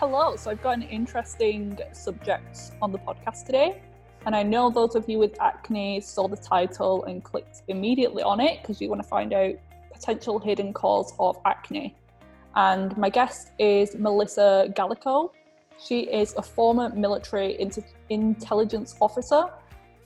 Hello, 0.00 0.34
so 0.34 0.50
I've 0.50 0.62
got 0.62 0.78
an 0.78 0.84
interesting 0.84 1.78
subject 1.92 2.72
on 2.80 2.90
the 2.90 2.96
podcast 2.96 3.44
today. 3.44 3.82
And 4.24 4.34
I 4.34 4.42
know 4.42 4.70
those 4.70 4.94
of 4.94 5.06
you 5.10 5.18
with 5.18 5.38
acne 5.42 6.00
saw 6.00 6.26
the 6.26 6.38
title 6.38 7.04
and 7.04 7.22
clicked 7.22 7.64
immediately 7.68 8.22
on 8.22 8.40
it 8.40 8.62
because 8.62 8.80
you 8.80 8.88
want 8.88 9.02
to 9.02 9.06
find 9.06 9.34
out 9.34 9.56
potential 9.92 10.38
hidden 10.38 10.72
cause 10.72 11.12
of 11.20 11.36
acne. 11.44 11.94
And 12.56 12.96
my 12.96 13.10
guest 13.10 13.52
is 13.58 13.94
Melissa 13.94 14.72
Gallico. 14.74 15.32
She 15.78 16.04
is 16.04 16.32
a 16.38 16.42
former 16.42 16.88
military 16.88 17.60
inter- 17.60 17.84
intelligence 18.08 18.96
officer, 19.02 19.50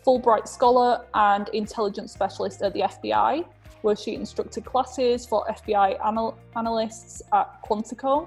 Fulbright 0.05 0.49
scholar, 0.49 1.05
and 1.15 1.49
intelligence 1.51 2.13
specialist 2.13 2.63
at 2.63 2.73
the 2.73 2.81
FBI, 2.81 3.45
where 3.83 3.95
she 3.95 4.17
instructed 4.17 4.65
classes 4.65 5.25
for 5.25 5.47
FBI 5.47 6.05
anal- 6.05 6.37
analysts 6.57 7.23
at 7.33 7.63
Quantico 7.63 8.27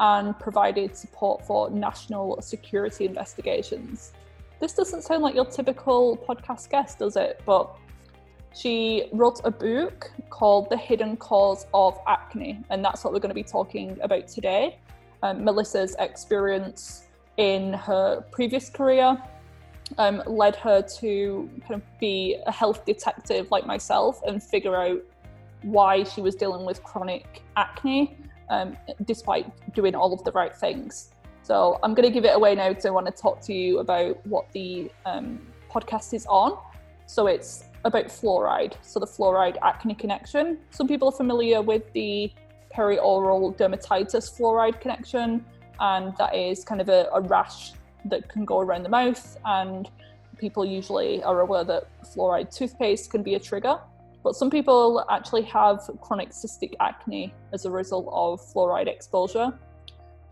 and 0.00 0.38
provided 0.38 0.96
support 0.96 1.44
for 1.44 1.70
national 1.70 2.40
security 2.40 3.04
investigations. 3.04 4.12
This 4.60 4.72
doesn't 4.72 5.02
sound 5.02 5.22
like 5.22 5.34
your 5.34 5.44
typical 5.44 6.16
podcast 6.16 6.70
guest, 6.70 6.98
does 6.98 7.16
it? 7.16 7.40
But 7.44 7.74
she 8.54 9.08
wrote 9.12 9.40
a 9.44 9.50
book 9.50 10.10
called 10.30 10.70
The 10.70 10.76
Hidden 10.76 11.16
Cause 11.18 11.66
of 11.74 11.98
Acne, 12.06 12.60
and 12.70 12.84
that's 12.84 13.04
what 13.04 13.12
we're 13.12 13.20
going 13.20 13.30
to 13.30 13.34
be 13.34 13.42
talking 13.42 13.98
about 14.02 14.26
today. 14.26 14.78
Um, 15.22 15.44
Melissa's 15.44 15.94
experience 15.98 17.04
in 17.36 17.72
her 17.72 18.24
previous 18.32 18.68
career 18.68 19.20
um, 19.96 20.22
led 20.26 20.56
her 20.56 20.82
to 20.82 21.48
kind 21.62 21.74
of 21.74 21.82
be 21.98 22.36
a 22.46 22.52
health 22.52 22.84
detective 22.84 23.50
like 23.50 23.66
myself 23.66 24.20
and 24.26 24.42
figure 24.42 24.76
out 24.76 25.00
why 25.62 26.04
she 26.04 26.20
was 26.20 26.34
dealing 26.34 26.64
with 26.64 26.82
chronic 26.82 27.42
acne 27.56 28.16
um, 28.50 28.76
despite 29.04 29.46
doing 29.74 29.94
all 29.94 30.12
of 30.12 30.24
the 30.24 30.32
right 30.32 30.54
things. 30.54 31.10
So 31.42 31.78
I'm 31.82 31.94
going 31.94 32.06
to 32.06 32.12
give 32.12 32.24
it 32.24 32.36
away 32.36 32.54
now 32.54 32.68
because 32.68 32.84
I 32.86 32.90
want 32.90 33.06
to 33.06 33.12
talk 33.12 33.40
to 33.42 33.54
you 33.54 33.78
about 33.78 34.24
what 34.26 34.50
the 34.52 34.90
um, 35.06 35.40
podcast 35.70 36.12
is 36.12 36.26
on. 36.26 36.58
So 37.06 37.26
it's 37.26 37.64
about 37.84 38.06
fluoride, 38.06 38.74
so 38.82 39.00
the 39.00 39.06
fluoride 39.06 39.56
acne 39.62 39.94
connection. 39.94 40.58
Some 40.70 40.86
people 40.86 41.08
are 41.08 41.16
familiar 41.16 41.62
with 41.62 41.90
the 41.94 42.30
perioral 42.74 43.56
dermatitis 43.56 44.38
fluoride 44.38 44.80
connection, 44.80 45.44
and 45.80 46.14
that 46.18 46.34
is 46.34 46.64
kind 46.64 46.80
of 46.80 46.88
a, 46.88 47.08
a 47.14 47.20
rash 47.22 47.72
that 48.04 48.28
can 48.28 48.44
go 48.44 48.60
around 48.60 48.82
the 48.82 48.88
mouth. 48.88 49.38
And 49.44 49.88
people 50.36 50.64
usually 50.64 51.22
are 51.22 51.40
aware 51.40 51.64
that 51.64 51.88
fluoride 52.04 52.54
toothpaste 52.54 53.10
can 53.10 53.22
be 53.22 53.36
a 53.36 53.40
trigger. 53.40 53.78
But 54.22 54.34
some 54.34 54.50
people 54.50 55.04
actually 55.10 55.42
have 55.42 55.88
chronic 56.00 56.30
cystic 56.30 56.74
acne 56.80 57.32
as 57.52 57.64
a 57.64 57.70
result 57.70 58.08
of 58.10 58.40
fluoride 58.40 58.88
exposure. 58.88 59.52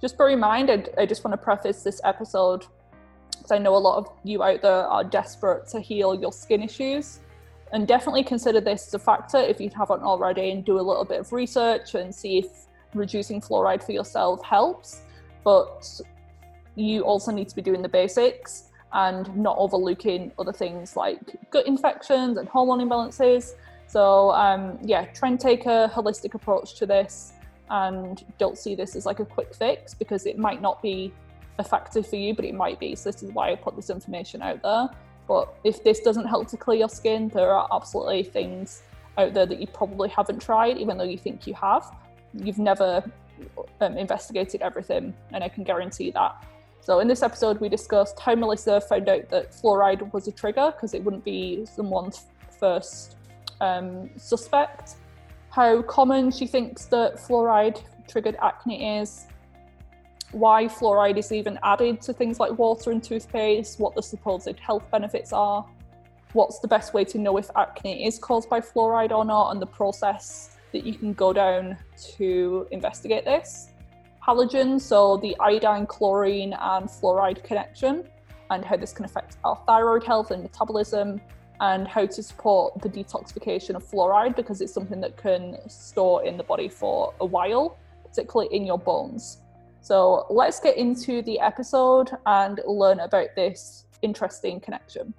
Just 0.01 0.19
bear 0.19 0.29
in 0.31 0.41
mind, 0.41 0.71
I, 0.71 0.85
I 0.99 1.07
just 1.07 1.25
want 1.25 1.33
to 1.33 1.39
preface 1.39 1.83
this 1.83 2.01
episode 2.05 2.67
because 3.31 3.53
I 3.53 3.59
know 3.59 3.77
a 3.77 3.79
lot 3.79 3.99
of 3.99 4.11
you 4.25 4.43
out 4.43 4.63
there 4.63 4.87
are 4.87 5.05
desperate 5.05 5.69
to 5.69 5.81
heal 5.81 6.15
your 6.15 6.33
skin 6.33 6.63
issues. 6.63 7.21
And 7.73 7.87
definitely 7.87 8.23
consider 8.23 8.61
this 8.61 8.87
as 8.87 8.95
a 8.95 8.99
factor 8.99 9.39
if 9.39 9.61
you 9.61 9.71
haven't 9.77 10.03
already, 10.03 10.51
and 10.51 10.65
do 10.65 10.79
a 10.79 10.83
little 10.83 11.05
bit 11.05 11.21
of 11.21 11.33
research 11.33 11.95
and 11.95 12.15
see 12.15 12.39
if 12.39 12.47
reducing 12.95 13.41
fluoride 13.41 13.83
for 13.83 13.93
yourself 13.93 14.45
helps. 14.45 15.03
But 15.43 16.01
you 16.77 17.03
also 17.03 17.33
need 17.33 17.49
to 17.49 17.57
be 17.57 17.63
doing 17.63 17.83
the 17.83 17.89
basics 17.89 18.71
and 18.93 19.35
not 19.37 19.57
overlooking 19.59 20.31
other 20.39 20.53
things 20.53 20.97
like 20.97 21.19
gut 21.51 21.67
infections 21.67 22.39
and 22.39 22.49
hormone 22.49 22.87
imbalances 22.87 23.55
so 23.87 24.31
um, 24.33 24.79
yeah, 24.83 25.05
try 25.07 25.29
and 25.29 25.41
take 25.41 25.67
a 25.67 25.91
holistic 25.95 26.35
approach 26.35 26.75
to 26.77 26.87
this 26.87 27.33
and 27.71 28.25
don't 28.39 28.59
see 28.59 28.75
this 28.75 28.97
as 28.97 29.07
like 29.07 29.21
a 29.21 29.25
quick 29.25 29.55
fix 29.55 29.95
because 29.95 30.27
it 30.27 30.39
might 30.39 30.63
not 30.63 30.83
be 30.83 31.13
effective 31.59 32.07
for 32.07 32.17
you, 32.17 32.35
but 32.35 32.45
it 32.45 32.55
might 32.55 32.79
be. 32.79 32.95
So 32.95 33.11
this 33.11 33.23
is 33.23 33.31
why 33.33 33.51
I 33.51 33.55
put 33.57 33.77
this 33.77 33.91
information 33.91 34.43
out 34.43 34.63
there. 34.63 34.89
But 35.27 35.55
if 35.65 35.83
this 35.83 36.01
doesn't 36.01 36.27
help 36.27 36.49
to 36.49 36.57
clear 36.57 36.79
your 36.79 36.89
skin, 36.89 37.29
there 37.29 37.51
are 37.53 37.69
absolutely 37.73 38.23
things 38.23 38.83
out 39.19 39.35
there 39.35 39.47
that 39.47 39.61
you 39.61 39.67
probably 39.67 40.09
haven't 40.09 40.41
tried, 40.41 40.79
even 40.79 40.99
though 40.99 41.05
you 41.05 41.19
think 41.19 41.47
you 41.47 41.55
have. 41.55 41.95
You've 42.35 42.59
never 42.59 43.03
um, 43.81 43.97
investigated 43.97 44.63
everything, 44.63 45.15
and 45.33 45.43
I 45.43 45.49
can 45.49 45.65
guarantee 45.65 46.11
that. 46.13 46.45
So 46.81 47.01
in 47.01 47.09
this 47.09 47.23
episode, 47.23 47.61
we 47.61 47.69
discussed 47.69 48.21
how 48.21 48.37
Melissa 48.37 48.81
found 48.81 49.09
out 49.09 49.29
that 49.31 49.51
fluoride 49.51 50.13
was 50.13 50.29
a 50.29 50.33
trigger 50.33 50.73
because 50.73 50.95
it 50.95 51.03
wouldn't 51.03 51.25
be 51.25 51.67
someone's 51.67 52.27
first 52.61 53.17
um, 53.61 54.11
suspect, 54.17 54.97
how 55.51 55.83
common 55.83 56.31
she 56.31 56.47
thinks 56.47 56.87
that 56.87 57.17
fluoride 57.17 57.83
triggered 58.09 58.37
acne 58.43 58.99
is, 58.99 59.27
why 60.33 60.65
fluoride 60.67 61.17
is 61.17 61.33
even 61.33 61.59
added 61.63 62.01
to 62.03 62.13
things 62.13 62.39
like 62.39 62.57
water 62.59 62.91
and 62.91 63.03
toothpaste, 63.03 63.79
what 63.79 63.95
the 63.95 64.03
supposed 64.03 64.59
health 64.59 64.85
benefits 64.91 65.33
are, 65.33 65.65
what's 66.33 66.59
the 66.59 66.69
best 66.69 66.93
way 66.93 67.05
to 67.05 67.19
know 67.19 67.37
if 67.39 67.51
acne 67.57 68.07
is 68.07 68.19
caused 68.19 68.51
by 68.51 68.61
fluoride 68.61 69.13
or 69.13 69.25
not, 69.25 69.53
and 69.53 69.63
the 69.63 69.67
process 69.67 70.57
that 70.73 70.85
you 70.85 70.95
can 70.95 71.13
go 71.15 71.33
down 71.33 71.77
to 72.17 72.67
investigate 72.71 73.25
this. 73.25 73.71
Halogens, 74.27 74.81
so 74.81 75.17
the 75.19 75.37
iodine, 75.39 75.87
chlorine, 75.87 76.53
and 76.53 76.89
fluoride 76.89 77.43
connection, 77.45 78.07
and 78.51 78.65
how 78.65 78.77
this 78.77 78.93
can 78.93 79.05
affect 79.05 79.37
our 79.45 79.57
thyroid 79.67 80.05
health 80.05 80.33
and 80.33 80.43
metabolism, 80.43 81.21
and 81.61 81.89
how 81.89 82.07
to 82.07 82.23
support 82.23 82.81
the 82.83 82.89
detoxification 82.89 83.75
of 83.75 83.85
fluoride 83.85 84.37
because 84.37 84.61
it's 84.61 84.73
something 84.73 85.01
that 85.01 85.17
can 85.17 85.57
store 85.69 86.25
in 86.25 86.37
the 86.37 86.43
body 86.43 86.69
for 86.69 87.15
a 87.21 87.27
while, 87.27 87.79
particularly 88.05 88.55
in 88.55 88.67
your 88.67 88.79
bones. 88.79 89.39
So 89.81 90.27
let's 90.31 90.61
get 90.61 90.77
into 90.77 91.23
the 91.23 91.39
episode 91.41 92.11
and 92.27 92.61
learn 92.67 93.01
about 93.01 93.29
this 93.37 93.85
interesting 94.03 94.61
connection. 94.61 95.15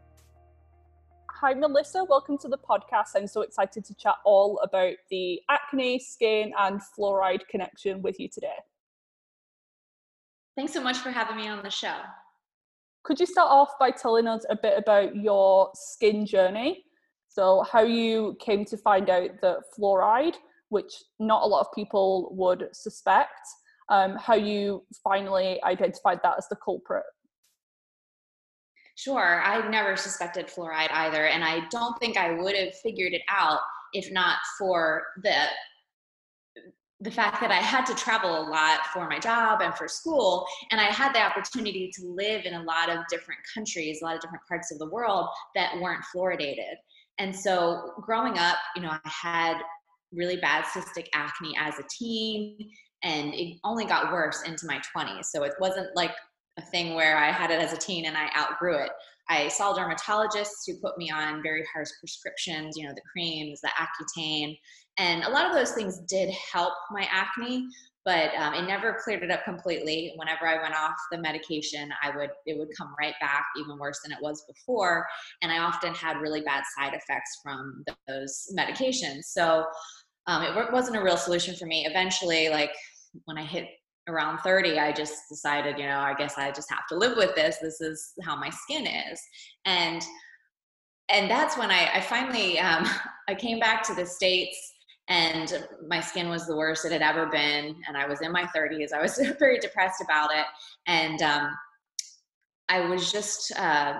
Hi, 1.40 1.53
Melissa. 1.53 2.03
Welcome 2.03 2.38
to 2.40 2.48
the 2.48 2.58
podcast. 2.58 3.16
I'm 3.16 3.28
so 3.28 3.42
excited 3.42 3.86
to 3.86 3.94
chat 3.94 4.16
all 4.25 4.59
about 4.64 4.96
the 5.09 5.40
acne, 5.50 6.00
skin, 6.00 6.51
and 6.57 6.81
fluoride 6.81 7.48
connection 7.48 8.01
with 8.01 8.19
you 8.19 8.28
today. 8.28 8.57
Thanks 10.56 10.74
so 10.74 10.81
much 10.81 10.98
for 10.98 11.12
having 11.12 11.38
me 11.38 11.48
on 11.48 11.62
the 11.62 11.69
show. 11.69 11.95
Could 13.07 13.21
you 13.21 13.25
start 13.25 13.50
off 13.50 13.69
by 13.80 13.92
telling 13.92 14.27
us 14.27 14.45
a 14.50 14.56
bit 14.62 14.77
about 14.77 15.15
your 15.15 15.71
skin 15.74 16.25
journey? 16.25 16.83
So, 17.30 17.63
how 17.71 17.81
you 17.83 18.36
came 18.42 18.65
to 18.65 18.75
find 18.75 19.09
out 19.09 19.30
that 19.42 19.59
fluoride, 19.74 20.36
which 20.68 20.94
not 21.18 21.44
a 21.44 21.45
lot 21.45 21.62
of 21.62 21.74
people 21.74 22.27
would 22.36 22.68
suspect, 22.74 23.39
um, 23.88 24.18
how 24.18 24.36
you 24.36 24.83
finally 25.01 25.63
identified 25.63 26.19
that 26.24 26.38
as 26.38 26.50
the 26.50 26.57
culprit? 26.57 27.06
Sure. 28.95 29.42
I 29.42 29.65
never 29.69 29.95
suspected 29.95 30.48
fluoride 30.48 30.92
either. 30.92 31.27
And 31.27 31.45
I 31.45 31.65
don't 31.69 31.98
think 32.00 32.18
I 32.18 32.33
would 32.33 32.57
have 32.57 32.75
figured 32.83 33.13
it 33.13 33.21
out 33.30 33.62
if 33.94 34.12
not 34.12 34.39
for 34.60 35.06
the 35.24 35.45
the 37.02 37.12
fact 37.12 37.42
that 37.42 37.52
I 37.52 37.58
had 37.58 37.86
to 37.86 37.96
travel 37.96 38.42
a 38.42 38.50
lot 38.50 38.80
for 38.92 39.08
my 39.08 39.20
job 39.20 39.62
and 39.62 39.74
for 39.76 39.88
school, 39.88 40.48
and 40.72 40.82
I 40.82 40.86
had 40.86 41.14
the 41.14 41.22
opportunity 41.22 41.92
to 41.94 42.08
live 42.08 42.46
in 42.46 42.56
a 42.56 42.64
lot 42.64 42.90
of 42.90 43.00
different 43.10 43.40
countries, 43.54 44.02
a 44.02 44.06
lot 44.06 44.16
of 44.16 44.22
different 44.22 44.44
parts 44.48 44.72
of 44.72 44.80
the 44.80 44.90
world 44.90 45.28
that 45.54 45.80
weren't 45.80 46.04
fluoridated. 46.16 46.74
And 47.20 47.36
so 47.36 47.94
growing 48.02 48.40
up, 48.40 48.58
you 48.76 48.82
know, 48.82 48.90
I 48.90 49.00
had 49.04 49.58
really 50.12 50.38
bad 50.38 50.64
cystic 50.66 51.08
acne 51.14 51.56
as 51.60 51.78
a 51.78 51.84
teen, 51.90 52.72
and 53.04 53.34
it 53.34 53.58
only 53.64 53.86
got 53.86 54.12
worse 54.12 54.42
into 54.44 54.66
my 54.66 54.82
20s. 54.96 55.26
So 55.26 55.44
it 55.44 55.54
wasn't 55.60 55.96
like 55.96 56.16
a 56.58 56.62
thing 56.62 56.96
where 56.96 57.18
I 57.18 57.32
had 57.32 57.52
it 57.52 57.62
as 57.62 57.74
a 57.74 57.78
teen 57.78 58.06
and 58.06 58.18
I 58.18 58.30
outgrew 58.36 58.78
it. 58.78 58.90
I 59.29 59.47
saw 59.50 59.74
dermatologists 59.74 60.65
who 60.65 60.79
put 60.79 60.97
me 60.97 61.12
on 61.12 61.44
very 61.44 61.65
harsh 61.74 61.89
prescriptions, 62.00 62.77
you 62.77 62.88
know, 62.88 62.94
the 62.94 63.01
creams, 63.12 63.59
the 63.62 63.69
Accutane, 63.69 64.57
and 64.97 65.24
a 65.24 65.29
lot 65.29 65.45
of 65.45 65.53
those 65.53 65.71
things 65.71 66.00
did 66.07 66.33
help 66.51 66.74
my 66.91 67.07
acne, 67.12 67.68
but 68.03 68.33
um, 68.35 68.53
it 68.53 68.65
never 68.68 68.97
cleared 69.03 69.21
it 69.21 69.29
up 69.29 69.44
completely. 69.44 70.13
Whenever 70.15 70.47
I 70.47 70.62
went 70.62 70.75
off 70.75 70.95
the 71.12 71.19
medication, 71.19 71.89
I 72.01 72.15
would 72.15 72.31
it 72.45 72.57
would 72.57 72.69
come 72.77 72.95
right 73.00 73.13
back 73.21 73.45
even 73.59 73.77
worse 73.77 74.00
than 74.03 74.12
it 74.12 74.18
was 74.21 74.44
before, 74.47 75.06
and 75.41 75.51
I 75.51 75.59
often 75.59 75.94
had 75.94 76.18
really 76.18 76.41
bad 76.41 76.63
side 76.77 76.94
effects 76.94 77.39
from 77.44 77.83
those 78.07 78.51
medications. 78.57 79.25
So 79.25 79.65
um, 80.25 80.44
it 80.44 80.71
wasn't 80.74 80.97
a 80.97 81.03
real 81.03 81.18
solution 81.18 81.56
for 81.56 81.65
me. 81.65 81.85
Eventually, 81.85 82.50
like 82.50 82.71
when 83.25 83.38
I 83.38 83.44
hit 83.44 83.68
around 84.07 84.39
30 84.39 84.80
i 84.80 84.92
just 84.92 85.24
decided 85.30 85.77
you 85.77 85.86
know 85.86 86.00
i 86.00 86.13
guess 86.13 86.36
i 86.38 86.51
just 86.51 86.69
have 86.69 86.88
to 86.88 86.95
live 86.95 87.18
with 87.18 87.36
this. 87.36 87.57
This 87.57 87.81
is 87.81 88.13
how 88.24 88.36
my 88.36 88.50
skin 88.50 88.86
is. 88.86 89.21
And 89.65 90.01
and 91.09 91.30
that's 91.30 91.57
when 91.57 91.71
i, 91.71 91.89
I 91.94 92.01
finally 92.01 92.59
um, 92.59 92.86
i 93.27 93.36
came 93.36 93.59
back 93.59 93.83
to 93.83 93.95
the 93.95 94.06
states 94.06 94.57
and 95.09 95.65
my 95.88 96.01
skin 96.01 96.30
was 96.30 96.45
the 96.45 96.56
worst 96.56 96.83
it 96.86 96.92
had 96.92 97.01
ever 97.01 97.27
been 97.27 97.75
and 97.88 97.95
i 97.95 98.06
was 98.06 98.21
in 98.21 98.31
my 98.31 98.45
30s 98.56 98.94
i 98.94 99.01
was 99.01 99.18
very 99.39 99.59
depressed 99.59 100.01
about 100.01 100.30
it. 100.33 100.45
And 100.86 101.21
um, 101.21 101.50
i 102.69 102.81
was 102.81 103.12
just 103.12 103.51
uh, 103.57 104.00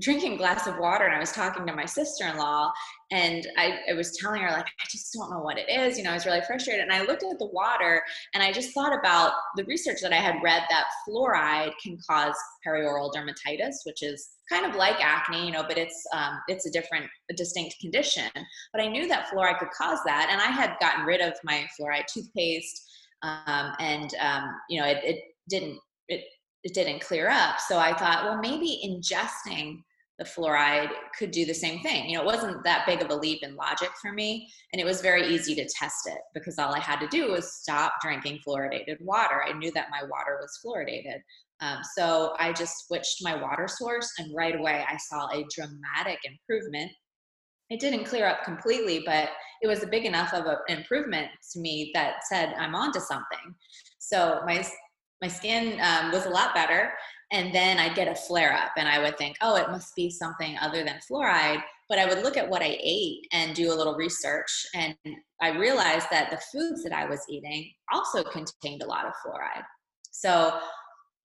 drinking 0.00 0.36
glass 0.36 0.66
of 0.66 0.76
water 0.78 1.04
and 1.04 1.14
i 1.14 1.20
was 1.20 1.30
talking 1.30 1.64
to 1.64 1.72
my 1.72 1.84
sister-in-law 1.84 2.70
and 3.12 3.46
I, 3.56 3.78
I, 3.88 3.92
was 3.92 4.16
telling 4.16 4.42
her 4.42 4.50
like 4.50 4.66
i 4.66 4.86
just 4.90 5.12
don't 5.12 5.30
know 5.30 5.38
what 5.38 5.56
it 5.56 5.68
is 5.68 5.96
you 5.96 6.02
know 6.02 6.10
i 6.10 6.14
was 6.14 6.26
really 6.26 6.40
frustrated 6.40 6.82
and 6.82 6.92
i 6.92 7.02
looked 7.02 7.22
at 7.22 7.38
the 7.38 7.46
water 7.46 8.02
and 8.34 8.42
i 8.42 8.50
just 8.50 8.74
thought 8.74 8.96
about 8.98 9.34
the 9.54 9.64
research 9.66 10.00
that 10.02 10.12
i 10.12 10.16
had 10.16 10.42
read 10.42 10.64
that 10.68 10.86
fluoride 11.08 11.70
can 11.80 11.96
cause 12.08 12.34
perioral 12.66 13.12
dermatitis 13.14 13.76
which 13.84 14.02
is 14.02 14.30
kind 14.50 14.66
of 14.66 14.74
like 14.74 14.96
acne 15.00 15.46
you 15.46 15.52
know 15.52 15.62
but 15.62 15.78
it's 15.78 16.04
um, 16.12 16.40
it's 16.48 16.66
a 16.66 16.70
different 16.70 17.06
a 17.30 17.34
distinct 17.34 17.76
condition. 17.80 18.30
But 18.72 18.82
i 18.82 18.88
knew 18.88 19.06
that 19.06 19.28
fluoride 19.28 19.58
could 19.58 19.70
cause 19.70 20.00
that 20.06 20.28
and 20.30 20.40
i 20.40 20.46
had 20.46 20.74
gotten 20.80 21.04
rid 21.04 21.20
of 21.20 21.34
my 21.44 21.66
fluoride 21.78 22.06
toothpaste 22.12 22.90
um, 23.22 23.74
and 23.78 24.10
um, 24.20 24.50
you 24.68 24.80
know 24.80 24.86
it, 24.86 24.98
it 25.04 25.20
didn't 25.48 25.78
it 26.08 26.24
it 26.64 26.74
didn't 26.74 27.00
clear 27.00 27.28
up. 27.28 27.60
So 27.60 27.78
I 27.78 27.96
thought, 27.96 28.24
well, 28.24 28.38
maybe 28.38 28.80
ingesting 28.84 29.82
the 30.18 30.24
fluoride 30.24 30.90
could 31.18 31.30
do 31.30 31.44
the 31.44 31.54
same 31.54 31.80
thing. 31.80 32.08
You 32.08 32.16
know, 32.16 32.22
it 32.22 32.26
wasn't 32.26 32.62
that 32.64 32.86
big 32.86 33.02
of 33.02 33.10
a 33.10 33.14
leap 33.14 33.42
in 33.42 33.56
logic 33.56 33.90
for 34.00 34.12
me, 34.12 34.48
and 34.72 34.80
it 34.80 34.84
was 34.84 35.00
very 35.00 35.26
easy 35.26 35.54
to 35.56 35.68
test 35.68 36.06
it 36.06 36.18
because 36.34 36.58
all 36.58 36.74
I 36.74 36.78
had 36.78 37.00
to 37.00 37.08
do 37.08 37.32
was 37.32 37.52
stop 37.52 37.94
drinking 38.00 38.38
fluoridated 38.46 39.00
water. 39.00 39.42
I 39.44 39.52
knew 39.52 39.72
that 39.72 39.90
my 39.90 40.02
water 40.02 40.40
was 40.40 40.58
fluoridated. 40.64 41.20
Um, 41.60 41.78
so 41.96 42.34
I 42.38 42.52
just 42.52 42.86
switched 42.86 43.22
my 43.22 43.34
water 43.40 43.66
source, 43.68 44.10
and 44.18 44.34
right 44.34 44.54
away 44.54 44.84
I 44.88 44.96
saw 44.96 45.28
a 45.28 45.44
dramatic 45.54 46.20
improvement. 46.24 46.90
It 47.70 47.80
didn't 47.80 48.04
clear 48.04 48.26
up 48.26 48.44
completely, 48.44 49.02
but 49.04 49.30
it 49.62 49.66
was 49.66 49.82
a 49.82 49.88
big 49.88 50.04
enough 50.04 50.32
of 50.32 50.44
an 50.46 50.58
improvement 50.68 51.28
to 51.52 51.60
me 51.60 51.90
that 51.94 52.16
said 52.30 52.54
I'm 52.56 52.74
onto 52.74 53.00
something. 53.00 53.54
So 53.98 54.42
my 54.46 54.64
my 55.24 55.28
skin 55.28 55.80
um, 55.80 56.12
was 56.12 56.26
a 56.26 56.30
lot 56.30 56.54
better. 56.54 56.92
And 57.32 57.54
then 57.54 57.78
i'd 57.78 57.96
get 57.96 58.06
a 58.06 58.14
flare 58.14 58.52
up 58.52 58.72
and 58.76 58.86
i 58.86 58.98
would 59.02 59.16
think 59.16 59.36
oh 59.40 59.56
it 59.56 59.70
must 59.70 59.96
be 59.96 60.10
something 60.10 60.56
other 60.58 60.84
than 60.84 61.00
fluoride. 61.10 61.62
But 61.88 61.98
i 61.98 62.04
would 62.06 62.22
look 62.22 62.36
at 62.36 62.48
what 62.48 62.62
i 62.62 62.76
ate 62.82 63.26
and 63.32 63.56
do 63.56 63.72
a 63.72 63.78
little 63.78 63.94
research 63.94 64.52
and 64.74 64.94
i 65.40 65.48
realized 65.48 66.08
that 66.10 66.30
the 66.30 66.42
foods 66.52 66.84
that 66.84 66.92
i 66.92 67.06
was 67.06 67.20
eating 67.30 67.72
also 67.92 68.22
contained 68.24 68.82
a 68.82 68.86
lot 68.86 69.06
of 69.06 69.12
fluoride. 69.24 69.64
So 70.12 70.58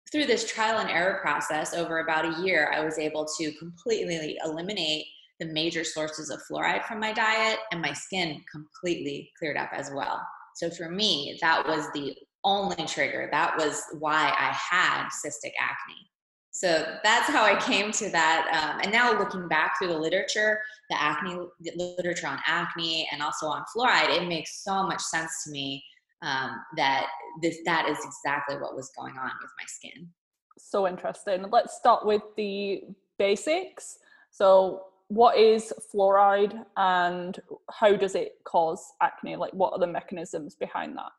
through 0.10 0.26
this 0.26 0.50
trial 0.50 0.80
and 0.80 0.90
error 0.90 1.20
process 1.22 1.74
over 1.74 2.00
about 2.00 2.26
a 2.26 2.42
year 2.42 2.72
i 2.74 2.84
was 2.84 2.98
able 2.98 3.28
to 3.38 3.52
completely 3.60 4.38
eliminate 4.46 5.06
the 5.42 5.48
major 5.48 5.84
sources 5.84 6.30
of 6.30 6.40
fluoride 6.50 6.86
from 6.86 7.00
my 7.00 7.12
diet 7.12 7.60
and 7.72 7.82
my 7.82 7.94
skin 7.94 8.42
completely 8.52 9.30
cleared 9.38 9.56
up 9.56 9.70
as 9.74 9.90
well. 9.94 10.20
So 10.56 10.70
for 10.70 10.90
me 10.90 11.38
that 11.42 11.68
was 11.68 11.86
the 11.94 12.16
only 12.44 12.86
trigger. 12.86 13.28
That 13.32 13.58
was 13.58 13.84
why 14.00 14.34
I 14.38 14.54
had 14.54 15.10
cystic 15.10 15.52
acne. 15.60 16.10
So 16.52 16.98
that's 17.04 17.30
how 17.30 17.44
I 17.44 17.60
came 17.60 17.92
to 17.94 18.10
that. 18.10 18.50
Um, 18.52 18.82
and 18.84 18.92
now 18.92 19.18
looking 19.18 19.48
back 19.48 19.78
through 19.78 19.90
the 19.90 19.98
literature, 19.98 20.60
the 20.90 21.02
acne 21.02 21.38
the 21.62 21.72
literature 21.76 22.28
on 22.28 22.40
acne 22.46 23.08
and 23.12 23.22
also 23.22 23.46
on 23.48 23.64
fluoride, 23.76 24.10
it 24.10 24.28
makes 24.28 24.64
so 24.64 24.84
much 24.84 25.02
sense 25.02 25.44
to 25.46 25.52
me 25.52 25.84
um, 26.22 26.52
that 26.76 27.08
this 27.42 27.60
that 27.66 27.88
is 27.88 27.98
exactly 28.04 28.58
what 28.58 28.76
was 28.76 28.92
going 28.98 29.18
on 29.18 29.32
with 29.42 29.52
my 29.60 29.66
skin. 29.68 30.10
So 30.58 30.88
interesting. 30.88 31.46
Let's 31.52 31.78
start 31.78 32.06
with 32.06 32.24
the 32.36 32.82
basics. 33.18 33.98
So 34.32 34.84
what 35.08 35.38
is 35.38 35.74
fluoride 35.94 36.66
and 36.78 37.40
how 37.72 37.96
does 37.96 38.16
it 38.16 38.34
cause 38.44 38.84
acne? 39.02 39.36
Like 39.36 39.54
what 39.54 39.74
are 39.74 39.80
the 39.80 39.88
mechanisms 39.88 40.56
behind 40.56 40.98
that? 40.98 41.12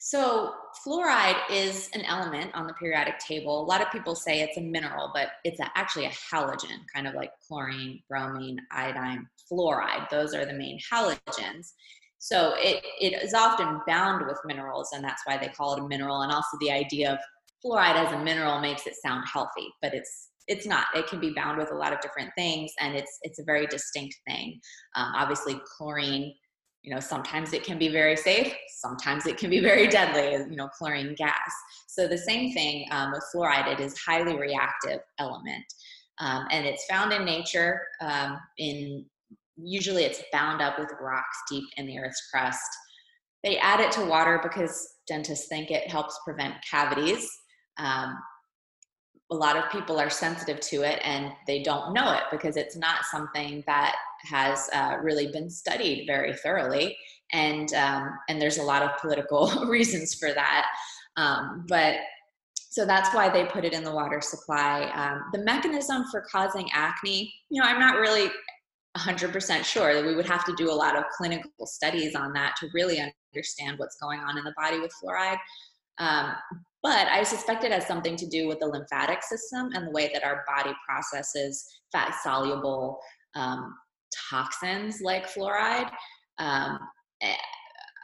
So, 0.00 0.54
fluoride 0.86 1.40
is 1.50 1.90
an 1.92 2.02
element 2.02 2.54
on 2.54 2.68
the 2.68 2.72
periodic 2.74 3.18
table. 3.18 3.60
A 3.60 3.66
lot 3.66 3.82
of 3.82 3.90
people 3.90 4.14
say 4.14 4.40
it's 4.40 4.56
a 4.56 4.60
mineral, 4.60 5.10
but 5.12 5.30
it's 5.42 5.58
a, 5.58 5.70
actually 5.74 6.06
a 6.06 6.10
halogen, 6.10 6.84
kind 6.94 7.08
of 7.08 7.14
like 7.14 7.32
chlorine, 7.46 8.00
bromine, 8.08 8.60
iodine, 8.70 9.26
fluoride. 9.50 10.08
Those 10.08 10.34
are 10.34 10.46
the 10.46 10.52
main 10.52 10.78
halogens. 10.92 11.72
So, 12.18 12.54
it, 12.58 12.84
it 13.00 13.20
is 13.22 13.34
often 13.34 13.80
bound 13.88 14.24
with 14.26 14.38
minerals, 14.44 14.90
and 14.92 15.02
that's 15.02 15.22
why 15.24 15.36
they 15.36 15.48
call 15.48 15.74
it 15.74 15.80
a 15.80 15.88
mineral. 15.88 16.22
And 16.22 16.30
also, 16.30 16.56
the 16.60 16.70
idea 16.70 17.14
of 17.14 17.18
fluoride 17.64 17.96
as 17.96 18.12
a 18.12 18.18
mineral 18.22 18.60
makes 18.60 18.86
it 18.86 18.94
sound 18.94 19.24
healthy, 19.32 19.68
but 19.82 19.94
it's 19.94 20.28
it's 20.46 20.66
not. 20.66 20.86
It 20.94 21.06
can 21.08 21.20
be 21.20 21.34
bound 21.34 21.58
with 21.58 21.72
a 21.72 21.76
lot 21.76 21.92
of 21.92 22.00
different 22.00 22.30
things, 22.36 22.72
and 22.80 22.96
it's 22.96 23.18
it's 23.22 23.38
a 23.38 23.44
very 23.44 23.66
distinct 23.66 24.16
thing. 24.26 24.60
Um, 24.94 25.12
obviously, 25.16 25.60
chlorine 25.76 26.34
you 26.82 26.94
know 26.94 27.00
sometimes 27.00 27.52
it 27.52 27.64
can 27.64 27.78
be 27.78 27.88
very 27.88 28.16
safe 28.16 28.54
sometimes 28.78 29.26
it 29.26 29.36
can 29.36 29.50
be 29.50 29.60
very 29.60 29.88
deadly 29.88 30.32
you 30.50 30.56
know 30.56 30.68
chlorine 30.68 31.14
gas. 31.16 31.52
So 31.86 32.06
the 32.06 32.18
same 32.18 32.52
thing 32.52 32.86
um, 32.90 33.12
with 33.12 33.24
fluoride 33.34 33.72
it 33.72 33.80
is 33.80 33.98
highly 33.98 34.36
reactive 34.36 35.00
element. 35.18 35.64
Um, 36.20 36.46
and 36.50 36.66
it's 36.66 36.84
found 36.86 37.12
in 37.12 37.24
nature 37.24 37.80
um, 38.00 38.38
in 38.58 39.04
usually 39.56 40.04
it's 40.04 40.22
bound 40.32 40.62
up 40.62 40.78
with 40.78 40.90
rocks 41.00 41.42
deep 41.50 41.64
in 41.76 41.86
the 41.86 41.98
earth's 41.98 42.28
crust. 42.32 42.68
They 43.42 43.58
add 43.58 43.80
it 43.80 43.92
to 43.92 44.04
water 44.04 44.40
because 44.42 44.94
dentists 45.06 45.48
think 45.48 45.70
it 45.70 45.88
helps 45.88 46.18
prevent 46.24 46.54
cavities. 46.68 47.28
Um, 47.78 48.16
a 49.30 49.34
lot 49.34 49.56
of 49.56 49.70
people 49.70 50.00
are 50.00 50.10
sensitive 50.10 50.58
to 50.60 50.82
it 50.82 51.00
and 51.04 51.32
they 51.46 51.62
don't 51.62 51.92
know 51.92 52.12
it 52.12 52.22
because 52.30 52.56
it's 52.56 52.76
not 52.76 53.04
something 53.04 53.62
that 53.66 53.94
has 54.24 54.68
uh, 54.72 54.96
really 55.02 55.28
been 55.28 55.50
studied 55.50 56.06
very 56.06 56.34
thoroughly. 56.34 56.96
And 57.32 57.72
um, 57.74 58.10
and 58.28 58.40
there's 58.40 58.58
a 58.58 58.62
lot 58.62 58.82
of 58.82 58.98
political 59.00 59.48
reasons 59.66 60.14
for 60.14 60.32
that. 60.32 60.66
Um, 61.16 61.66
but 61.68 61.96
so 62.54 62.84
that's 62.84 63.14
why 63.14 63.28
they 63.28 63.44
put 63.46 63.64
it 63.64 63.72
in 63.72 63.82
the 63.82 63.92
water 63.92 64.20
supply. 64.20 64.90
Um, 64.94 65.24
the 65.32 65.44
mechanism 65.44 66.04
for 66.10 66.24
causing 66.30 66.68
acne 66.72 67.32
you 67.50 67.60
know 67.60 67.66
i'm 67.66 67.80
not 67.80 67.98
really 67.98 68.30
100% 68.98 69.64
sure 69.64 69.94
that 69.94 70.04
we 70.04 70.14
would 70.14 70.26
have 70.26 70.44
to 70.44 70.54
do 70.56 70.70
a 70.70 70.74
lot 70.74 70.96
of 70.96 71.04
clinical 71.16 71.66
studies 71.66 72.14
on 72.14 72.32
that 72.32 72.56
to 72.56 72.68
really 72.74 73.00
understand 73.34 73.78
what's 73.78 73.96
going 73.96 74.20
on 74.20 74.38
in 74.38 74.44
the 74.44 74.54
body 74.56 74.80
with 74.80 74.92
fluoride. 75.02 75.38
Um, 75.98 76.34
but 76.82 77.08
I 77.08 77.22
suspect 77.22 77.64
it 77.64 77.72
has 77.72 77.86
something 77.86 78.16
to 78.16 78.26
do 78.26 78.48
with 78.48 78.60
the 78.60 78.66
lymphatic 78.66 79.22
system 79.22 79.70
and 79.74 79.86
the 79.86 79.90
way 79.90 80.10
that 80.12 80.24
our 80.24 80.44
body 80.46 80.74
processes 80.86 81.66
fat 81.92 82.14
soluble 82.22 82.98
um, 83.34 83.74
toxins 84.30 85.00
like 85.00 85.28
fluoride. 85.28 85.90
Um, 86.38 86.78
eh, 87.22 87.34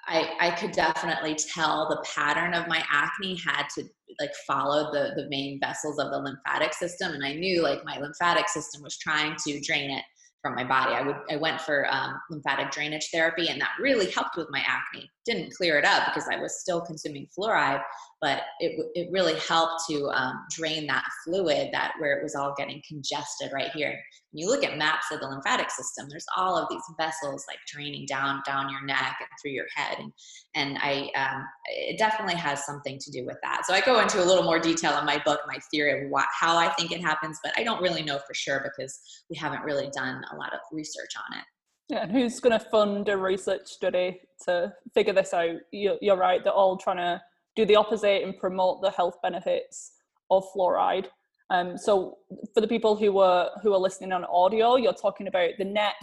I, 0.06 0.36
I 0.38 0.50
could 0.50 0.72
definitely 0.72 1.34
tell 1.34 1.88
the 1.88 2.04
pattern 2.14 2.52
of 2.52 2.68
my 2.68 2.82
acne 2.90 3.36
had 3.36 3.66
to 3.76 3.84
like 4.20 4.32
follow 4.46 4.92
the, 4.92 5.12
the 5.16 5.28
main 5.30 5.58
vessels 5.60 5.98
of 5.98 6.10
the 6.10 6.18
lymphatic 6.18 6.74
system. 6.74 7.12
And 7.12 7.24
I 7.24 7.34
knew 7.34 7.62
like 7.62 7.84
my 7.84 7.98
lymphatic 7.98 8.48
system 8.48 8.82
was 8.82 8.98
trying 8.98 9.34
to 9.46 9.60
drain 9.60 9.90
it 9.90 10.04
from 10.44 10.54
my 10.54 10.62
body. 10.62 10.92
I 10.92 11.00
would 11.00 11.16
I 11.30 11.36
went 11.36 11.58
for 11.58 11.86
um, 11.90 12.20
lymphatic 12.28 12.70
drainage 12.70 13.08
therapy, 13.10 13.48
and 13.48 13.58
that 13.62 13.70
really 13.80 14.10
helped 14.10 14.36
with 14.36 14.48
my 14.50 14.62
acne. 14.66 15.10
Didn't 15.24 15.54
clear 15.54 15.78
it 15.78 15.86
up 15.86 16.08
because 16.08 16.28
I 16.30 16.36
was 16.36 16.60
still 16.60 16.82
consuming 16.82 17.26
fluoride, 17.36 17.80
but 18.20 18.42
it 18.60 18.78
it 18.94 19.08
really 19.10 19.38
helped 19.38 19.84
to 19.88 20.10
um, 20.10 20.44
drain 20.50 20.86
that 20.88 21.04
fluid 21.24 21.70
that 21.72 21.94
where 21.98 22.18
it 22.18 22.22
was 22.22 22.34
all 22.34 22.52
getting 22.58 22.82
congested 22.86 23.52
right 23.54 23.70
here. 23.70 23.98
You 24.34 24.48
look 24.48 24.64
at 24.64 24.76
maps 24.76 25.06
of 25.12 25.20
the 25.20 25.28
lymphatic 25.28 25.70
system, 25.70 26.06
there's 26.10 26.26
all 26.36 26.56
of 26.56 26.68
these 26.68 26.82
vessels 26.98 27.44
like 27.48 27.58
draining 27.66 28.04
down 28.06 28.42
down 28.44 28.68
your 28.68 28.84
neck 28.84 29.16
and 29.20 29.28
through 29.40 29.52
your 29.52 29.66
head, 29.74 29.98
and 29.98 30.12
and 30.54 30.78
I 30.82 31.10
um, 31.16 31.44
it 31.66 31.98
definitely 31.98 32.34
has 32.34 32.66
something 32.66 32.98
to 32.98 33.10
do 33.10 33.24
with 33.24 33.36
that. 33.42 33.62
So 33.66 33.74
I 33.74 33.80
go 33.80 34.00
into 34.00 34.22
a 34.22 34.26
little 34.26 34.44
more 34.44 34.58
detail 34.58 34.98
in 34.98 35.06
my 35.06 35.22
book, 35.24 35.40
my 35.46 35.58
theory 35.70 36.04
of 36.04 36.10
what, 36.10 36.26
how 36.38 36.56
I 36.56 36.68
think 36.70 36.90
it 36.92 37.00
happens, 37.00 37.38
but 37.42 37.52
I 37.56 37.64
don't 37.64 37.80
really 37.80 38.02
know 38.02 38.18
for 38.26 38.34
sure 38.34 38.60
because 38.64 38.98
we 39.30 39.36
haven't 39.36 39.62
really 39.62 39.88
done 39.94 40.22
a 40.32 40.36
lot 40.36 40.52
of 40.52 40.60
research 40.72 41.12
on 41.16 41.38
it. 41.38 41.44
Yeah, 41.88 42.02
and 42.02 42.12
who's 42.12 42.40
going 42.40 42.58
to 42.58 42.64
fund 42.70 43.08
a 43.08 43.16
research 43.16 43.66
study 43.66 44.20
to 44.46 44.72
figure 44.94 45.12
this 45.12 45.34
out? 45.34 45.56
You're, 45.70 45.98
you're 46.00 46.16
right; 46.16 46.42
they're 46.42 46.52
all 46.52 46.76
trying 46.76 46.96
to 46.96 47.20
do 47.56 47.64
the 47.64 47.76
opposite 47.76 48.22
and 48.22 48.36
promote 48.38 48.82
the 48.82 48.90
health 48.90 49.16
benefits 49.22 49.92
of 50.30 50.44
fluoride. 50.56 51.06
Um, 51.54 51.78
so 51.78 52.18
for 52.52 52.60
the 52.60 52.68
people 52.68 52.96
who 52.96 53.18
are 53.18 53.50
who 53.62 53.72
are 53.74 53.78
listening 53.78 54.12
on 54.12 54.24
audio, 54.24 54.76
you're 54.76 54.92
talking 54.92 55.28
about 55.28 55.50
the 55.58 55.64
neck, 55.64 55.96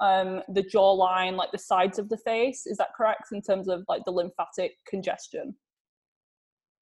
um, 0.00 0.42
the 0.48 0.62
jawline, 0.62 1.36
like 1.36 1.52
the 1.52 1.58
sides 1.58 1.98
of 1.98 2.08
the 2.08 2.16
face. 2.16 2.66
Is 2.66 2.78
that 2.78 2.94
correct 2.96 3.28
in 3.32 3.42
terms 3.42 3.68
of 3.68 3.84
like 3.88 4.02
the 4.04 4.10
lymphatic 4.10 4.72
congestion? 4.88 5.54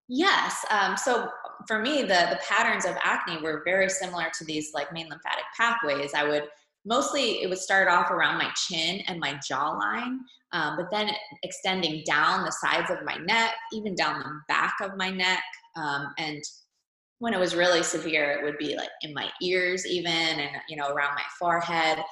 Yes. 0.09 0.65
Um, 0.71 0.97
so 0.97 1.29
for 1.67 1.81
me, 1.81 2.03
the 2.03 2.29
the 2.31 2.41
patterns 2.49 2.87
of 2.87 2.95
acne 3.03 3.43
were 3.43 3.63
very 3.65 3.89
similar 3.91 4.27
to 4.39 4.45
these 4.45 4.71
like 4.73 4.93
main 4.93 5.09
lymphatic 5.09 5.45
pathways. 5.57 6.15
I 6.15 6.25
would 6.25 6.45
mostly 6.85 7.43
it 7.43 7.49
would 7.49 7.59
start 7.59 7.89
off 7.89 8.11
around 8.11 8.39
my 8.39 8.51
chin 8.55 9.03
and 9.09 9.19
my 9.19 9.39
jawline, 9.51 10.19
um, 10.53 10.77
but 10.77 10.87
then 10.93 11.11
extending 11.43 12.03
down 12.07 12.45
the 12.45 12.53
sides 12.53 12.91
of 12.91 13.05
my 13.05 13.17
neck, 13.17 13.53
even 13.73 13.95
down 13.95 14.21
the 14.21 14.41
back 14.49 14.75
of 14.81 14.97
my 14.97 15.11
neck, 15.11 15.43
um, 15.77 16.15
and 16.19 16.43
when 17.19 17.35
it 17.35 17.41
was 17.41 17.55
really 17.55 17.83
severe, 17.83 18.33
it 18.33 18.45
would 18.45 18.59
be 18.59 18.77
like 18.77 18.91
in 19.03 19.15
my 19.15 19.29
ears, 19.43 19.87
even, 19.87 20.13
and 20.13 20.51
you 20.69 20.77
know 20.77 20.89
around 20.89 21.15
my 21.15 21.25
forehead 21.39 22.03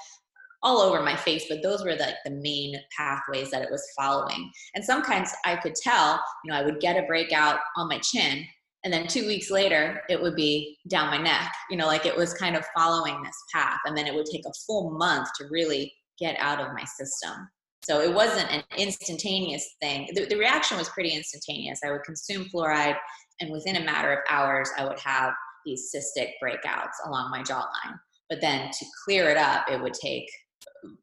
all 0.62 0.78
over 0.78 1.02
my 1.02 1.14
face, 1.14 1.44
but 1.46 1.62
those 1.62 1.84
were 1.84 1.94
like 1.94 2.14
the 2.24 2.30
main 2.30 2.74
pathways 2.96 3.50
that 3.50 3.60
it 3.60 3.70
was 3.70 3.86
following. 3.94 4.50
And 4.74 4.82
sometimes 4.82 5.30
I 5.44 5.56
could 5.56 5.74
tell, 5.74 6.18
you 6.42 6.50
know, 6.50 6.58
I 6.58 6.64
would 6.64 6.80
get 6.80 6.96
a 6.96 7.06
breakout 7.06 7.58
on 7.76 7.86
my 7.86 7.98
chin, 7.98 8.46
and 8.84 8.92
then 8.92 9.06
two 9.06 9.26
weeks 9.26 9.50
later, 9.50 10.02
it 10.10 10.20
would 10.20 10.36
be 10.36 10.78
down 10.88 11.08
my 11.08 11.16
neck, 11.16 11.50
you 11.70 11.76
know, 11.76 11.86
like 11.86 12.04
it 12.04 12.14
was 12.16 12.34
kind 12.34 12.54
of 12.54 12.66
following 12.76 13.22
this 13.22 13.36
path. 13.52 13.78
And 13.86 13.96
then 13.96 14.06
it 14.06 14.14
would 14.14 14.26
take 14.26 14.44
a 14.46 14.52
full 14.66 14.90
month 14.90 15.28
to 15.38 15.46
really 15.50 15.92
get 16.18 16.36
out 16.38 16.60
of 16.60 16.74
my 16.74 16.84
system. 16.84 17.48
So 17.82 18.00
it 18.00 18.12
wasn't 18.12 18.50
an 18.50 18.62
instantaneous 18.76 19.66
thing. 19.80 20.08
The, 20.14 20.26
the 20.26 20.36
reaction 20.36 20.76
was 20.76 20.90
pretty 20.90 21.10
instantaneous. 21.10 21.80
I 21.84 21.92
would 21.92 22.02
consume 22.04 22.44
fluoride, 22.54 22.96
and 23.40 23.50
within 23.50 23.76
a 23.76 23.84
matter 23.84 24.12
of 24.12 24.18
hours, 24.30 24.70
I 24.78 24.84
would 24.84 24.98
have 25.00 25.32
these 25.64 25.92
cystic 25.94 26.32
breakouts 26.42 26.92
along 27.06 27.30
my 27.30 27.42
jawline. 27.42 27.98
But 28.28 28.40
then 28.40 28.70
to 28.70 28.84
clear 29.04 29.28
it 29.30 29.36
up, 29.36 29.64
it 29.70 29.80
would 29.80 29.94
take 29.94 30.28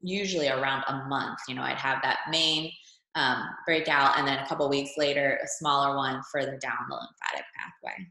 usually 0.02 0.50
around 0.50 0.84
a 0.88 1.08
month. 1.08 1.40
You 1.48 1.56
know, 1.56 1.62
I'd 1.62 1.78
have 1.78 2.02
that 2.04 2.20
main 2.30 2.72
um, 3.16 3.44
breakout, 3.66 4.18
and 4.18 4.28
then 4.28 4.40
a 4.40 4.48
couple 4.48 4.68
weeks 4.70 4.92
later, 4.98 5.40
a 5.44 5.48
smaller 5.48 5.96
one 5.96 6.22
further 6.32 6.58
down 6.58 6.78
the 6.90 6.96
lymphatic 6.96 7.46
pathway. 7.56 8.08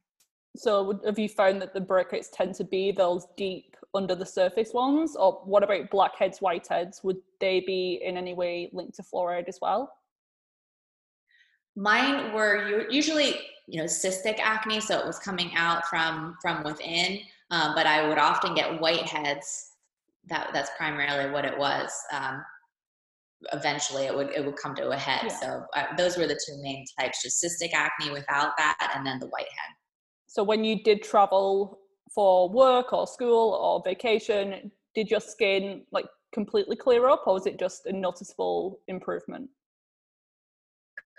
So, 0.57 1.01
have 1.07 1.19
you 1.19 1.29
found 1.29 1.63
that 1.63 1.73
the 1.73 1.81
breakouts 1.81 2.27
tend 2.33 2.55
to 2.57 2.65
be 2.65 2.93
those 2.93 3.27
deep 3.37 3.77
under 3.95 4.15
the 4.15 4.27
surface 4.27 4.73
ones, 4.73 5.17
or 5.17 5.41
what 5.45 5.63
about 5.63 5.91
blackheads, 5.91 6.41
whiteheads? 6.41 7.03
Would 7.03 7.19
they 7.41 7.61
be 7.61 8.01
in 8.05 8.17
any 8.17 8.35
way 8.35 8.71
linked 8.73 8.97
to 8.97 9.03
fluoride 9.03 9.49
as 9.49 9.59
well? 9.63 9.93
Mine 11.77 12.33
were 12.33 12.91
usually, 12.91 13.41
you 13.71 13.79
know, 13.79 13.85
cystic 13.85 14.41
acne, 14.41 14.81
so 14.81 14.99
it 14.99 15.07
was 15.07 15.19
coming 15.19 15.53
out 15.55 15.87
from 15.87 16.37
from 16.43 16.65
within. 16.65 17.21
Um, 17.53 17.73
but 17.75 17.87
I 17.87 18.09
would 18.09 18.19
often 18.19 18.55
get 18.55 18.81
whiteheads 18.81 19.71
that 20.29 20.51
that's 20.53 20.71
primarily 20.77 21.31
what 21.31 21.45
it 21.45 21.57
was. 21.57 21.93
Um, 22.13 22.45
eventually, 23.53 24.05
it 24.05 24.15
would 24.15 24.31
it 24.31 24.45
would 24.45 24.57
come 24.57 24.75
to 24.75 24.91
a 24.91 24.97
head. 24.97 25.23
Yeah. 25.25 25.41
So 25.41 25.65
uh, 25.77 25.97
those 25.97 26.17
were 26.17 26.27
the 26.27 26.35
two 26.35 26.61
main 26.63 26.85
types: 26.99 27.23
just 27.23 27.43
cystic 27.43 27.73
acne 27.73 28.11
without 28.11 28.57
that, 28.59 28.93
and 28.95 29.07
then 29.07 29.21
the 29.21 29.29
whitehead. 29.29 29.73
So 30.27 30.43
when 30.43 30.65
you 30.65 30.83
did 30.83 31.03
travel 31.03 31.79
for 32.13 32.49
work 32.49 32.93
or 32.93 33.07
school 33.07 33.53
or 33.55 33.83
vacation, 33.89 34.73
did 34.97 35.11
your 35.11 35.21
skin 35.21 35.85
like 35.93 36.07
completely 36.33 36.75
clear 36.77 37.09
up, 37.09 37.23
or 37.27 37.35
was 37.35 37.47
it 37.47 37.59
just 37.59 37.87
a 37.87 37.93
noticeable 37.93 38.81
improvement? 38.89 39.49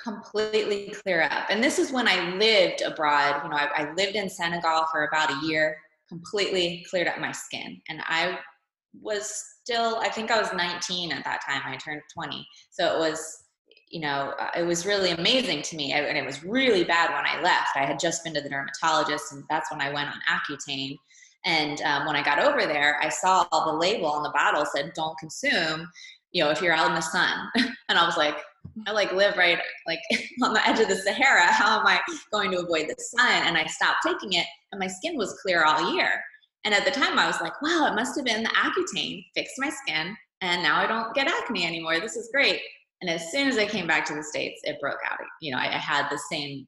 Completely 0.04 0.94
clear 1.02 1.22
up. 1.24 1.48
And 1.50 1.64
this 1.64 1.80
is 1.80 1.92
when 1.92 2.08
I 2.08 2.36
lived 2.36 2.82
abroad. 2.82 3.42
You 3.44 3.50
know, 3.50 3.56
I, 3.56 3.70
I, 3.76 3.94
lived 3.94 4.16
in 4.16 4.30
Senegal 4.30 4.86
for 4.92 5.06
about 5.06 5.32
a 5.32 5.46
year, 5.46 5.78
completely 6.10 6.86
cleared 6.90 7.08
up 7.08 7.20
my 7.20 7.32
skin. 7.32 7.82
And 7.90 8.02
I 8.06 8.40
was 9.00 9.44
still, 9.62 9.98
I 10.00 10.10
think 10.10 10.32
I 10.32 10.40
was 10.40 10.52
19 10.54 11.12
at 11.12 11.24
that 11.24 11.42
time. 11.46 11.62
I 11.66 11.78
turned 11.78 12.02
20. 12.14 12.46
So 12.72 12.96
it 12.96 13.00
was, 13.00 13.44
you 13.90 14.00
know, 14.00 14.34
uh, 14.40 14.50
it 14.58 14.64
was 14.64 14.86
really 14.86 15.12
amazing 15.12 15.62
to 15.64 15.76
me. 15.76 15.94
I, 15.94 16.00
and 16.00 16.18
it 16.18 16.26
was 16.26 16.44
really 16.44 16.84
bad 16.84 17.14
when 17.14 17.26
I 17.26 17.42
left. 17.42 17.76
I 17.76 17.86
had 17.86 18.00
just 18.00 18.24
been 18.24 18.34
to 18.34 18.42
the 18.42 18.50
dermatologist, 18.50 19.34
and 19.34 19.44
that's 19.50 19.72
when 19.72 19.82
I 19.82 19.92
went 19.94 20.10
on 20.10 20.16
Accutane. 20.30 20.98
And 21.46 21.82
um, 21.82 22.06
when 22.06 22.16
I 22.16 22.24
got 22.24 22.40
over 22.40 22.66
there, 22.66 23.00
I 23.02 23.10
saw 23.10 23.46
all 23.52 23.72
the 23.72 23.78
label 23.78 24.08
on 24.08 24.24
the 24.24 24.30
bottle 24.30 24.66
said, 24.66 24.92
don't 24.94 25.18
consume, 25.18 25.90
you 26.32 26.44
know, 26.44 26.52
if 26.52 26.62
you're 26.62 26.74
out 26.74 26.90
in 26.90 26.96
the 26.96 27.02
sun. 27.02 27.50
and 27.90 27.98
I 27.98 28.06
was 28.06 28.18
like, 28.18 28.38
I 28.88 28.92
like 28.92 29.12
live 29.12 29.38
right 29.38 29.60
like 29.88 30.00
on 30.44 30.54
the 30.54 30.68
edge 30.68 30.80
of 30.80 30.88
the 30.88 30.96
Sahara. 30.96 31.46
How 31.46 31.80
am 31.80 31.88
I 31.88 32.00
going 32.32 32.52
to 32.52 32.60
avoid 32.60 32.88
the 32.88 32.96
sun? 32.98 33.44
And 33.48 33.58
I 33.58 33.66
stopped 33.66 34.00
taking 34.06 34.34
it, 34.34 34.46
and 34.72 34.80
my 34.80 34.88
skin 34.88 35.18
was 35.18 35.40
clear 35.42 35.64
all 35.64 35.94
year. 35.94 36.22
And 36.64 36.74
at 36.74 36.86
the 36.86 36.92
time, 36.92 37.18
I 37.18 37.28
was 37.28 37.42
like, 37.42 37.60
wow, 37.62 37.88
it 37.92 37.96
must 37.96 38.16
have 38.16 38.26
been 38.26 38.44
the 38.44 38.50
Accutane 38.50 39.26
fixed 39.36 39.56
my 39.58 39.70
skin, 39.70 40.16
and 40.42 40.64
now 40.64 40.78
I 40.78 40.88
don't 40.88 41.14
get 41.14 41.28
acne 41.28 41.66
anymore. 41.66 42.00
This 42.00 42.16
is 42.16 42.30
great. 42.32 42.62
And 43.02 43.10
as 43.10 43.32
soon 43.32 43.48
as 43.48 43.58
I 43.58 43.66
came 43.66 43.88
back 43.88 44.06
to 44.06 44.14
the 44.14 44.24
States, 44.24 44.62
it 44.64 44.80
broke 44.80 45.00
out. 45.10 45.18
You 45.42 45.52
know, 45.52 45.58
I, 45.58 45.76
I 45.76 45.80
had 45.80 46.08
the 46.10 46.20
same 46.32 46.68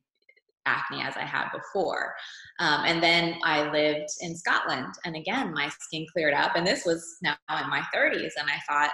acne 0.66 1.02
as 1.02 1.16
I 1.16 1.26
had 1.26 1.50
before. 1.52 2.14
Um, 2.60 2.86
and 2.86 3.04
then 3.04 3.36
I 3.44 3.70
lived 3.72 4.10
in 4.22 4.36
Scotland, 4.36 4.94
and 5.06 5.16
again, 5.16 5.54
my 5.54 5.70
skin 5.80 6.06
cleared 6.12 6.34
up. 6.34 6.56
And 6.56 6.66
this 6.66 6.86
was 6.86 7.18
now 7.22 7.36
in 7.50 7.70
my 7.70 7.84
30s, 7.96 8.32
and 8.40 8.50
I 8.50 8.60
thought, 8.68 8.92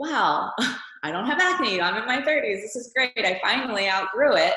wow, 0.00 0.50
I 1.04 1.12
don't 1.12 1.26
have 1.26 1.40
acne. 1.40 1.80
I'm 1.80 1.96
in 1.96 2.06
my 2.06 2.22
30s. 2.22 2.62
This 2.62 2.74
is 2.74 2.92
great. 2.96 3.12
I 3.18 3.38
finally 3.42 3.88
outgrew 3.88 4.34
it. 4.36 4.54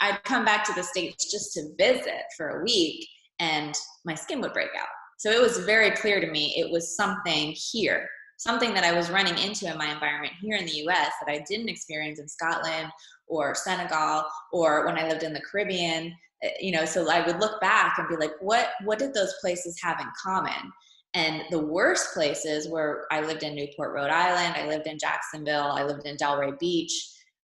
I'd 0.00 0.22
come 0.24 0.44
back 0.44 0.64
to 0.64 0.74
the 0.74 0.82
States 0.82 1.30
just 1.30 1.54
to 1.54 1.70
visit 1.78 2.24
for 2.36 2.48
a 2.60 2.64
week, 2.64 3.06
and 3.38 3.74
my 4.04 4.14
skin 4.14 4.40
would 4.40 4.52
break 4.52 4.70
out. 4.78 4.88
So 5.18 5.30
it 5.30 5.40
was 5.40 5.58
very 5.58 5.92
clear 5.92 6.20
to 6.20 6.30
me 6.30 6.54
it 6.56 6.70
was 6.70 6.96
something 6.96 7.54
here, 7.56 8.08
something 8.36 8.74
that 8.74 8.84
I 8.84 8.92
was 8.92 9.10
running 9.10 9.38
into 9.38 9.70
in 9.70 9.78
my 9.78 9.92
environment 9.92 10.32
here 10.40 10.56
in 10.56 10.66
the 10.66 10.84
US 10.88 11.12
that 11.24 11.32
I 11.32 11.44
didn't 11.48 11.68
experience 11.68 12.18
in 12.18 12.28
Scotland 12.28 12.90
or 13.28 13.54
Senegal 13.54 14.24
or 14.52 14.84
when 14.86 14.98
I 14.98 15.08
lived 15.08 15.22
in 15.22 15.32
the 15.32 15.40
Caribbean. 15.40 16.12
Eh, 16.42 16.50
you 16.60 16.72
know, 16.72 16.84
so 16.84 17.08
I 17.08 17.24
would 17.24 17.40
look 17.40 17.60
back 17.60 17.98
and 17.98 18.08
be 18.08 18.16
like, 18.16 18.32
what 18.40 18.70
what 18.82 18.98
did 18.98 19.14
those 19.14 19.34
places 19.40 19.78
have 19.82 20.00
in 20.00 20.08
common? 20.20 20.72
And 21.14 21.44
the 21.50 21.60
worst 21.60 22.12
places 22.12 22.68
where 22.68 23.06
I 23.10 23.20
lived 23.20 23.44
in 23.44 23.54
Newport, 23.54 23.94
Rhode 23.94 24.10
Island, 24.10 24.54
I 24.56 24.66
lived 24.66 24.88
in 24.88 24.98
Jacksonville, 24.98 25.70
I 25.72 25.84
lived 25.84 26.06
in 26.06 26.16
Delray 26.16 26.58
Beach, 26.58 26.92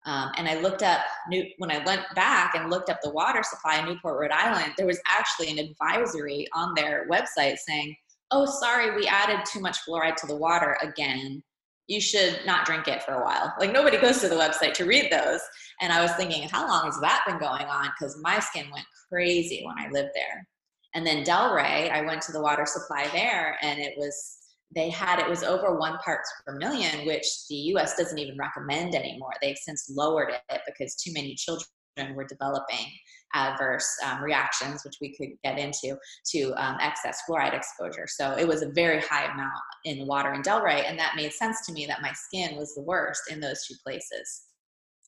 um, 0.07 0.33
and 0.37 0.49
I 0.49 0.61
looked 0.61 0.83
up 0.83 1.01
New, 1.29 1.45
when 1.59 1.71
I 1.71 1.85
went 1.85 2.03
back 2.15 2.55
and 2.55 2.71
looked 2.71 2.91
up 2.91 3.01
the 3.03 3.11
water 3.11 3.43
supply 3.43 3.79
in 3.79 3.85
Newport, 3.85 4.19
Rhode 4.19 4.33
Island. 4.33 4.73
There 4.77 4.87
was 4.87 5.01
actually 5.07 5.51
an 5.51 5.59
advisory 5.59 6.49
on 6.55 6.75
their 6.75 7.07
website 7.09 7.59
saying, 7.59 7.95
"Oh, 8.31 8.47
sorry, 8.47 8.97
we 8.97 9.07
added 9.07 9.45
too 9.45 9.61
much 9.61 9.79
fluoride 9.87 10.17
to 10.17 10.27
the 10.27 10.37
water 10.37 10.77
again. 10.83 11.43
You 11.87 12.01
should 12.01 12.41
not 12.47 12.65
drink 12.65 12.89
it 12.89 13.03
for 13.03 13.13
a 13.15 13.25
while." 13.25 13.55
Like 13.61 13.73
nobody 13.73 13.99
goes 13.99 14.21
to 14.23 14.29
the 14.29 14.37
website 14.37 14.73
to 14.75 14.85
read 14.85 15.13
those. 15.13 15.43
And 15.81 15.93
I 15.93 16.01
was 16.03 16.13
thinking, 16.13 16.49
how 16.49 16.67
long 16.67 16.87
has 16.87 16.99
that 17.01 17.23
been 17.27 17.39
going 17.39 17.67
on? 17.67 17.91
Because 17.99 18.19
my 18.23 18.39
skin 18.41 18.71
went 18.73 18.87
crazy 19.09 19.63
when 19.65 19.77
I 19.79 19.91
lived 19.91 20.11
there. 20.15 20.47
And 20.95 21.07
then 21.07 21.25
Delray, 21.25 21.91
I 21.91 22.03
went 22.03 22.23
to 22.23 22.33
the 22.33 22.41
water 22.41 22.67
supply 22.67 23.09
there, 23.13 23.57
and 23.63 23.79
it 23.79 23.95
was 23.97 24.37
they 24.75 24.89
had 24.89 25.19
it 25.19 25.29
was 25.29 25.43
over 25.43 25.77
one 25.77 25.99
parts 25.99 26.31
per 26.47 26.57
million, 26.57 27.07
which 27.07 27.27
the 27.49 27.57
US 27.75 27.97
doesn't 27.97 28.19
even 28.19 28.37
recommend 28.39 28.95
anymore. 28.95 29.33
They've 29.43 29.57
since 29.57 29.91
lowered 29.91 30.31
it 30.31 30.61
because 30.67 30.95
too 30.95 31.13
many 31.13 31.35
children 31.35 31.67
were 32.15 32.25
developing 32.25 32.87
adverse 33.35 33.89
um, 34.07 34.23
reactions, 34.23 34.85
which 34.85 34.97
we 35.01 35.15
could 35.17 35.31
get 35.45 35.59
into, 35.59 35.97
to 36.33 36.53
um, 36.57 36.77
excess 36.81 37.21
fluoride 37.29 37.55
exposure. 37.55 38.07
So 38.09 38.37
it 38.37 38.47
was 38.47 38.63
a 38.63 38.71
very 38.71 39.01
high 39.01 39.25
amount 39.33 39.53
in 39.85 39.99
the 39.99 40.05
water 40.05 40.33
in 40.33 40.43
Delray, 40.43 40.89
and 40.89 40.99
that 40.99 41.17
made 41.17 41.33
sense 41.33 41.65
to 41.67 41.73
me 41.73 41.87
that 41.87 42.03
my 42.03 42.13
skin 42.13 42.57
was 42.57 42.75
the 42.75 42.83
worst 42.83 43.23
in 43.31 43.41
those 43.41 43.67
two 43.67 43.75
places. 43.85 44.47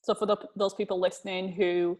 So 0.03 0.13
for 0.13 0.25
the, 0.25 0.37
those 0.55 0.73
people 0.73 0.99
listening 0.99 1.53
who 1.53 1.97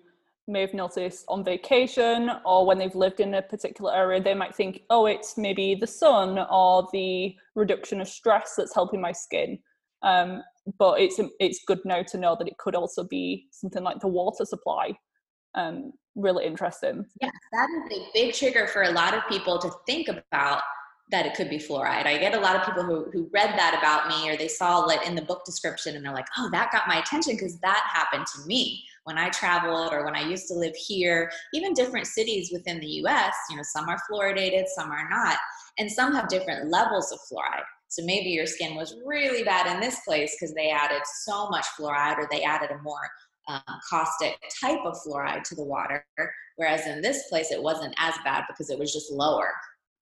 may 0.47 0.61
have 0.61 0.73
noticed 0.73 1.25
on 1.27 1.43
vacation 1.43 2.29
or 2.45 2.65
when 2.65 2.77
they've 2.77 2.95
lived 2.95 3.19
in 3.19 3.33
a 3.33 3.41
particular 3.41 3.95
area, 3.95 4.21
they 4.21 4.33
might 4.33 4.55
think, 4.55 4.81
oh, 4.89 5.05
it's 5.05 5.37
maybe 5.37 5.75
the 5.75 5.87
sun 5.87 6.37
or 6.51 6.87
the 6.91 7.35
reduction 7.55 8.01
of 8.01 8.07
stress 8.07 8.55
that's 8.57 8.73
helping 8.73 9.01
my 9.01 9.11
skin. 9.11 9.59
Um, 10.01 10.43
but 10.77 10.99
it's 10.99 11.19
it's 11.39 11.63
good 11.65 11.79
now 11.85 12.03
to 12.03 12.17
know 12.17 12.35
that 12.37 12.47
it 12.47 12.57
could 12.57 12.75
also 12.75 13.03
be 13.03 13.47
something 13.51 13.83
like 13.83 13.99
the 13.99 14.07
water 14.07 14.45
supply. 14.45 14.91
Um, 15.55 15.93
really 16.15 16.45
interesting. 16.45 17.05
Yeah, 17.21 17.29
that 17.51 17.67
is 17.91 17.97
a 17.97 18.05
big 18.13 18.33
trigger 18.33 18.67
for 18.67 18.83
a 18.83 18.91
lot 18.91 19.13
of 19.13 19.23
people 19.29 19.59
to 19.59 19.71
think 19.85 20.07
about 20.09 20.61
that 21.11 21.25
it 21.25 21.35
could 21.35 21.49
be 21.49 21.57
fluoride. 21.57 22.05
I 22.05 22.17
get 22.17 22.33
a 22.33 22.39
lot 22.39 22.55
of 22.55 22.65
people 22.65 22.83
who, 22.83 23.09
who 23.11 23.29
read 23.33 23.57
that 23.57 23.77
about 23.77 24.07
me 24.07 24.29
or 24.29 24.37
they 24.37 24.47
saw 24.47 24.87
it 24.87 25.05
in 25.05 25.15
the 25.15 25.21
book 25.21 25.43
description 25.45 25.95
and 25.95 26.03
they're 26.03 26.13
like, 26.13 26.27
oh, 26.37 26.49
that 26.51 26.71
got 26.71 26.87
my 26.87 26.99
attention 26.99 27.35
because 27.35 27.59
that 27.59 27.87
happened 27.91 28.25
to 28.35 28.47
me 28.47 28.83
when 29.05 29.17
I 29.17 29.29
traveled 29.29 29.91
or 29.91 30.05
when 30.05 30.15
I 30.15 30.27
used 30.27 30.47
to 30.47 30.53
live 30.53 30.75
here, 30.75 31.31
even 31.53 31.73
different 31.73 32.07
cities 32.07 32.49
within 32.51 32.79
the 32.79 32.87
US, 33.05 33.33
you 33.49 33.57
know, 33.57 33.63
some 33.63 33.89
are 33.89 33.99
fluoridated, 34.09 34.65
some 34.67 34.91
are 34.91 35.09
not, 35.09 35.37
and 35.77 35.91
some 35.91 36.13
have 36.13 36.27
different 36.29 36.69
levels 36.69 37.11
of 37.11 37.19
fluoride. 37.19 37.63
So 37.89 38.03
maybe 38.05 38.29
your 38.29 38.47
skin 38.47 38.75
was 38.75 38.95
really 39.05 39.43
bad 39.43 39.71
in 39.71 39.79
this 39.79 39.99
place 40.01 40.35
because 40.39 40.53
they 40.55 40.71
added 40.71 41.01
so 41.25 41.49
much 41.49 41.65
fluoride 41.79 42.17
or 42.17 42.27
they 42.31 42.43
added 42.43 42.71
a 42.71 42.81
more 42.81 43.09
um, 43.47 43.61
caustic 43.89 44.37
type 44.61 44.79
of 44.85 44.97
fluoride 45.05 45.43
to 45.43 45.55
the 45.55 45.63
water, 45.63 46.05
whereas 46.55 46.87
in 46.87 47.01
this 47.01 47.27
place 47.29 47.51
it 47.51 47.61
wasn't 47.61 47.93
as 47.97 48.15
bad 48.23 48.45
because 48.47 48.69
it 48.69 48.79
was 48.79 48.93
just 48.93 49.11
lower. 49.11 49.51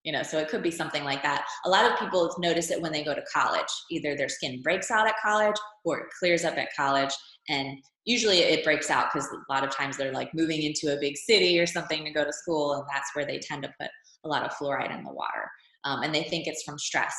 you 0.03 0.11
know 0.11 0.23
so 0.23 0.37
it 0.39 0.47
could 0.47 0.63
be 0.63 0.71
something 0.71 1.03
like 1.03 1.21
that 1.21 1.45
a 1.65 1.69
lot 1.69 1.85
of 1.89 1.99
people 1.99 2.33
notice 2.39 2.71
it 2.71 2.81
when 2.81 2.91
they 2.91 3.03
go 3.03 3.13
to 3.13 3.23
college 3.31 3.71
either 3.91 4.15
their 4.15 4.29
skin 4.29 4.61
breaks 4.63 4.89
out 4.89 5.07
at 5.07 5.13
college 5.23 5.55
or 5.85 5.99
it 5.99 6.07
clears 6.17 6.43
up 6.43 6.57
at 6.57 6.73
college 6.75 7.13
and 7.49 7.77
usually 8.05 8.39
it 8.39 8.63
breaks 8.63 8.89
out 8.89 9.07
because 9.13 9.27
a 9.29 9.53
lot 9.53 9.63
of 9.63 9.69
times 9.69 9.97
they're 9.97 10.13
like 10.13 10.33
moving 10.33 10.63
into 10.63 10.95
a 10.95 10.99
big 10.99 11.17
city 11.17 11.59
or 11.59 11.67
something 11.67 12.03
to 12.03 12.11
go 12.11 12.23
to 12.23 12.33
school 12.33 12.73
and 12.73 12.83
that's 12.91 13.09
where 13.13 13.25
they 13.25 13.39
tend 13.39 13.63
to 13.63 13.73
put 13.79 13.89
a 14.23 14.27
lot 14.27 14.43
of 14.43 14.51
fluoride 14.53 14.95
in 14.95 15.03
the 15.03 15.11
water 15.11 15.49
um, 15.83 16.01
and 16.03 16.13
they 16.13 16.23
think 16.23 16.47
it's 16.47 16.63
from 16.63 16.77
stress 16.77 17.15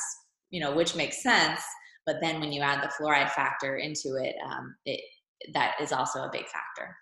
you 0.49 0.59
know 0.59 0.73
which 0.73 0.95
makes 0.95 1.21
sense 1.21 1.61
but 2.05 2.17
then 2.21 2.39
when 2.39 2.51
you 2.51 2.61
add 2.61 2.83
the 2.83 2.91
fluoride 3.01 3.31
factor 3.31 3.77
into 3.77 4.15
it, 4.15 4.35
um, 4.45 4.75
it 4.85 4.99
that 5.53 5.75
is 5.81 5.91
also 5.91 6.23
a 6.23 6.29
big 6.31 6.47
factor 6.47 6.95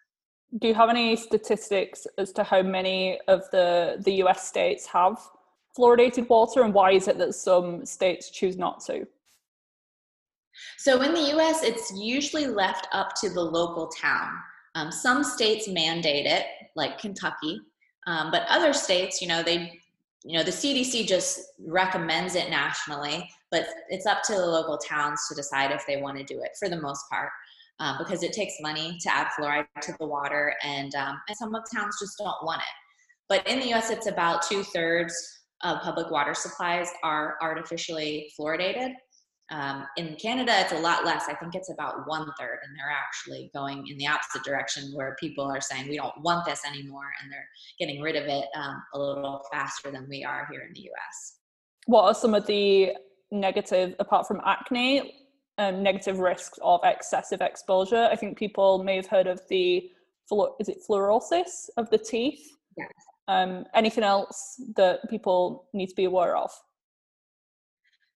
do 0.60 0.68
you 0.68 0.74
have 0.74 0.90
any 0.90 1.16
statistics 1.16 2.06
as 2.18 2.32
to 2.34 2.44
how 2.44 2.62
many 2.62 3.20
of 3.28 3.50
the 3.52 3.98
the 4.04 4.14
US 4.24 4.48
states 4.48 4.86
have 4.88 5.18
fluoridated 5.78 6.28
water 6.30 6.64
and 6.64 6.74
why 6.74 6.92
is 6.92 7.08
it 7.08 7.18
that 7.18 7.34
some 7.34 7.86
states 7.86 8.30
choose 8.30 8.58
not 8.58 8.82
to? 8.82 9.08
So 10.78 11.02
in 11.02 11.14
the 11.14 11.38
US, 11.38 11.64
it's 11.64 11.92
usually 11.96 12.48
left 12.48 12.88
up 12.92 13.14
to 13.22 13.30
the 13.30 13.42
local 13.42 13.88
town. 13.88 14.34
Um, 14.76 14.92
some 14.92 15.24
states 15.24 15.68
mandate 15.68 16.26
it, 16.26 16.46
like 16.76 16.98
Kentucky, 16.98 17.60
um, 18.08 18.32
but 18.32 18.44
other 18.50 18.74
states, 18.74 19.22
you 19.22 19.28
know, 19.28 19.44
they, 19.44 19.80
you 20.24 20.38
know, 20.38 20.44
the 20.44 20.52
CDC 20.52 21.08
just 21.08 21.40
recommends 21.60 22.36
it 22.36 22.50
nationally, 22.50 23.30
but 23.52 23.68
it's 23.90 24.06
up 24.06 24.24
to 24.24 24.34
the 24.34 24.46
local 24.46 24.78
towns 24.78 25.28
to 25.28 25.36
decide 25.36 25.72
if 25.72 25.86
they 25.86 26.02
want 26.02 26.18
to 26.18 26.24
do 26.24 26.42
it 26.42 26.52
for 26.58 26.70
the 26.70 26.80
most 26.80 27.04
part. 27.10 27.30
Um, 27.80 27.96
because 27.98 28.22
it 28.22 28.32
takes 28.32 28.54
money 28.62 28.96
to 29.02 29.12
add 29.12 29.28
fluoride 29.30 29.66
to 29.82 29.96
the 30.00 30.06
water, 30.06 30.54
and, 30.64 30.94
um, 30.94 31.20
and 31.28 31.36
some 31.36 31.56
of 31.56 31.64
towns 31.74 31.98
just 32.00 32.16
don't 32.20 32.36
want 32.44 32.62
it. 32.62 32.68
But 33.28 33.48
in 33.48 33.60
the 33.60 33.74
US, 33.74 33.90
it's 33.90 34.06
about 34.06 34.44
two 34.44 34.62
thirds 34.62 35.16
of 35.64 35.82
public 35.82 36.12
water 36.12 36.34
supplies 36.34 36.90
are 37.04 37.38
artificially 37.42 38.32
fluoridated. 38.38 38.94
Um, 39.52 39.86
in 39.98 40.16
Canada, 40.16 40.54
it's 40.60 40.72
a 40.72 40.80
lot 40.80 41.04
less. 41.04 41.26
I 41.28 41.34
think 41.36 41.56
it's 41.56 41.70
about 41.70 42.08
one 42.08 42.26
third, 42.40 42.60
and 42.64 42.74
they're 42.78 42.90
actually 42.90 43.52
going 43.54 43.86
in 43.88 43.98
the 43.98 44.08
opposite 44.08 44.44
direction 44.44 44.92
where 44.94 45.18
people 45.20 45.44
are 45.44 45.60
saying 45.60 45.90
we 45.90 45.98
don't 45.98 46.20
want 46.22 46.46
this 46.46 46.62
anymore, 46.66 47.12
and 47.22 47.32
they're 47.32 47.48
getting 47.78 48.02
rid 48.02 48.16
of 48.16 48.26
it 48.26 48.46
um, 48.56 48.82
a 48.94 49.00
little 49.00 49.42
faster 49.52 49.92
than 49.92 50.08
we 50.10 50.24
are 50.24 50.48
here 50.50 50.62
in 50.62 50.74
the 50.74 50.82
US. 50.82 51.36
What 51.86 52.04
are 52.04 52.14
some 52.14 52.34
of 52.34 52.48
the 52.48 52.94
negative, 53.32 53.94
apart 54.00 54.26
from 54.26 54.40
acne, 54.46 55.16
um, 55.58 55.84
negative 55.84 56.20
risks 56.20 56.58
of 56.62 56.80
excessive 56.86 57.42
exposure? 57.42 58.08
I 58.10 58.16
think 58.16 58.38
people 58.38 58.84
may 58.84 58.96
have 58.96 59.08
heard 59.08 59.28
of 59.28 59.42
the, 59.50 59.90
is 60.60 60.70
it 60.70 60.78
fluorosis 60.90 61.70
of 61.76 61.90
the 61.90 61.98
teeth? 61.98 62.56
Yes. 62.78 62.90
Um, 63.28 63.66
anything 63.76 64.06
else 64.06 64.62
that 64.78 65.10
people 65.10 65.68
need 65.74 65.88
to 65.88 65.96
be 65.96 66.06
aware 66.06 66.38
of? 66.38 66.52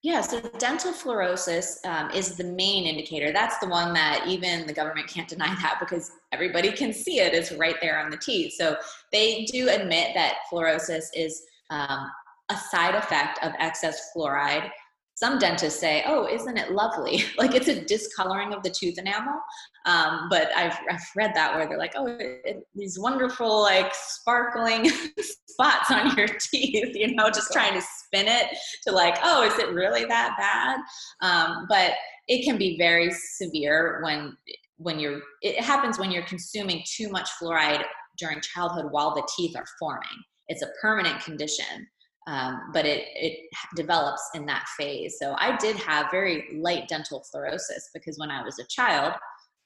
Yeah, 0.05 0.21
so 0.21 0.39
dental 0.59 0.93
fluorosis 0.93 1.83
um, 1.83 2.12
is 2.12 2.35
the 2.35 2.43
main 2.43 2.85
indicator. 2.85 3.33
That's 3.33 3.57
the 3.57 3.67
one 3.67 3.91
that 3.95 4.27
even 4.27 4.67
the 4.67 4.74
government 4.74 5.07
can't 5.07 5.27
deny 5.27 5.47
that 5.63 5.77
because 5.79 6.12
everybody 6.31 6.71
can 6.71 6.93
see 6.93 7.21
it. 7.21 7.33
It's 7.33 7.51
right 7.53 7.77
there 7.81 7.97
on 7.97 8.12
the 8.12 8.17
teeth. 8.17 8.53
So 8.55 8.77
they 9.12 9.45
do 9.45 9.67
admit 9.67 10.12
that 10.13 10.35
fluorosis 10.53 11.05
is 11.15 11.41
um, 11.71 12.07
a 12.50 12.55
side 12.55 12.93
effect 12.93 13.43
of 13.43 13.53
excess 13.57 14.12
fluoride 14.15 14.69
some 15.15 15.39
dentists 15.39 15.79
say, 15.79 16.03
"Oh, 16.05 16.27
isn't 16.27 16.57
it 16.57 16.72
lovely?" 16.72 17.24
like 17.38 17.55
it's 17.55 17.69
a 17.69 17.81
discoloring 17.81 18.53
of 18.53 18.62
the 18.63 18.69
tooth 18.69 18.98
enamel. 18.98 19.39
Um, 19.86 20.27
but 20.29 20.50
I've, 20.55 20.77
I've 20.89 21.03
read 21.15 21.31
that 21.36 21.55
where 21.55 21.67
they're 21.67 21.77
like, 21.77 21.93
"Oh, 21.95 22.05
it, 22.05 22.41
it, 22.43 22.67
these 22.75 23.00
wonderful 23.00 23.61
like 23.61 23.94
sparkling 23.96 24.89
spots 25.48 25.89
on 25.89 26.16
your 26.18 26.27
teeth," 26.39 26.96
you 26.96 27.16
know, 27.16 27.29
just 27.29 27.51
trying 27.51 27.74
to 27.74 27.81
spin 27.81 28.27
it 28.27 28.48
to 28.85 28.94
like, 28.94 29.16
"Oh, 29.24 29.44
is 29.44 29.57
it 29.57 29.74
really 29.74 30.05
that 30.05 30.35
bad?" 30.37 30.79
Um, 31.22 31.66
but 31.70 31.94
it 32.27 32.44
can 32.44 32.57
be 32.57 32.77
very 32.77 33.11
severe 33.11 34.01
when 34.03 34.35
when 34.77 35.00
you're. 35.00 35.22
It 35.42 35.63
happens 35.63 35.98
when 35.98 36.11
you're 36.11 36.25
consuming 36.25 36.83
too 36.85 37.09
much 37.09 37.29
fluoride 37.42 37.85
during 38.18 38.42
childhood 38.42 38.92
while 38.92 39.16
the 39.16 39.27
teeth 39.35 39.55
are 39.55 39.66
forming. 39.79 40.09
It's 40.48 40.61
a 40.61 40.70
permanent 40.81 41.22
condition 41.22 41.87
um, 42.27 42.72
but 42.74 42.85
it 42.85 43.07
it 43.16 43.50
develops 43.75 44.22
in 44.33 44.46
that 44.48 44.66
phase. 44.77 45.18
So 45.20 45.35
I 45.38 45.55
did 45.57 45.75
have 45.77 46.11
very 46.11 46.57
light 46.59 46.88
dental 46.88 47.24
fluorosis 47.33 47.92
because 47.94 48.18
when 48.18 48.31
I 48.31 48.44
was 48.44 48.59
a 48.59 48.66
child, 48.68 49.14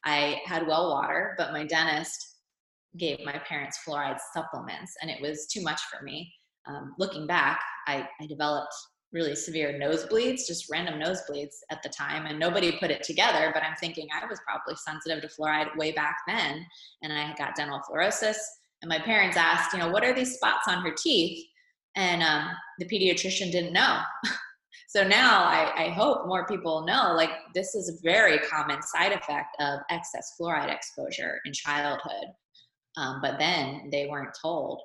I 0.05 0.41
had 0.45 0.67
well 0.67 0.89
water, 0.89 1.35
but 1.37 1.53
my 1.53 1.65
dentist 1.65 2.37
gave 2.97 3.19
my 3.23 3.37
parents 3.47 3.79
fluoride 3.87 4.19
supplements, 4.33 4.93
and 5.01 5.11
it 5.11 5.21
was 5.21 5.47
too 5.47 5.61
much 5.61 5.81
for 5.83 6.03
me. 6.03 6.31
Um, 6.67 6.95
looking 6.97 7.27
back, 7.27 7.61
I, 7.87 8.07
I 8.19 8.25
developed 8.25 8.73
really 9.11 9.35
severe 9.35 9.73
nosebleeds, 9.73 10.45
just 10.45 10.69
random 10.69 10.99
nosebleeds 10.99 11.55
at 11.71 11.81
the 11.81 11.89
time, 11.89 12.25
and 12.25 12.37
nobody 12.37 12.77
put 12.79 12.91
it 12.91 13.03
together. 13.03 13.51
But 13.53 13.63
I'm 13.63 13.75
thinking 13.75 14.07
I 14.13 14.25
was 14.25 14.39
probably 14.45 14.75
sensitive 14.75 15.21
to 15.21 15.27
fluoride 15.27 15.75
way 15.77 15.91
back 15.91 16.17
then, 16.27 16.65
and 17.03 17.13
I 17.13 17.33
got 17.37 17.55
dental 17.55 17.81
fluorosis. 17.89 18.37
And 18.81 18.89
my 18.89 18.99
parents 18.99 19.35
asked, 19.35 19.73
you 19.73 19.79
know, 19.79 19.89
what 19.89 20.03
are 20.03 20.13
these 20.13 20.35
spots 20.35 20.67
on 20.67 20.83
her 20.83 20.93
teeth? 20.95 21.45
And 21.95 22.21
um, 22.21 22.49
the 22.79 22.85
pediatrician 22.85 23.51
didn't 23.51 23.73
know. 23.73 24.01
so 24.87 25.07
now 25.07 25.43
I, 25.43 25.85
I, 25.85 25.89
hope 25.89 26.27
more 26.27 26.47
people 26.47 26.85
know 26.85 27.13
like 27.15 27.31
this 27.53 27.75
is 27.75 27.89
a 27.89 28.01
very 28.03 28.39
common 28.39 28.81
side 28.81 29.11
effect 29.11 29.55
of 29.59 29.79
excess 29.89 30.33
fluoride 30.39 30.73
exposure 30.73 31.39
in 31.45 31.53
childhood. 31.53 32.25
Um, 32.97 33.19
but 33.21 33.37
then 33.39 33.89
they 33.91 34.07
weren't 34.07 34.35
told. 34.41 34.81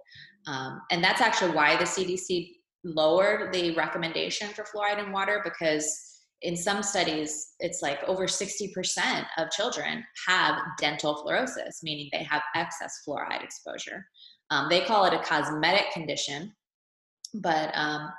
Um, 0.47 0.81
and 0.91 1.03
that's 1.03 1.21
actually 1.21 1.53
why 1.53 1.77
the 1.77 1.85
CDC 1.85 2.51
lowered 2.85 3.53
the 3.53 3.75
recommendation 3.75 4.49
for 4.49 4.65
fluoride 4.65 5.05
in 5.05 5.11
water 5.11 5.41
because 5.43 6.15
in 6.43 6.57
some 6.57 6.83
studies, 6.83 7.55
it's 7.61 7.81
like 7.81 7.99
over 8.07 8.27
60% 8.27 9.27
of 9.39 9.51
children 9.51 10.05
have 10.29 10.59
dental 10.79 11.25
fluorosis, 11.25 11.83
meaning 11.83 12.11
they 12.13 12.23
have 12.23 12.43
excess 12.55 13.01
fluoride 13.07 13.43
exposure. 13.43 14.07
Um, 14.51 14.67
they 14.69 14.83
call 14.83 15.07
it 15.07 15.15
a 15.15 15.21
cosmetic 15.21 15.91
condition 15.93 16.53
but 17.35 17.71
um, 17.75 18.11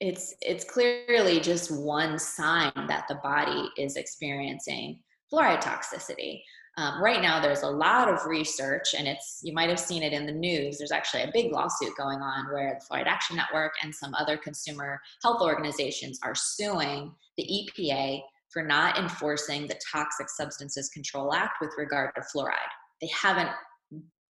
it's 0.00 0.34
it's 0.40 0.64
clearly 0.64 1.40
just 1.40 1.70
one 1.70 2.18
sign 2.18 2.72
that 2.74 3.06
the 3.08 3.16
body 3.16 3.68
is 3.76 3.96
experiencing 3.96 5.00
fluoride 5.32 5.62
toxicity. 5.62 6.40
Um, 6.76 7.02
right 7.02 7.20
now, 7.20 7.40
there's 7.40 7.62
a 7.62 7.68
lot 7.68 8.08
of 8.08 8.24
research, 8.24 8.94
and 8.96 9.08
it's 9.08 9.40
you 9.42 9.52
might 9.52 9.68
have 9.68 9.80
seen 9.80 10.04
it 10.04 10.12
in 10.12 10.26
the 10.26 10.32
news. 10.32 10.78
There's 10.78 10.92
actually 10.92 11.24
a 11.24 11.30
big 11.32 11.52
lawsuit 11.52 11.92
going 11.98 12.20
on 12.20 12.52
where 12.52 12.78
the 12.78 12.86
Fluoride 12.86 13.06
Action 13.06 13.36
Network 13.36 13.72
and 13.82 13.92
some 13.92 14.14
other 14.14 14.36
consumer 14.36 15.00
health 15.22 15.42
organizations 15.42 16.20
are 16.22 16.36
suing 16.36 17.12
the 17.36 17.68
EPA 17.78 18.20
for 18.50 18.62
not 18.62 18.96
enforcing 18.96 19.66
the 19.66 19.78
Toxic 19.92 20.30
Substances 20.30 20.88
Control 20.90 21.34
Act 21.34 21.58
with 21.60 21.70
regard 21.76 22.12
to 22.14 22.22
fluoride. 22.22 22.54
They 23.00 23.08
haven't 23.08 23.50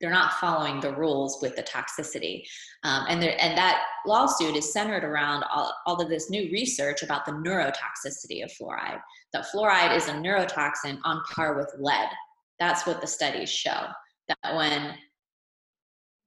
they're 0.01 0.11
not 0.11 0.35
following 0.35 0.81
the 0.81 0.95
rules 0.95 1.39
with 1.43 1.57
the 1.57 1.63
toxicity. 1.63 2.45
Um, 2.85 3.07
and, 3.09 3.23
and 3.25 3.59
that 3.59 3.83
lawsuit 4.07 4.57
is 4.57 4.73
centered 4.73 5.05
around 5.05 5.45
all, 5.53 5.75
all 5.87 6.01
of 6.01 6.09
this 6.09 6.31
new 6.31 6.51
research 6.53 7.03
about 7.03 7.27
the 7.27 7.33
neurotoxicity 7.33 8.45
of 8.45 8.53
fluoride. 8.53 9.01
That 9.33 9.47
fluoride 9.53 9.97
is 9.97 10.09
a 10.09 10.13
neurotoxin 10.13 10.99
on 11.05 11.23
par 11.35 11.57
with 11.57 11.73
lead. 11.79 12.09
That's 12.59 12.87
what 12.87 13.01
the 13.01 13.07
studies 13.07 13.51
show. 13.51 13.87
That 14.29 14.55
when 14.55 14.95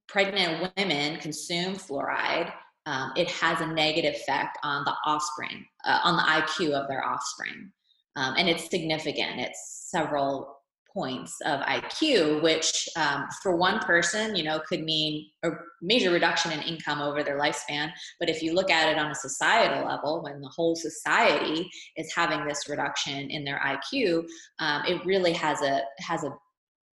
pregnant 0.08 0.70
women 0.76 1.18
consume 1.18 1.74
fluoride, 1.74 2.52
um, 2.84 3.12
it 3.16 3.30
has 3.30 3.60
a 3.60 3.66
negative 3.66 4.14
effect 4.14 4.58
on 4.62 4.84
the 4.84 4.94
offspring, 5.06 5.64
uh, 5.84 6.00
on 6.02 6.16
the 6.16 6.22
IQ 6.22 6.72
of 6.72 6.88
their 6.88 7.04
offspring. 7.04 7.70
Um, 8.16 8.34
and 8.36 8.48
it's 8.48 8.68
significant. 8.68 9.40
It's 9.40 9.86
several 9.90 10.61
points 10.92 11.36
of 11.44 11.60
IQ, 11.60 12.42
which 12.42 12.88
um, 12.96 13.26
for 13.42 13.56
one 13.56 13.78
person, 13.80 14.36
you 14.36 14.44
know, 14.44 14.60
could 14.68 14.82
mean 14.82 15.26
a 15.42 15.50
major 15.80 16.10
reduction 16.10 16.52
in 16.52 16.60
income 16.60 17.00
over 17.00 17.22
their 17.22 17.38
lifespan. 17.38 17.90
But 18.20 18.28
if 18.28 18.42
you 18.42 18.54
look 18.54 18.70
at 18.70 18.88
it 18.88 18.98
on 18.98 19.10
a 19.10 19.14
societal 19.14 19.86
level, 19.86 20.22
when 20.22 20.40
the 20.40 20.52
whole 20.54 20.76
society 20.76 21.68
is 21.96 22.12
having 22.14 22.46
this 22.46 22.68
reduction 22.68 23.30
in 23.30 23.44
their 23.44 23.60
IQ, 23.64 24.24
um, 24.58 24.82
it 24.86 25.04
really 25.04 25.32
has 25.32 25.62
a 25.62 25.82
has 26.00 26.24
a 26.24 26.34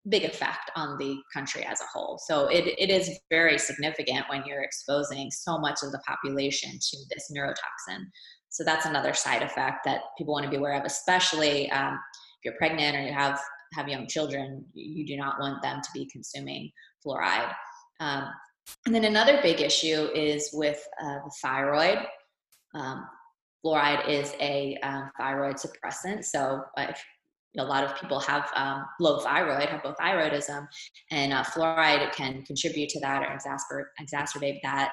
big 0.08 0.24
effect 0.24 0.70
on 0.76 0.96
the 0.98 1.16
country 1.32 1.64
as 1.64 1.80
a 1.80 1.84
whole. 1.92 2.18
So 2.26 2.46
it, 2.46 2.64
it 2.78 2.90
is 2.90 3.18
very 3.30 3.58
significant 3.58 4.24
when 4.28 4.42
you're 4.46 4.62
exposing 4.62 5.30
so 5.30 5.58
much 5.58 5.80
of 5.82 5.92
the 5.92 6.00
population 6.06 6.70
to 6.70 6.96
this 7.10 7.30
neurotoxin. 7.34 8.04
So 8.48 8.64
that's 8.64 8.86
another 8.86 9.12
side 9.12 9.42
effect 9.42 9.84
that 9.84 10.00
people 10.16 10.32
want 10.32 10.44
to 10.44 10.50
be 10.50 10.56
aware 10.56 10.74
of, 10.74 10.84
especially 10.84 11.70
um, 11.70 11.94
if 11.94 12.44
you're 12.44 12.54
pregnant 12.54 12.96
or 12.96 13.02
you 13.02 13.12
have 13.12 13.38
have 13.74 13.88
young 13.88 14.06
children, 14.06 14.64
you 14.74 15.06
do 15.06 15.16
not 15.16 15.40
want 15.40 15.62
them 15.62 15.80
to 15.82 15.88
be 15.94 16.06
consuming 16.06 16.70
fluoride. 17.04 17.52
Um, 18.00 18.28
and 18.86 18.94
then 18.94 19.04
another 19.04 19.40
big 19.42 19.60
issue 19.60 20.08
is 20.14 20.50
with 20.52 20.86
uh, 21.02 21.18
the 21.24 21.32
thyroid. 21.42 21.98
Um, 22.74 23.06
fluoride 23.64 24.08
is 24.08 24.34
a 24.40 24.78
um, 24.82 25.10
thyroid 25.18 25.56
suppressant, 25.56 26.24
so 26.24 26.62
if, 26.76 27.02
a 27.56 27.64
lot 27.64 27.82
of 27.82 27.98
people 27.98 28.20
have 28.20 28.48
um, 28.54 28.84
low 29.00 29.20
thyroid, 29.20 29.68
hypothyroidism, 29.68 30.66
and 31.10 31.32
uh, 31.32 31.42
fluoride 31.42 32.12
can 32.12 32.42
contribute 32.42 32.88
to 32.90 33.00
that 33.00 33.22
or 33.22 33.36
exacerbate, 33.36 33.84
exacerbate 34.00 34.60
that. 34.62 34.92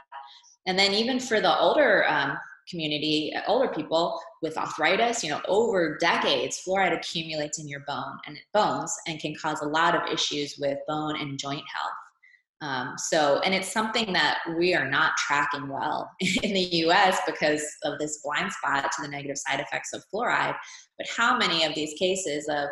And 0.65 0.79
then 0.79 0.93
even 0.93 1.19
for 1.19 1.41
the 1.41 1.59
older 1.59 2.07
um, 2.07 2.37
community, 2.69 3.33
older 3.47 3.67
people 3.67 4.19
with 4.41 4.57
arthritis, 4.57 5.23
you 5.23 5.29
know, 5.29 5.41
over 5.47 5.97
decades, 5.99 6.61
fluoride 6.67 6.97
accumulates 6.97 7.59
in 7.59 7.67
your 7.67 7.81
bone 7.87 8.17
and 8.25 8.37
bones 8.53 8.95
and 9.07 9.19
can 9.19 9.35
cause 9.35 9.61
a 9.61 9.67
lot 9.67 9.95
of 9.95 10.11
issues 10.11 10.57
with 10.59 10.77
bone 10.87 11.19
and 11.19 11.39
joint 11.39 11.63
health. 11.73 11.93
Um, 12.61 12.93
so, 12.97 13.39
and 13.41 13.53
it's 13.53 13.71
something 13.71 14.13
that 14.13 14.39
we 14.57 14.73
are 14.73 14.89
not 14.89 15.17
tracking 15.17 15.67
well 15.67 16.09
in 16.43 16.53
the 16.53 16.67
US 16.85 17.19
because 17.27 17.63
of 17.83 17.99
this 17.99 18.21
blind 18.23 18.51
spot 18.51 18.91
to 18.91 19.01
the 19.01 19.07
negative 19.07 19.37
side 19.37 19.59
effects 19.59 19.93
of 19.93 20.03
fluoride. 20.13 20.55
But 20.97 21.07
how 21.15 21.37
many 21.37 21.63
of 21.65 21.75
these 21.75 21.93
cases 21.99 22.47
of, 22.49 22.69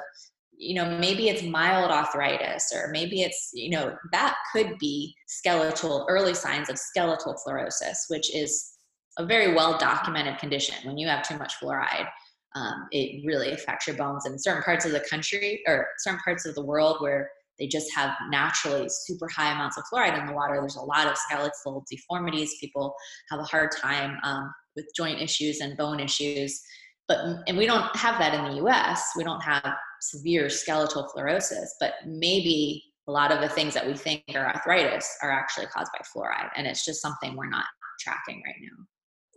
you 0.57 0.75
know, 0.75 0.97
maybe 0.97 1.29
it's 1.29 1.43
mild 1.43 1.91
arthritis 1.91 2.71
or 2.73 2.89
maybe 2.91 3.21
it's, 3.21 3.51
you 3.53 3.71
know, 3.71 3.95
that 4.13 4.35
could 4.53 4.77
be 4.79 5.13
skeletal, 5.27 6.05
early 6.09 6.33
signs 6.33 6.69
of 6.69 6.77
skeletal 6.77 7.35
fluorosis, 7.45 7.97
which 8.07 8.33
is 8.33 8.72
a 9.17 9.25
very 9.25 9.53
well 9.53 9.77
documented 9.77 10.37
condition. 10.39 10.75
When 10.83 10.97
you 10.97 11.07
have 11.07 11.27
too 11.27 11.37
much 11.37 11.53
fluoride, 11.61 12.07
um, 12.55 12.87
it 12.91 13.25
really 13.25 13.51
affects 13.51 13.87
your 13.87 13.95
bones 13.95 14.25
in 14.25 14.37
certain 14.37 14.63
parts 14.63 14.85
of 14.85 14.91
the 14.91 15.03
country 15.09 15.63
or 15.67 15.87
certain 15.99 16.19
parts 16.19 16.45
of 16.45 16.55
the 16.55 16.63
world 16.63 16.97
where 16.99 17.29
they 17.59 17.67
just 17.67 17.93
have 17.95 18.15
naturally 18.29 18.87
super 18.89 19.27
high 19.29 19.51
amounts 19.51 19.77
of 19.77 19.83
fluoride 19.91 20.19
in 20.19 20.25
the 20.25 20.33
water. 20.33 20.57
There's 20.59 20.75
a 20.75 20.81
lot 20.81 21.07
of 21.07 21.17
skeletal 21.17 21.85
deformities. 21.89 22.55
People 22.59 22.95
have 23.29 23.39
a 23.39 23.43
hard 23.43 23.71
time 23.71 24.17
um, 24.23 24.51
with 24.75 24.87
joint 24.95 25.21
issues 25.21 25.59
and 25.59 25.77
bone 25.77 25.99
issues. 25.99 26.61
But 27.07 27.19
and 27.47 27.57
we 27.57 27.65
don't 27.65 27.95
have 27.95 28.17
that 28.19 28.33
in 28.33 28.43
the 28.55 28.63
US. 28.65 29.11
We 29.15 29.23
don't 29.23 29.41
have 29.41 29.75
severe 30.01 30.49
skeletal 30.49 31.09
fluorosis, 31.15 31.67
but 31.79 31.93
maybe 32.05 32.83
a 33.07 33.11
lot 33.11 33.31
of 33.31 33.41
the 33.41 33.49
things 33.49 33.73
that 33.73 33.85
we 33.85 33.93
think 33.93 34.23
are 34.33 34.47
arthritis 34.47 35.17
are 35.21 35.31
actually 35.31 35.67
caused 35.67 35.91
by 35.91 36.03
fluoride. 36.05 36.49
And 36.55 36.65
it's 36.65 36.85
just 36.85 37.01
something 37.01 37.35
we're 37.35 37.49
not 37.49 37.65
tracking 37.99 38.41
right 38.45 38.55
now. 38.61 38.85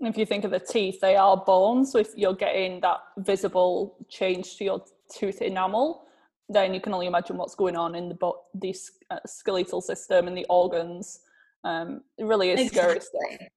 If 0.00 0.18
you 0.18 0.26
think 0.26 0.44
of 0.44 0.50
the 0.50 0.60
teeth, 0.60 1.00
they 1.00 1.16
are 1.16 1.36
bones. 1.36 1.92
So 1.92 1.98
if 1.98 2.10
you're 2.16 2.34
getting 2.34 2.80
that 2.80 3.00
visible 3.18 3.96
change 4.08 4.56
to 4.56 4.64
your 4.64 4.84
tooth 5.14 5.40
enamel, 5.40 6.06
then 6.48 6.74
you 6.74 6.80
can 6.80 6.92
only 6.92 7.06
imagine 7.06 7.36
what's 7.36 7.54
going 7.54 7.76
on 7.76 7.94
in 7.94 8.08
the 8.08 8.14
bo- 8.14 8.42
the 8.54 8.74
uh, 9.10 9.18
skeletal 9.26 9.80
system 9.80 10.28
and 10.28 10.36
the 10.36 10.46
organs. 10.48 11.20
Um, 11.64 12.02
it 12.18 12.24
really 12.24 12.50
is 12.50 12.60
exactly. 12.60 13.00
scary 13.00 13.00
stuff. 13.00 13.48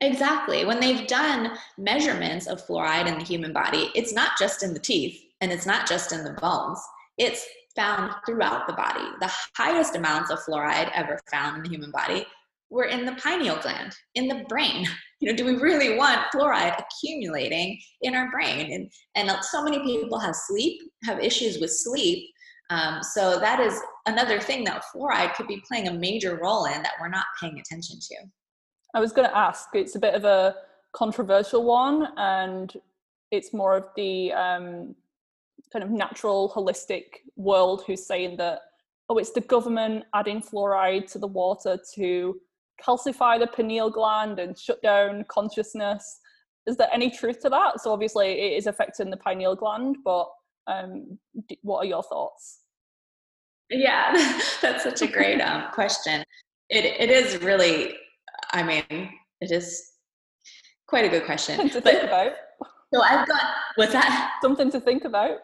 Exactly. 0.00 0.64
When 0.64 0.80
they've 0.80 1.06
done 1.06 1.56
measurements 1.78 2.46
of 2.46 2.64
fluoride 2.64 3.06
in 3.06 3.18
the 3.18 3.24
human 3.24 3.52
body, 3.52 3.90
it's 3.94 4.12
not 4.12 4.32
just 4.38 4.62
in 4.62 4.74
the 4.74 4.80
teeth 4.80 5.20
and 5.40 5.50
it's 5.50 5.66
not 5.66 5.88
just 5.88 6.12
in 6.12 6.24
the 6.24 6.32
bones. 6.34 6.78
It's 7.16 7.46
found 7.74 8.12
throughout 8.26 8.66
the 8.66 8.74
body. 8.74 9.04
The 9.20 9.32
highest 9.56 9.96
amounts 9.96 10.30
of 10.30 10.40
fluoride 10.40 10.90
ever 10.94 11.18
found 11.30 11.56
in 11.56 11.62
the 11.62 11.68
human 11.68 11.90
body 11.90 12.26
were 12.70 12.84
in 12.84 13.04
the 13.04 13.12
pineal 13.12 13.56
gland, 13.56 13.94
in 14.14 14.28
the 14.28 14.44
brain. 14.48 14.86
You 15.20 15.30
know, 15.30 15.36
do 15.38 15.46
we 15.46 15.56
really 15.56 15.96
want 15.96 16.20
fluoride 16.34 16.78
accumulating 16.78 17.80
in 18.02 18.14
our 18.14 18.30
brain? 18.30 18.70
And, 18.74 18.90
and 19.14 19.42
so 19.42 19.64
many 19.64 19.78
people 19.82 20.18
have 20.18 20.34
sleep, 20.34 20.82
have 21.04 21.18
issues 21.18 21.60
with 21.60 21.70
sleep. 21.70 22.28
Um, 22.68 23.02
so 23.02 23.38
that 23.40 23.58
is 23.58 23.80
another 24.04 24.38
thing 24.38 24.64
that 24.64 24.82
fluoride 24.94 25.34
could 25.34 25.46
be 25.46 25.62
playing 25.66 25.88
a 25.88 25.94
major 25.94 26.38
role 26.42 26.66
in 26.66 26.82
that 26.82 26.92
we're 27.00 27.08
not 27.08 27.24
paying 27.40 27.58
attention 27.58 28.00
to. 28.00 28.16
I 28.94 29.00
was 29.00 29.12
going 29.12 29.26
to 29.26 29.34
ask, 29.34 29.68
it's 29.72 29.96
a 29.96 29.98
bit 29.98 30.14
of 30.14 30.24
a 30.24 30.56
controversial 30.92 31.64
one, 31.64 32.08
and 32.18 32.72
it's 33.30 33.54
more 33.54 33.76
of 33.76 33.84
the 33.96 34.32
um, 34.32 34.94
kind 35.72 35.82
of 35.82 35.90
natural, 35.90 36.52
holistic 36.54 37.04
world 37.36 37.82
who's 37.86 38.06
saying 38.06 38.36
that, 38.36 38.60
oh, 39.08 39.18
it's 39.18 39.32
the 39.32 39.40
government 39.40 40.04
adding 40.14 40.40
fluoride 40.40 41.10
to 41.12 41.18
the 41.18 41.26
water 41.26 41.78
to 41.94 42.40
calcify 42.82 43.38
the 43.38 43.46
pineal 43.46 43.90
gland 43.90 44.38
and 44.38 44.58
shut 44.58 44.82
down 44.82 45.24
consciousness. 45.28 46.20
Is 46.66 46.76
there 46.76 46.88
any 46.92 47.10
truth 47.10 47.40
to 47.40 47.50
that? 47.50 47.80
So 47.80 47.92
obviously 47.92 48.32
it 48.32 48.56
is 48.56 48.66
affecting 48.66 49.10
the 49.10 49.16
pineal 49.18 49.54
gland, 49.54 49.96
but 50.04 50.28
um, 50.66 51.18
what 51.62 51.78
are 51.78 51.84
your 51.84 52.02
thoughts? 52.02 52.60
Yeah, 53.70 54.12
that's 54.62 54.84
such 54.84 55.02
a 55.02 55.06
great 55.06 55.40
um, 55.40 55.64
question. 55.72 56.24
It 56.70 56.84
it 56.84 57.10
is 57.10 57.42
really, 57.42 57.94
I 58.52 58.62
mean, 58.62 59.10
it 59.40 59.50
is 59.50 59.90
quite 60.88 61.04
a 61.04 61.08
good 61.08 61.24
question. 61.24 61.68
To 61.68 61.80
but, 61.80 61.84
think 61.84 62.04
about. 62.04 62.32
So 62.92 63.02
I've 63.02 63.26
got 63.26 63.42
what's 63.76 63.92
that? 63.92 64.32
Something 64.40 64.70
to 64.70 64.80
think 64.80 65.04
about. 65.04 65.38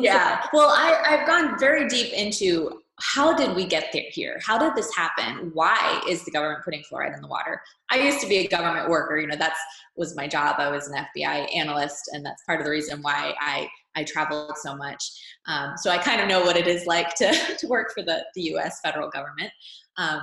yeah. 0.00 0.44
Well, 0.52 0.68
I 0.68 1.02
I've 1.06 1.26
gone 1.26 1.58
very 1.58 1.88
deep 1.88 2.12
into 2.12 2.81
how 3.00 3.34
did 3.34 3.56
we 3.56 3.66
get 3.66 3.90
there 3.92 4.04
here? 4.10 4.40
How 4.44 4.58
did 4.58 4.74
this 4.74 4.94
happen? 4.94 5.50
Why 5.54 6.02
is 6.08 6.24
the 6.24 6.30
government 6.30 6.64
putting 6.64 6.82
fluoride 6.82 7.14
in 7.14 7.22
the 7.22 7.28
water? 7.28 7.60
I 7.90 7.98
used 7.98 8.20
to 8.20 8.28
be 8.28 8.38
a 8.38 8.48
government 8.48 8.88
worker. 8.90 9.18
You 9.18 9.26
know, 9.26 9.36
that's 9.36 9.58
was 9.96 10.14
my 10.14 10.26
job. 10.26 10.56
I 10.58 10.70
was 10.70 10.88
an 10.88 11.04
FBI 11.16 11.54
analyst, 11.54 12.10
and 12.12 12.24
that's 12.24 12.42
part 12.44 12.60
of 12.60 12.66
the 12.66 12.70
reason 12.70 13.02
why 13.02 13.34
I 13.40 13.68
I 13.94 14.04
traveled 14.04 14.56
so 14.56 14.76
much. 14.76 15.02
Um, 15.46 15.74
so 15.76 15.90
I 15.90 15.98
kind 15.98 16.20
of 16.20 16.28
know 16.28 16.42
what 16.42 16.56
it 16.56 16.66
is 16.66 16.86
like 16.86 17.14
to 17.16 17.32
to 17.58 17.66
work 17.66 17.92
for 17.92 18.02
the 18.02 18.24
the 18.34 18.42
U.S. 18.42 18.80
federal 18.84 19.08
government. 19.10 19.50
Um, 19.96 20.22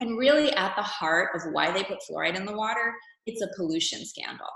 and 0.00 0.16
really, 0.16 0.52
at 0.54 0.74
the 0.76 0.82
heart 0.82 1.30
of 1.34 1.52
why 1.52 1.70
they 1.70 1.84
put 1.84 1.98
fluoride 2.10 2.34
in 2.34 2.46
the 2.46 2.56
water, 2.56 2.94
it's 3.26 3.42
a 3.42 3.48
pollution 3.56 4.04
scandal 4.06 4.48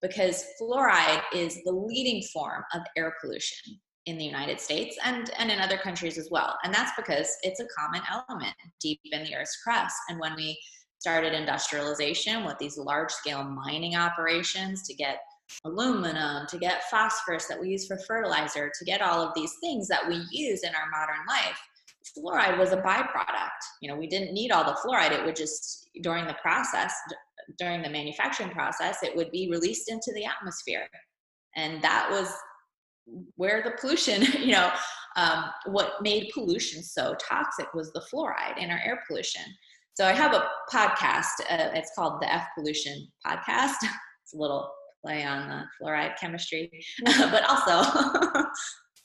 because 0.00 0.44
fluoride 0.60 1.22
is 1.34 1.58
the 1.64 1.72
leading 1.72 2.22
form 2.32 2.64
of 2.74 2.82
air 2.96 3.14
pollution 3.20 3.78
in 4.06 4.16
the 4.16 4.24
United 4.24 4.60
States 4.60 4.96
and, 5.04 5.30
and 5.38 5.50
in 5.50 5.58
other 5.58 5.76
countries 5.76 6.16
as 6.16 6.28
well. 6.30 6.56
And 6.62 6.72
that's 6.72 6.92
because 6.96 7.36
it's 7.42 7.60
a 7.60 7.66
common 7.78 8.02
element 8.10 8.54
deep 8.80 9.00
in 9.04 9.24
the 9.24 9.34
Earth's 9.34 9.60
crust. 9.62 9.96
And 10.08 10.18
when 10.20 10.34
we 10.36 10.58
started 10.98 11.34
industrialization 11.34 12.44
with 12.44 12.56
these 12.58 12.78
large 12.78 13.10
scale 13.10 13.44
mining 13.44 13.96
operations 13.96 14.86
to 14.86 14.94
get 14.94 15.18
aluminum, 15.64 16.46
to 16.48 16.58
get 16.58 16.88
phosphorus 16.90 17.46
that 17.46 17.60
we 17.60 17.68
use 17.68 17.86
for 17.86 17.98
fertilizer, 18.06 18.70
to 18.76 18.84
get 18.84 19.02
all 19.02 19.20
of 19.20 19.34
these 19.34 19.52
things 19.60 19.88
that 19.88 20.06
we 20.08 20.22
use 20.30 20.62
in 20.62 20.70
our 20.70 20.90
modern 20.90 21.24
life, 21.28 21.60
fluoride 22.16 22.58
was 22.58 22.72
a 22.72 22.78
byproduct. 22.78 23.50
You 23.80 23.90
know, 23.90 23.96
we 23.96 24.06
didn't 24.06 24.32
need 24.32 24.50
all 24.50 24.64
the 24.64 24.78
fluoride. 24.84 25.12
It 25.12 25.24
would 25.24 25.36
just, 25.36 25.88
during 26.02 26.26
the 26.26 26.36
process, 26.40 26.94
during 27.58 27.82
the 27.82 27.90
manufacturing 27.90 28.50
process, 28.50 29.02
it 29.02 29.14
would 29.16 29.30
be 29.30 29.48
released 29.50 29.90
into 29.90 30.12
the 30.14 30.24
atmosphere. 30.24 30.88
And 31.56 31.82
that 31.82 32.08
was 32.10 32.32
where 33.36 33.62
the 33.62 33.72
pollution, 33.80 34.22
you 34.40 34.52
know, 34.52 34.70
um, 35.16 35.44
what 35.66 36.02
made 36.02 36.30
pollution 36.34 36.82
so 36.82 37.14
toxic 37.14 37.72
was 37.74 37.92
the 37.92 38.04
fluoride 38.12 38.58
in 38.58 38.70
our 38.70 38.80
air 38.84 39.02
pollution. 39.08 39.42
So 39.94 40.04
I 40.04 40.12
have 40.12 40.34
a 40.34 40.46
podcast. 40.70 41.40
Uh, 41.48 41.70
it's 41.72 41.90
called 41.96 42.20
the 42.20 42.32
F 42.32 42.46
Pollution 42.56 43.06
Podcast. 43.26 43.76
It's 44.22 44.34
a 44.34 44.38
little 44.38 44.68
play 45.04 45.22
on 45.22 45.48
the 45.48 45.62
fluoride 45.80 46.18
chemistry, 46.18 46.68
but 47.04 47.44
also 47.48 47.88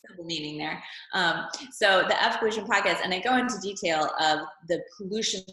double 0.10 0.26
meaning 0.26 0.58
there. 0.58 0.82
Um, 1.14 1.46
so 1.72 2.04
the 2.08 2.20
F 2.24 2.40
Pollution 2.40 2.66
Podcast, 2.66 3.02
and 3.04 3.14
I 3.14 3.20
go 3.20 3.38
into 3.38 3.54
detail 3.62 4.10
of 4.20 4.40
the 4.68 4.82
pollution 4.98 5.44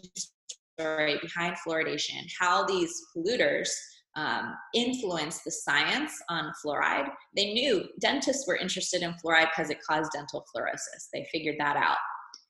story 0.79 1.19
behind 1.21 1.55
fluoridation, 1.65 2.25
how 2.39 2.65
these 2.65 2.91
polluters 3.15 3.69
um, 4.15 4.55
influenced 4.73 5.43
the 5.43 5.51
science 5.51 6.11
on 6.29 6.51
fluoride. 6.63 7.09
They 7.35 7.53
knew 7.53 7.85
dentists 7.99 8.47
were 8.47 8.57
interested 8.57 9.01
in 9.01 9.13
fluoride 9.13 9.49
because 9.55 9.69
it 9.69 9.79
caused 9.87 10.11
dental 10.13 10.45
fluorosis. 10.53 11.07
They 11.13 11.27
figured 11.31 11.55
that 11.59 11.77
out. 11.77 11.97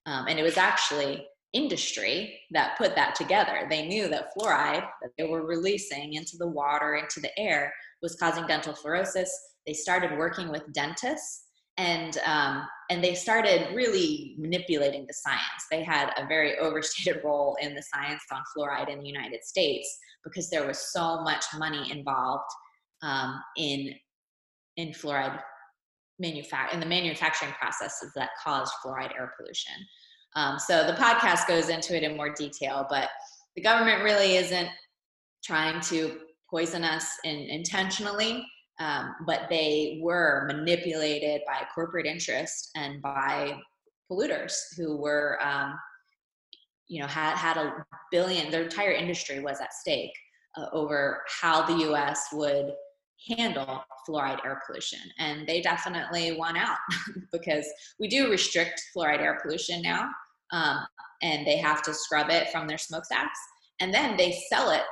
Um, 0.06 0.26
and 0.28 0.40
it 0.40 0.44
was 0.44 0.58
actually 0.58 1.26
industry 1.54 2.40
that 2.52 2.78
put 2.78 2.96
that 2.96 3.16
together. 3.16 3.68
They 3.70 3.88
knew 3.88 4.08
that 4.08 4.30
fluoride 4.36 4.88
that 5.02 5.12
they 5.18 5.26
were 5.26 5.46
releasing 5.46 6.14
into 6.14 6.38
the 6.38 6.48
water, 6.48 6.96
into 6.96 7.20
the 7.20 7.38
air, 7.40 7.74
was 8.02 8.16
causing 8.16 8.48
dental 8.48 8.74
fluorosis. 8.74 9.30
They 9.66 9.74
started 9.74 10.18
working 10.18 10.50
with 10.50 10.72
dentists 10.74 11.49
and 11.80 12.18
um, 12.26 12.68
and 12.90 13.04
they 13.04 13.16
started 13.16 13.74
really 13.74 14.36
manipulating 14.38 15.06
the 15.08 15.14
science. 15.14 15.66
They 15.72 15.84
had 15.84 16.12
a 16.18 16.28
very 16.28 16.58
overstated 16.60 17.24
role 17.24 17.58
in 17.62 17.74
the 17.74 17.82
science 17.82 18.22
on 18.32 18.42
fluoride 18.56 18.90
in 18.92 19.00
the 19.00 19.08
United 19.08 19.44
States 19.44 19.98
because 20.24 20.50
there 20.50 20.68
was 20.68 20.92
so 20.92 21.22
much 21.22 21.46
money 21.58 21.92
involved 21.92 22.50
um, 23.02 23.42
in 23.58 23.94
in 24.78 24.90
fluoride 24.90 25.40
manufact 26.22 26.74
in 26.74 26.82
the 26.82 26.86
manufacturing 26.86 27.54
processes 27.54 28.12
that 28.16 28.30
caused 28.44 28.74
fluoride 28.84 29.16
air 29.18 29.34
pollution. 29.38 29.74
Um, 30.36 30.60
so 30.60 30.86
the 30.86 30.94
podcast 30.94 31.48
goes 31.48 31.70
into 31.70 31.96
it 31.96 32.04
in 32.04 32.18
more 32.18 32.34
detail, 32.34 32.86
but 32.90 33.10
the 33.56 33.62
government 33.62 34.04
really 34.04 34.36
isn't 34.36 34.70
trying 35.44 35.80
to 35.82 36.20
poison 36.50 36.84
us 36.84 37.06
in, 37.24 37.36
intentionally 37.50 38.46
um, 38.80 39.16
but 39.26 39.48
they 39.50 40.00
were 40.02 40.46
manipulated 40.48 41.42
by 41.46 41.66
corporate 41.74 42.06
interest 42.06 42.70
and 42.76 43.02
by 43.02 43.58
polluters 44.10 44.54
who 44.78 44.98
were 44.98 45.40
um, 45.44 45.78
you 46.88 47.00
know 47.02 47.08
had 47.08 47.36
had 47.36 47.58
a 47.58 47.86
billion 48.12 48.52
their 48.52 48.64
entire 48.64 48.92
industry 48.92 49.40
was 49.40 49.60
at 49.62 49.74
stake 49.74 50.14
uh, 50.58 50.66
over 50.74 51.22
how 51.42 51.66
the 51.66 51.74
us 51.74 52.28
would 52.34 52.72
handle 53.28 53.84
fluoride 54.08 54.44
air 54.46 54.62
pollution 54.66 55.00
and 55.20 55.46
they 55.46 55.62
definitely 55.62 56.38
won 56.38 56.56
out 56.56 56.78
because 57.32 57.66
we 58.00 58.08
do 58.08 58.32
restrict 58.32 58.82
fluoride 58.96 59.20
air 59.20 59.40
pollution 59.44 59.82
now 59.82 60.10
um, 60.52 60.80
and 61.22 61.46
they 61.46 61.58
have 61.58 61.82
to 61.82 61.94
scrub 61.94 62.30
it 62.30 62.50
from 62.50 62.66
their 62.66 62.78
smokestacks 62.78 63.40
and 63.80 63.94
then 63.94 64.18
they 64.18 64.38
sell 64.50 64.72
it 64.72 64.84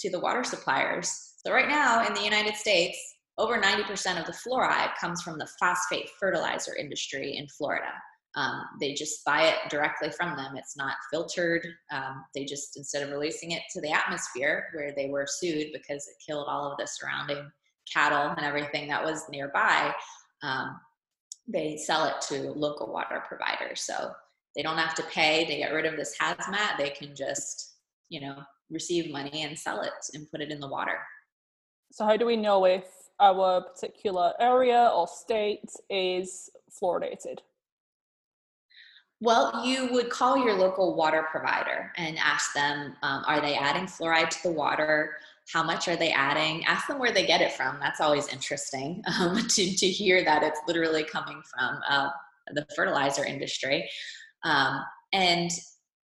to 0.00 0.10
the 0.10 0.20
water 0.20 0.44
suppliers. 0.44 1.33
So 1.46 1.52
right 1.52 1.68
now 1.68 2.06
in 2.06 2.14
the 2.14 2.22
United 2.22 2.56
States, 2.56 2.98
over 3.36 3.60
90% 3.60 4.18
of 4.18 4.26
the 4.26 4.32
fluoride 4.32 4.96
comes 4.98 5.22
from 5.22 5.38
the 5.38 5.48
phosphate 5.58 6.08
fertilizer 6.18 6.74
industry 6.76 7.36
in 7.36 7.48
Florida. 7.48 7.92
Um, 8.36 8.62
they 8.80 8.94
just 8.94 9.24
buy 9.24 9.42
it 9.42 9.56
directly 9.68 10.10
from 10.10 10.36
them. 10.36 10.56
It's 10.56 10.76
not 10.76 10.96
filtered. 11.12 11.66
Um, 11.92 12.24
they 12.34 12.44
just, 12.44 12.76
instead 12.76 13.02
of 13.02 13.10
releasing 13.10 13.52
it 13.52 13.62
to 13.72 13.80
the 13.80 13.92
atmosphere 13.92 14.66
where 14.74 14.92
they 14.96 15.08
were 15.08 15.26
sued 15.28 15.68
because 15.72 16.08
it 16.08 16.24
killed 16.24 16.46
all 16.48 16.70
of 16.70 16.78
the 16.78 16.86
surrounding 16.86 17.48
cattle 17.92 18.34
and 18.36 18.44
everything 18.44 18.88
that 18.88 19.04
was 19.04 19.28
nearby, 19.28 19.92
um, 20.42 20.80
they 21.46 21.76
sell 21.76 22.06
it 22.06 22.20
to 22.28 22.52
local 22.52 22.92
water 22.92 23.22
providers. 23.28 23.82
So 23.82 24.12
they 24.56 24.62
don't 24.62 24.78
have 24.78 24.94
to 24.94 25.02
pay 25.04 25.44
to 25.44 25.56
get 25.56 25.72
rid 25.72 25.86
of 25.86 25.96
this 25.96 26.16
hazmat. 26.20 26.78
They 26.78 26.90
can 26.90 27.14
just, 27.14 27.74
you 28.08 28.20
know, 28.20 28.38
receive 28.70 29.12
money 29.12 29.42
and 29.42 29.58
sell 29.58 29.82
it 29.82 29.92
and 30.14 30.30
put 30.30 30.40
it 30.40 30.50
in 30.50 30.60
the 30.60 30.68
water. 30.68 30.98
So, 31.94 32.04
how 32.04 32.16
do 32.16 32.26
we 32.26 32.34
know 32.34 32.64
if 32.64 32.86
our 33.20 33.60
particular 33.60 34.32
area 34.40 34.90
or 34.92 35.06
state 35.06 35.70
is 35.88 36.50
fluoridated? 36.68 37.38
Well, 39.20 39.64
you 39.64 39.92
would 39.92 40.10
call 40.10 40.36
your 40.36 40.54
local 40.54 40.96
water 40.96 41.24
provider 41.30 41.92
and 41.96 42.18
ask 42.18 42.52
them 42.52 42.96
um, 43.04 43.22
are 43.28 43.40
they 43.40 43.54
adding 43.54 43.84
fluoride 43.84 44.30
to 44.30 44.42
the 44.42 44.50
water? 44.50 45.12
How 45.52 45.62
much 45.62 45.86
are 45.86 45.94
they 45.94 46.10
adding? 46.10 46.64
Ask 46.64 46.88
them 46.88 46.98
where 46.98 47.12
they 47.12 47.26
get 47.26 47.40
it 47.40 47.52
from. 47.52 47.78
That's 47.78 48.00
always 48.00 48.26
interesting 48.26 49.00
um, 49.20 49.46
to, 49.46 49.76
to 49.76 49.86
hear 49.86 50.24
that 50.24 50.42
it's 50.42 50.58
literally 50.66 51.04
coming 51.04 51.42
from 51.42 51.78
uh, 51.88 52.08
the 52.54 52.66
fertilizer 52.74 53.24
industry. 53.24 53.88
Um, 54.42 54.80
and 55.12 55.52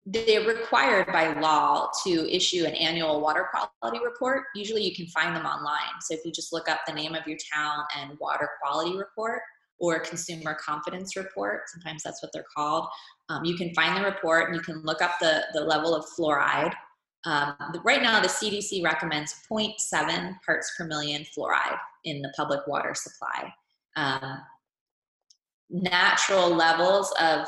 they're 0.05 0.45
required 0.45 1.07
by 1.07 1.33
law 1.39 1.89
to 2.05 2.29
issue 2.33 2.65
an 2.65 2.75
annual 2.75 3.21
water 3.21 3.49
quality 3.51 3.99
report. 4.03 4.43
Usually 4.53 4.83
you 4.83 4.95
can 4.95 5.07
find 5.07 5.35
them 5.35 5.45
online. 5.45 5.99
So 6.01 6.13
if 6.13 6.23
you 6.23 6.31
just 6.31 6.53
look 6.53 6.69
up 6.69 6.81
the 6.85 6.93
name 6.93 7.15
of 7.15 7.25
your 7.25 7.37
town 7.53 7.83
and 7.99 8.17
water 8.19 8.49
quality 8.61 8.95
report 8.97 9.41
or 9.79 9.99
consumer 9.99 10.55
confidence 10.63 11.15
report, 11.15 11.61
sometimes 11.67 12.03
that's 12.03 12.21
what 12.21 12.31
they're 12.33 12.45
called, 12.55 12.87
um, 13.29 13.43
you 13.43 13.55
can 13.55 13.73
find 13.73 13.97
the 13.97 14.07
report 14.07 14.47
and 14.47 14.55
you 14.55 14.61
can 14.61 14.81
look 14.83 15.01
up 15.01 15.15
the, 15.19 15.43
the 15.53 15.61
level 15.61 15.95
of 15.95 16.05
fluoride. 16.17 16.73
Um, 17.25 17.55
right 17.83 18.03
now, 18.03 18.21
the 18.21 18.27
CDC 18.27 18.83
recommends 18.83 19.35
0.7 19.51 20.35
parts 20.45 20.71
per 20.77 20.85
million 20.85 21.25
fluoride 21.35 21.79
in 22.03 22.21
the 22.21 22.31
public 22.37 22.59
water 22.67 22.93
supply. 22.93 23.51
Um, 23.95 24.37
natural 25.69 26.49
levels 26.49 27.11
of 27.19 27.47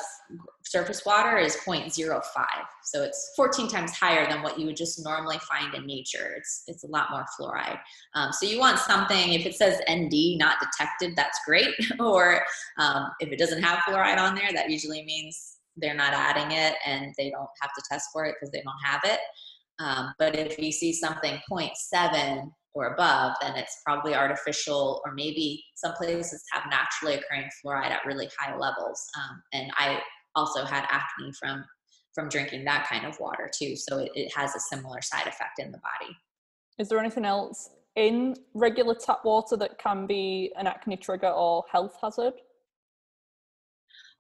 surface 0.70 1.06
water 1.06 1.38
is 1.38 1.56
0.05 1.56 2.22
so 2.88 3.04
it's 3.04 3.34
14 3.36 3.68
times 3.68 3.92
higher 3.92 4.30
than 4.30 4.42
what 4.42 4.58
you 4.58 4.66
would 4.66 4.78
just 4.78 5.04
normally 5.04 5.40
find 5.40 5.74
in 5.76 5.86
nature. 5.86 6.34
It's 6.38 6.64
it's 6.68 6.86
a 6.86 6.88
lot 6.88 7.10
more 7.12 7.26
fluoride. 7.38 7.80
Um, 8.16 8.32
so 8.32 8.46
you 8.46 8.60
want 8.60 8.80
something 8.80 9.34
if 9.34 9.46
it 9.46 9.56
says 9.56 9.82
nd 9.90 10.38
not 10.38 10.58
detected 10.62 11.14
that's 11.16 11.40
great. 11.46 11.76
Or 12.00 12.42
um, 12.78 13.10
if 13.20 13.30
it 13.30 13.40
doesn't 13.40 13.62
have 13.62 13.80
fluoride 13.80 14.20
on 14.20 14.36
there 14.36 14.54
that 14.54 14.70
usually 14.70 15.04
means 15.04 15.58
they're 15.76 15.96
not 15.96 16.14
adding 16.14 16.52
it 16.52 16.76
and 16.86 17.14
they 17.18 17.30
don't 17.30 17.50
have 17.62 17.72
to 17.74 17.84
test 17.90 18.08
for 18.14 18.26
it 18.26 18.36
because 18.40 18.52
they 18.52 18.62
don't 18.62 18.74
have 18.84 19.02
it. 19.04 19.20
Um, 19.80 20.14
but 20.18 20.36
if 20.36 20.58
you 20.58 20.72
see 20.72 20.94
something 20.94 21.40
0.7 21.52 22.50
or 22.74 22.94
above, 22.94 23.36
then 23.42 23.56
it's 23.56 23.82
probably 23.86 24.16
artificial, 24.16 25.02
or 25.06 25.14
maybe 25.14 25.64
some 25.76 25.94
places 25.94 26.44
have 26.52 26.64
naturally 26.70 27.16
occurring 27.16 27.50
fluoride 27.64 27.92
at 27.92 28.06
really 28.06 28.30
high 28.40 28.56
levels. 28.56 29.06
Um, 29.18 29.42
and 29.54 29.72
I 29.78 30.00
also 30.38 30.64
had 30.64 30.86
acne 30.90 31.32
from 31.34 31.66
from 32.14 32.30
drinking 32.30 32.64
that 32.66 32.88
kind 32.90 33.06
of 33.06 33.20
water 33.20 33.50
too, 33.54 33.76
so 33.76 34.00
it, 34.00 34.12
it 34.16 34.32
has 34.36 34.56
a 34.56 34.60
similar 34.60 35.02
side 35.02 35.28
effect 35.28 35.60
in 35.60 35.72
the 35.72 35.78
body. 35.78 36.18
Is 36.80 36.90
there 36.90 36.98
anything 37.00 37.26
else 37.26 37.70
in 37.96 38.36
regular 38.56 38.96
tap 38.96 39.24
water 39.24 39.56
that 39.58 39.78
can 39.78 40.08
be 40.08 40.52
an 40.58 40.66
acne 40.66 40.98
trigger 40.98 41.30
or 41.30 41.64
health 41.72 41.96
hazard? 42.02 42.34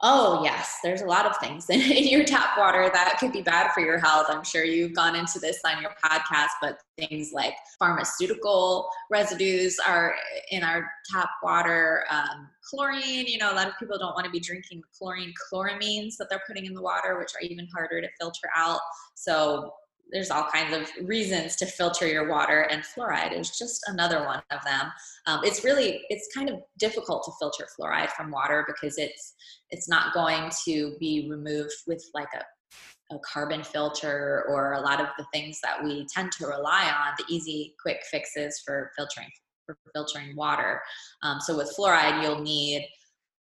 Oh, 0.03 0.43
yes, 0.43 0.77
there's 0.84 1.01
a 1.01 1.08
lot 1.08 1.25
of 1.25 1.36
things 1.38 1.69
in, 1.71 1.82
in, 1.82 2.08
your 2.08 2.23
tap 2.23 2.58
water 2.58 2.89
that 2.93 3.17
could 3.19 3.32
be 3.32 3.41
bad 3.41 3.71
for 3.73 3.80
your 3.80 3.97
health. 3.97 4.27
I'm 4.30 4.43
sure 4.43 4.63
you've 4.63 4.93
gone 4.93 5.15
into 5.15 5.39
this 5.39 5.60
on 5.65 5.82
your 5.82 5.91
podcast, 6.06 6.49
but 6.62 6.77
things 6.99 7.32
like 7.34 7.53
pharmaceutical 7.80 8.89
residues 9.10 9.77
are 9.88 10.13
in 10.51 10.63
our 10.63 10.88
tap 11.12 11.30
water. 11.41 12.06
Um, 12.12 12.47
chlorine, 12.69 13.27
you 13.27 13.38
know, 13.38 13.51
a 13.51 13.56
lot 13.56 13.67
of 13.67 13.73
people 13.80 13.97
don't 13.97 14.13
want 14.13 14.25
to 14.25 14.32
be 14.32 14.39
drinking 14.39 14.82
chlorine 14.97 15.34
chloramines 15.51 16.15
that 16.17 16.27
they're 16.30 16.41
putting 16.47 16.65
in 16.65 16.73
the 16.73 16.82
water, 16.82 17.17
which 17.17 17.32
are 17.36 17.41
even 17.41 17.67
harder 17.73 18.01
to 18.01 18.08
filter 18.19 18.49
out. 18.56 18.80
So 19.15 19.73
there's 20.12 20.32
all 20.32 20.47
kinds 20.53 20.75
of 20.75 21.08
reasons 21.08 21.56
to 21.58 21.65
filter 21.65 22.08
your 22.08 22.30
water 22.30 22.62
and 22.71 22.84
fluoride 22.84 23.38
is 23.38 23.58
just 23.58 23.82
another 23.88 24.23
one 24.23 24.41
of 24.51 24.63
them 24.63 24.91
um, 25.25 25.41
it's 25.43 25.63
really 25.63 26.01
it's 26.10 26.30
kind 26.34 26.49
of 26.49 26.60
difficult 26.80 27.23
to 27.23 27.32
filter 27.39 27.67
fluoride 27.77 28.10
from 28.12 28.32
water 28.32 28.65
because 28.67 28.97
it's 28.97 29.36
it's 29.69 29.89
not 29.89 30.13
going 30.13 30.49
to 30.65 30.95
be 30.99 31.27
removed 31.30 31.73
with 31.88 32.03
like 32.13 32.30
a, 32.36 33.15
a 33.15 33.19
carbon 33.19 33.63
filter 33.63 34.45
or 34.47 34.73
a 34.73 34.82
lot 34.82 35.01
of 35.01 35.08
the 35.17 35.25
things 35.34 35.60
that 35.62 35.84
we 35.84 36.06
tend 36.13 36.32
to 36.32 36.47
rely 36.47 36.86
on 36.86 37.13
the 37.17 37.25
easy 37.34 37.75
quick 37.82 37.99
fixes 38.10 38.62
for 38.65 38.91
filtering 38.97 39.30
for 39.75 39.91
filtering 39.93 40.36
water 40.36 40.82
um, 41.23 41.39
so 41.39 41.56
with 41.58 41.73
fluoride 41.77 42.21
you'll 42.23 42.41
need 42.41 42.88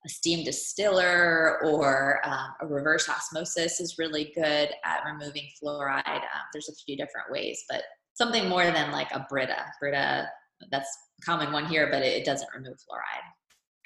a 0.05 0.09
steam 0.09 0.45
distiller 0.45 1.61
or 1.65 2.21
um, 2.25 2.55
a 2.61 2.67
reverse 2.67 3.09
osmosis 3.09 3.81
is 3.81 3.99
really 3.99 4.33
good 4.35 4.69
at 4.85 5.03
removing 5.07 5.49
fluoride. 5.63 6.07
Um, 6.07 6.45
there's 6.53 6.69
a 6.69 6.75
few 6.75 6.97
different 6.97 7.31
ways, 7.31 7.65
but 7.71 7.83
something 8.15 8.49
more 8.49 8.65
than 8.71 8.93
like 8.93 9.11
a 9.13 9.27
Brita. 9.31 9.65
Brita, 9.81 10.29
that's 10.71 10.89
common 11.25 11.53
one 11.53 11.67
here, 11.67 11.89
but 11.91 12.03
it, 12.03 12.13
it 12.19 12.25
doesn't 12.25 12.49
remove 12.55 12.75
fluoride. 12.75 13.25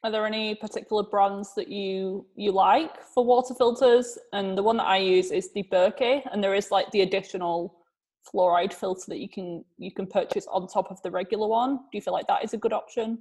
Are 0.05 0.11
there 0.11 0.27
any 0.27 0.55
particular 0.55 1.03
brands 1.03 1.55
that 1.57 1.69
you 1.69 2.25
you 2.37 2.53
like 2.53 3.03
for 3.15 3.25
water 3.25 3.55
filters? 3.55 4.17
And 4.33 4.57
the 4.57 4.63
one 4.63 4.77
that 4.77 4.87
I 4.87 4.99
use 4.99 5.33
is 5.33 5.53
the 5.53 5.65
Berkey, 5.65 6.23
and 6.33 6.43
there 6.43 6.55
is 6.55 6.71
like 6.71 6.91
the 6.93 7.01
additional 7.01 7.78
fluoride 8.33 8.73
filter 8.73 9.05
that 9.09 9.19
you 9.19 9.29
can 9.29 9.65
you 9.79 9.91
can 9.91 10.07
purchase 10.07 10.47
on 10.51 10.67
top 10.67 10.91
of 10.91 11.01
the 11.03 11.11
regular 11.11 11.47
one. 11.47 11.77
Do 11.77 11.83
you 11.93 12.01
feel 12.01 12.13
like 12.13 12.27
that 12.27 12.45
is 12.45 12.55
a 12.55 12.59
good 12.59 12.73
option? 12.73 13.19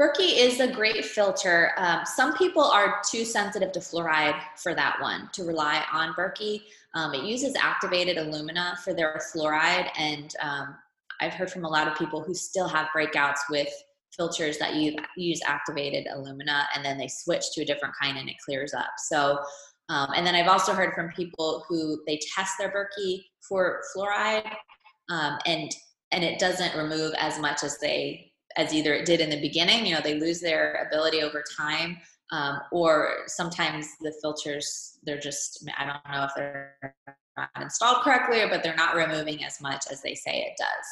Berkey 0.00 0.36
is 0.36 0.60
a 0.60 0.70
great 0.70 1.04
filter. 1.04 1.72
Um, 1.76 2.02
some 2.04 2.36
people 2.36 2.62
are 2.62 3.02
too 3.10 3.24
sensitive 3.24 3.72
to 3.72 3.80
fluoride 3.80 4.40
for 4.56 4.72
that 4.72 5.00
one 5.00 5.28
to 5.32 5.42
rely 5.42 5.82
on 5.92 6.14
Berkey. 6.14 6.62
Um, 6.94 7.14
it 7.14 7.24
uses 7.24 7.56
activated 7.56 8.16
alumina 8.16 8.78
for 8.84 8.94
their 8.94 9.20
fluoride, 9.34 9.90
and 9.98 10.32
um, 10.40 10.76
I've 11.20 11.34
heard 11.34 11.50
from 11.50 11.64
a 11.64 11.68
lot 11.68 11.88
of 11.88 11.98
people 11.98 12.22
who 12.22 12.32
still 12.32 12.68
have 12.68 12.88
breakouts 12.94 13.40
with 13.50 13.68
filters 14.16 14.56
that 14.58 14.76
use, 14.76 14.94
use 15.16 15.40
activated 15.44 16.06
alumina, 16.12 16.68
and 16.76 16.84
then 16.84 16.96
they 16.96 17.08
switch 17.08 17.50
to 17.54 17.62
a 17.62 17.64
different 17.64 17.94
kind 18.00 18.18
and 18.18 18.28
it 18.28 18.36
clears 18.44 18.74
up. 18.74 18.90
So, 18.98 19.40
um, 19.88 20.10
and 20.14 20.26
then 20.26 20.34
I've 20.34 20.48
also 20.48 20.72
heard 20.72 20.94
from 20.94 21.08
people 21.10 21.64
who 21.68 22.02
they 22.06 22.18
test 22.34 22.54
their 22.58 22.70
Berkey 22.70 23.24
for 23.40 23.80
fluoride, 23.94 24.50
um, 25.10 25.38
and 25.46 25.70
and 26.10 26.24
it 26.24 26.38
doesn't 26.38 26.76
remove 26.76 27.12
as 27.18 27.38
much 27.38 27.62
as 27.62 27.78
they 27.78 28.28
as 28.56 28.74
either 28.74 28.92
it 28.92 29.06
did 29.06 29.20
in 29.20 29.30
the 29.30 29.40
beginning, 29.40 29.86
you 29.86 29.94
know, 29.94 30.00
they 30.02 30.18
lose 30.18 30.40
their 30.40 30.86
ability 30.86 31.22
over 31.22 31.44
time, 31.56 31.96
um, 32.32 32.58
or 32.72 33.20
sometimes 33.26 33.86
the 34.00 34.12
filters, 34.20 34.98
they're 35.04 35.18
just, 35.18 35.64
I 35.78 35.86
don't 35.86 36.12
know 36.12 36.24
if 36.24 36.32
they're 36.36 36.94
not 37.36 37.50
installed 37.60 38.02
correctly, 38.02 38.42
but 38.50 38.62
they're 38.62 38.74
not 38.74 38.96
removing 38.96 39.44
as 39.44 39.60
much 39.60 39.84
as 39.90 40.02
they 40.02 40.14
say 40.14 40.40
it 40.40 40.58
does. 40.58 40.86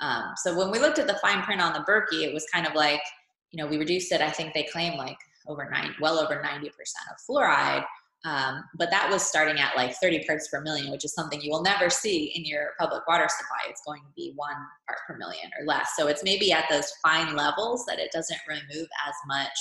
Um, 0.00 0.32
so 0.36 0.56
when 0.56 0.70
we 0.70 0.78
looked 0.78 0.98
at 0.98 1.06
the 1.06 1.18
fine 1.20 1.42
print 1.42 1.60
on 1.60 1.74
the 1.74 1.80
Berkey, 1.80 2.24
it 2.24 2.32
was 2.32 2.46
kind 2.52 2.66
of 2.66 2.74
like, 2.74 3.02
you 3.50 3.62
know, 3.62 3.68
we 3.68 3.76
reduced 3.76 4.12
it, 4.12 4.22
I 4.22 4.30
think 4.30 4.54
they 4.54 4.64
claim 4.64 4.96
like 4.96 5.18
over 5.46 5.68
nine, 5.70 5.94
well 6.00 6.18
over 6.18 6.42
90% 6.42 6.66
of 6.68 7.18
fluoride, 7.28 7.84
um, 8.24 8.64
but 8.76 8.90
that 8.90 9.10
was 9.10 9.22
starting 9.22 9.58
at 9.58 9.76
like 9.76 9.94
30 9.94 10.24
parts 10.24 10.48
per 10.48 10.60
million, 10.60 10.90
which 10.90 11.04
is 11.04 11.14
something 11.14 11.40
you 11.40 11.50
will 11.50 11.62
never 11.62 11.88
see 11.88 12.32
in 12.34 12.44
your 12.44 12.72
public 12.78 13.06
water 13.08 13.26
supply. 13.28 13.70
It's 13.70 13.82
going 13.86 14.02
to 14.02 14.12
be 14.14 14.32
one 14.36 14.56
part 14.86 14.98
per 15.06 15.16
million 15.16 15.50
or 15.58 15.66
less. 15.66 15.92
So 15.96 16.06
it's 16.06 16.22
maybe 16.22 16.52
at 16.52 16.66
those 16.70 16.92
fine 17.02 17.34
levels 17.34 17.86
that 17.86 17.98
it 17.98 18.10
doesn't 18.12 18.40
remove 18.46 18.88
as 19.06 19.14
much 19.26 19.58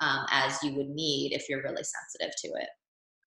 um, 0.00 0.24
as 0.30 0.62
you 0.62 0.74
would 0.74 0.88
need 0.88 1.32
if 1.32 1.48
you're 1.48 1.62
really 1.62 1.82
sensitive 1.84 2.34
to 2.44 2.48
it. 2.62 2.68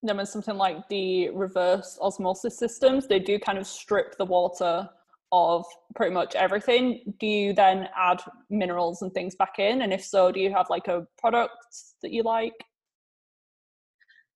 Then 0.04 0.18
with 0.18 0.30
something 0.30 0.58
like 0.58 0.90
the 0.90 1.30
reverse 1.30 2.00
osmosis 2.02 2.58
systems, 2.58 3.08
they 3.08 3.20
do 3.20 3.38
kind 3.38 3.60
of 3.60 3.68
strip 3.68 4.18
the 4.18 4.26
water 4.26 4.90
of 5.32 5.64
pretty 5.96 6.14
much 6.14 6.34
everything. 6.34 7.14
Do 7.20 7.28
you 7.28 7.54
then 7.54 7.88
add 7.96 8.22
minerals 8.50 9.04
and 9.04 9.14
things 9.14 9.36
back 9.36 9.60
in? 9.60 9.84
And 9.84 9.94
if 9.94 10.04
so, 10.04 10.32
do 10.32 10.40
you 10.40 10.52
have 10.52 10.72
like 10.72 10.88
a 10.88 11.06
product 11.20 11.54
that 12.02 12.12
you 12.12 12.24
like? 12.24 12.54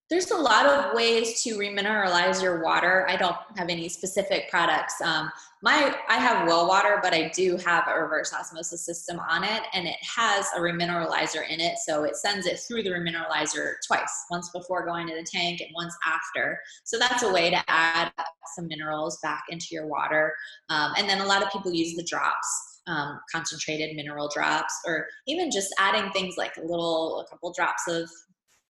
There's 0.10 0.30
a 0.30 0.38
lot 0.38 0.68
of 0.68 0.94
ways 0.94 1.41
to 1.41 1.58
remineralize 1.58 2.41
your 2.41 2.63
water. 2.63 3.08
I 3.10 3.15
don't 3.15 3.36
have 3.58 3.70
any 3.70 3.89
specific 3.89 4.50
products. 4.52 5.02
Um, 5.02 5.32
my 5.63 5.96
I 6.08 6.18
have 6.18 6.48
well 6.48 6.68
water, 6.68 7.00
but 7.02 7.12
I 7.12 7.30
do 7.30 7.58
have 7.65 7.86
a 7.88 8.00
reverse 8.00 8.32
osmosis 8.32 8.86
system 8.86 9.20
on 9.28 9.44
it, 9.44 9.63
and 9.74 9.88
it 9.88 9.98
has 10.15 10.46
a 10.56 10.60
remineralizer 10.60 11.50
in 11.50 11.60
it. 11.60 11.78
So 11.88 12.04
it 12.04 12.15
sends 12.18 12.46
it 12.46 12.60
through 12.60 12.84
the 12.84 12.91
remineralizer 12.91 13.74
twice, 13.88 14.26
once 14.30 14.50
before 14.52 14.86
going 14.86 15.08
to 15.08 15.15
the 15.15 15.26
tank 15.26 15.62
and 15.62 15.72
once 15.74 15.96
after. 16.06 16.60
So 16.84 17.00
that's 17.00 17.24
a 17.24 17.34
way 17.34 17.50
to 17.50 17.63
add 17.68 18.12
some 18.56 18.68
minerals 18.68 19.18
back 19.24 19.46
into 19.50 19.68
your 19.72 19.88
water. 19.88 20.36
Um, 20.70 20.91
and 20.98 21.10
then 21.10 21.22
a 21.22 21.26
lot 21.26 21.41
of 21.41 21.52
people 21.52 21.74
use 21.74 21.96
the 21.96 22.04
drops. 22.04 22.74
Um, 22.88 23.20
concentrated 23.32 23.96
mineral 23.96 24.30
drops, 24.32 24.72
or 24.86 25.08
even 25.26 25.50
just 25.50 25.74
adding 25.80 26.12
things 26.12 26.36
like 26.38 26.56
a 26.58 26.62
little, 26.62 27.26
a 27.26 27.28
couple 27.28 27.52
drops 27.52 27.88
of 27.88 28.08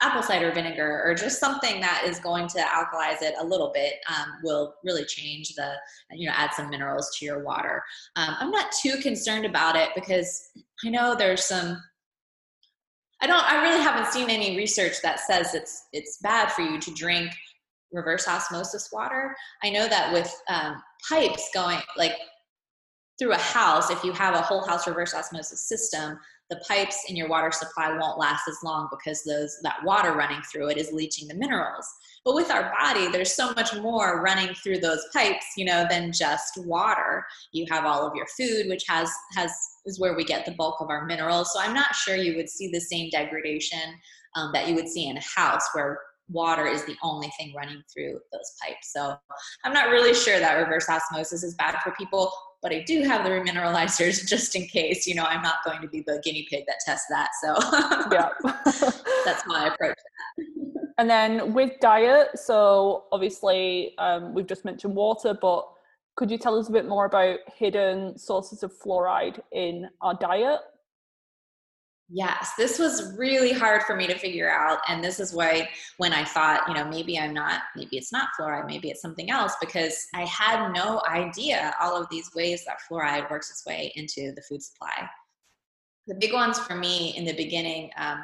apple 0.06 0.22
cider 0.22 0.52
vinegar 0.52 1.02
or 1.06 1.13
just 1.13 1.39
something 1.39 1.80
that 1.82 2.04
is 2.06 2.20
going 2.20 2.48
to 2.48 2.60
alkalize 2.60 3.22
it 3.22 3.34
a 3.39 3.46
little 3.46 3.72
bit 3.74 3.96
um, 4.10 4.34
will 4.44 4.76
really 4.84 5.06
change 5.06 5.56
the 5.56 5.74
you 6.12 6.28
know 6.28 6.34
add 6.36 6.52
some 6.54 6.70
minerals 6.70 7.10
to 7.18 7.26
your 7.26 7.44
water. 7.44 7.84
Um, 8.15 8.36
i'm 8.39 8.52
not 8.52 8.72
too 8.82 8.98
concerned 9.02 9.46
about 9.46 9.76
it 9.76 9.89
because 9.96 10.50
i 10.86 10.89
know 10.89 11.15
there's 11.15 11.44
some 11.44 11.82
i 13.22 13.28
don't 13.28 13.44
i 13.52 13.62
really 13.62 13.82
haven't 13.82 14.12
seen 14.12 14.30
any 14.30 14.56
research 14.56 15.02
that 15.02 15.20
says 15.20 15.54
it's 15.56 15.88
it's 15.94 16.20
bad 16.22 16.52
for 16.52 16.62
you 16.62 16.80
to 16.80 16.91
drink 16.94 17.32
reverse 17.96 18.28
osmosis 18.28 18.89
water. 18.91 19.36
I 19.63 19.70
know 19.70 19.88
that 19.88 20.13
with 20.13 20.32
um, 20.50 20.82
pipes 21.10 21.50
going 21.54 21.80
like 21.98 22.13
through 23.18 23.32
a 23.32 23.38
house 23.38 23.89
if 23.89 24.04
you 24.04 24.12
have 24.12 24.36
a 24.36 24.41
whole 24.41 24.65
house 24.68 24.88
reverse 24.88 25.13
osmosis 25.13 25.68
system 25.68 26.20
the 26.49 26.62
pipes 26.67 27.05
in 27.10 27.15
your 27.15 27.27
water 27.27 27.51
supply 27.51 27.89
won't 27.97 28.19
last 28.19 28.47
as 28.47 28.58
long 28.63 28.88
because 28.91 29.23
those 29.23 29.58
that 29.63 29.84
water 29.84 30.13
running 30.13 30.41
through 30.43 30.69
it 30.69 30.77
is 30.77 30.91
leaching 30.91 31.27
the 31.27 31.36
minerals. 31.36 31.88
But 32.23 32.36
with 32.36 32.51
our 32.51 32.71
body 32.79 33.10
there's 33.10 33.34
so 33.34 33.53
much 33.53 33.75
more 33.75 34.21
running 34.21 34.53
through 34.55 34.79
those 34.79 35.03
pipes 35.13 35.45
you 35.58 35.65
know 35.65 35.86
than 35.89 36.12
just 36.12 36.58
water. 36.65 37.25
You 37.51 37.65
have 37.71 37.86
all 37.86 38.05
of 38.05 38.15
your 38.15 38.27
food 38.38 38.67
which 38.67 38.84
has 38.88 39.10
has 39.36 39.51
is 39.86 39.99
where 39.99 40.15
we 40.15 40.23
get 40.23 40.45
the 40.45 40.53
bulk 40.53 40.81
of 40.81 40.89
our 40.89 41.05
minerals. 41.05 41.51
So 41.53 41.60
i'm 41.60 41.73
not 41.73 41.95
sure 41.95 42.15
you 42.15 42.36
would 42.36 42.49
see 42.49 42.69
the 42.69 42.79
same 42.79 43.10
degradation 43.10 43.95
um, 44.36 44.51
that 44.53 44.67
you 44.67 44.75
would 44.75 44.88
see 44.88 45.08
in 45.08 45.17
a 45.17 45.21
house 45.21 45.67
where 45.73 45.99
water 46.29 46.65
is 46.65 46.84
the 46.86 46.95
only 47.03 47.31
thing 47.38 47.53
running 47.55 47.84
through 47.93 48.19
those 48.31 48.53
pipes. 48.62 48.91
So 48.93 49.15
I'm 49.63 49.73
not 49.73 49.89
really 49.89 50.13
sure 50.13 50.39
that 50.39 50.55
reverse 50.55 50.89
osmosis 50.89 51.43
is 51.43 51.55
bad 51.55 51.75
for 51.84 51.91
people, 51.91 52.31
but 52.65 52.73
I 52.73 52.80
do 52.80 53.04
have 53.04 53.23
the 53.23 53.30
remineralizers 53.30 54.25
just 54.28 54.56
in 54.56 54.65
case. 54.65 55.06
You 55.06 55.13
know, 55.13 55.25
I'm 55.25 55.43
not 55.43 55.58
going 55.63 55.82
to 55.84 55.88
be 55.88 56.01
the 56.01 56.19
guinea 56.23 56.47
pig 56.49 56.63
that 56.65 56.78
tests 56.84 57.06
that. 57.12 57.30
So 57.39 57.54
yeah, 58.12 58.30
that's 59.23 59.43
my 59.45 59.67
approach 59.71 59.95
And 60.97 61.08
then 61.08 61.54
with 61.54 61.80
diet, 61.80 62.30
so 62.39 63.04
obviously 63.12 63.93
um, 63.99 64.34
we've 64.34 64.47
just 64.47 64.65
mentioned 64.65 64.95
water, 64.95 65.38
but 65.39 65.69
could 66.15 66.32
you 66.32 66.39
tell 66.39 66.58
us 66.58 66.67
a 66.67 66.71
bit 66.71 66.88
more 66.88 67.06
about 67.06 67.38
hidden 67.56 68.17
sources 68.17 68.63
of 68.63 68.73
fluoride 68.73 69.39
in 69.51 69.88
our 70.01 70.15
diet? 70.15 70.62
Yes, 72.10 72.52
this 72.56 72.78
was 72.78 73.15
really 73.18 73.52
hard 73.52 73.82
for 73.84 73.96
me 73.96 74.06
to 74.06 74.18
figure 74.18 74.52
out. 74.52 74.78
And 74.88 75.04
this 75.04 75.20
is 75.20 75.34
why, 75.34 75.68
when 75.98 76.13
I 76.13 76.24
thought, 76.24 76.68
you 76.68 76.76
know, 76.76 76.88
maybe 76.88 77.18
I'm 77.18 77.34
not, 77.34 77.62
maybe 77.76 77.98
it's 77.98 78.12
not 78.12 78.30
fluoride, 78.39 78.68
maybe 78.68 78.89
it's 78.89 79.02
something 79.02 79.32
else, 79.32 79.56
because 79.60 80.06
I 80.13 80.26
had 80.26 80.72
no 80.72 81.02
idea 81.10 81.74
all 81.82 82.00
of 82.00 82.08
these 82.12 82.30
ways 82.36 82.63
that 82.65 82.78
fluoride 82.88 83.30
works 83.32 83.50
its 83.50 83.65
way 83.65 83.91
into 83.96 84.34
the 84.36 84.44
food 84.44 84.62
supply. 84.62 85.10
The 86.06 86.15
big 86.15 86.34
ones 86.34 86.60
for 86.60 86.76
me 86.76 87.15
in 87.18 87.26
the 87.26 87.34
beginning, 87.34 87.89
um, 87.98 88.24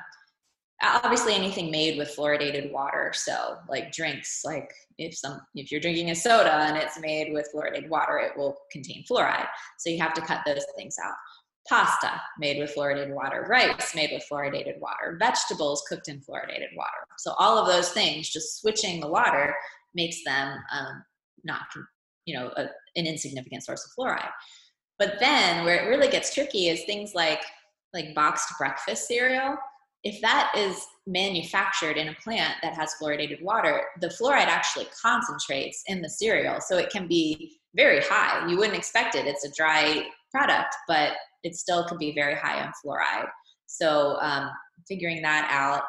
obviously 0.83 1.33
anything 1.33 1.71
made 1.71 1.97
with 1.97 2.15
fluoridated 2.15 2.71
water. 2.71 3.11
So, 3.15 3.57
like 3.67 3.91
drinks, 3.91 4.41
like 4.45 4.71
if 4.99 5.15
some 5.15 5.41
if 5.55 5.71
you're 5.71 5.81
drinking 5.81 6.11
a 6.11 6.15
soda 6.15 6.53
and 6.53 6.77
it's 6.77 6.99
made 6.99 7.33
with 7.33 7.49
fluoridated 7.53 7.89
water, 7.89 8.19
it 8.19 8.37
will 8.37 8.57
contain 8.71 9.03
fluoride. 9.09 9.47
So 9.79 9.89
you 9.89 9.99
have 9.99 10.13
to 10.13 10.21
cut 10.21 10.41
those 10.45 10.65
things 10.77 10.97
out 11.03 11.15
pasta 11.67 12.21
made 12.39 12.59
with 12.59 12.73
fluoridated 12.75 13.13
water, 13.13 13.45
rice 13.49 13.95
made 13.95 14.11
with 14.11 14.25
fluoridated 14.31 14.79
water, 14.79 15.17
vegetables 15.19 15.83
cooked 15.87 16.07
in 16.07 16.19
fluoridated 16.19 16.75
water. 16.75 17.05
So 17.17 17.33
all 17.37 17.57
of 17.57 17.67
those 17.67 17.89
things, 17.89 18.29
just 18.29 18.59
switching 18.59 18.99
the 18.99 19.07
water 19.07 19.55
makes 19.93 20.23
them 20.25 20.57
um, 20.71 21.03
not, 21.43 21.61
you 22.25 22.37
know, 22.37 22.51
a, 22.57 22.63
an 22.95 23.05
insignificant 23.05 23.63
source 23.63 23.85
of 23.85 23.91
fluoride. 23.97 24.31
But 24.97 25.15
then 25.19 25.65
where 25.65 25.83
it 25.83 25.89
really 25.89 26.09
gets 26.09 26.33
tricky 26.33 26.69
is 26.69 26.83
things 26.83 27.13
like 27.15 27.41
like 27.93 28.15
boxed 28.15 28.53
breakfast 28.57 29.07
cereal. 29.07 29.57
If 30.03 30.21
that 30.21 30.53
is 30.57 30.83
manufactured 31.05 31.97
in 31.97 32.07
a 32.07 32.15
plant 32.23 32.55
that 32.63 32.73
has 32.73 32.93
fluoridated 33.01 33.41
water, 33.41 33.83
the 33.99 34.07
fluoride 34.07 34.47
actually 34.47 34.87
concentrates 34.99 35.83
in 35.87 36.01
the 36.01 36.09
cereal. 36.09 36.59
So 36.61 36.77
it 36.77 36.89
can 36.89 37.07
be 37.07 37.59
very 37.75 38.01
high. 38.01 38.47
You 38.47 38.57
wouldn't 38.57 38.77
expect 38.77 39.15
it. 39.15 39.27
It's 39.27 39.45
a 39.45 39.51
dry 39.51 40.07
product, 40.31 40.75
but 40.87 41.13
it 41.43 41.55
still 41.55 41.85
could 41.85 41.97
be 41.97 42.13
very 42.13 42.35
high 42.35 42.63
in 42.63 42.71
fluoride. 42.83 43.29
So 43.67 44.17
um, 44.21 44.49
figuring 44.87 45.21
that 45.21 45.47
out. 45.51 45.83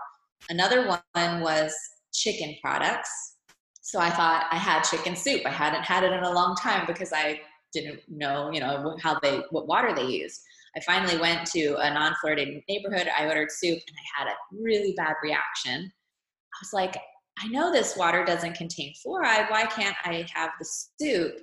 Another 0.49 0.87
one 0.87 1.41
was 1.41 1.75
chicken 2.12 2.57
products. 2.62 3.37
So 3.81 3.99
I 3.99 4.11
thought 4.11 4.47
I 4.51 4.57
had 4.57 4.83
chicken 4.83 5.17
soup. 5.17 5.43
I 5.45 5.51
hadn't 5.51 5.83
had 5.83 6.05
it 6.05 6.12
in 6.12 6.23
a 6.23 6.31
long 6.31 6.57
time 6.57 6.87
because 6.87 7.12
I 7.12 7.41
didn't 7.73 8.01
know, 8.09 8.51
you 8.53 8.61
know, 8.61 8.97
how 9.03 9.19
they, 9.21 9.43
what 9.51 9.67
water 9.67 9.95
they 9.95 10.07
used. 10.07 10.41
I 10.77 10.81
finally 10.81 11.19
went 11.19 11.47
to 11.49 11.75
a 11.79 11.93
non-fluoridated 11.93 12.62
neighborhood. 12.69 13.09
I 13.19 13.27
ordered 13.27 13.51
soup 13.51 13.79
and 13.87 13.97
I 13.97 14.21
had 14.21 14.29
a 14.29 14.37
really 14.59 14.95
bad 14.97 15.15
reaction. 15.23 15.93
I 15.93 16.59
was 16.62 16.73
like, 16.73 16.97
I 17.38 17.49
know 17.49 17.73
this 17.73 17.97
water 17.97 18.25
doesn't 18.25 18.55
contain 18.55 18.95
fluoride. 19.05 19.51
Why 19.51 19.67
can't 19.67 19.97
I 20.05 20.27
have 20.35 20.51
the 20.59 20.65
soup? 21.01 21.35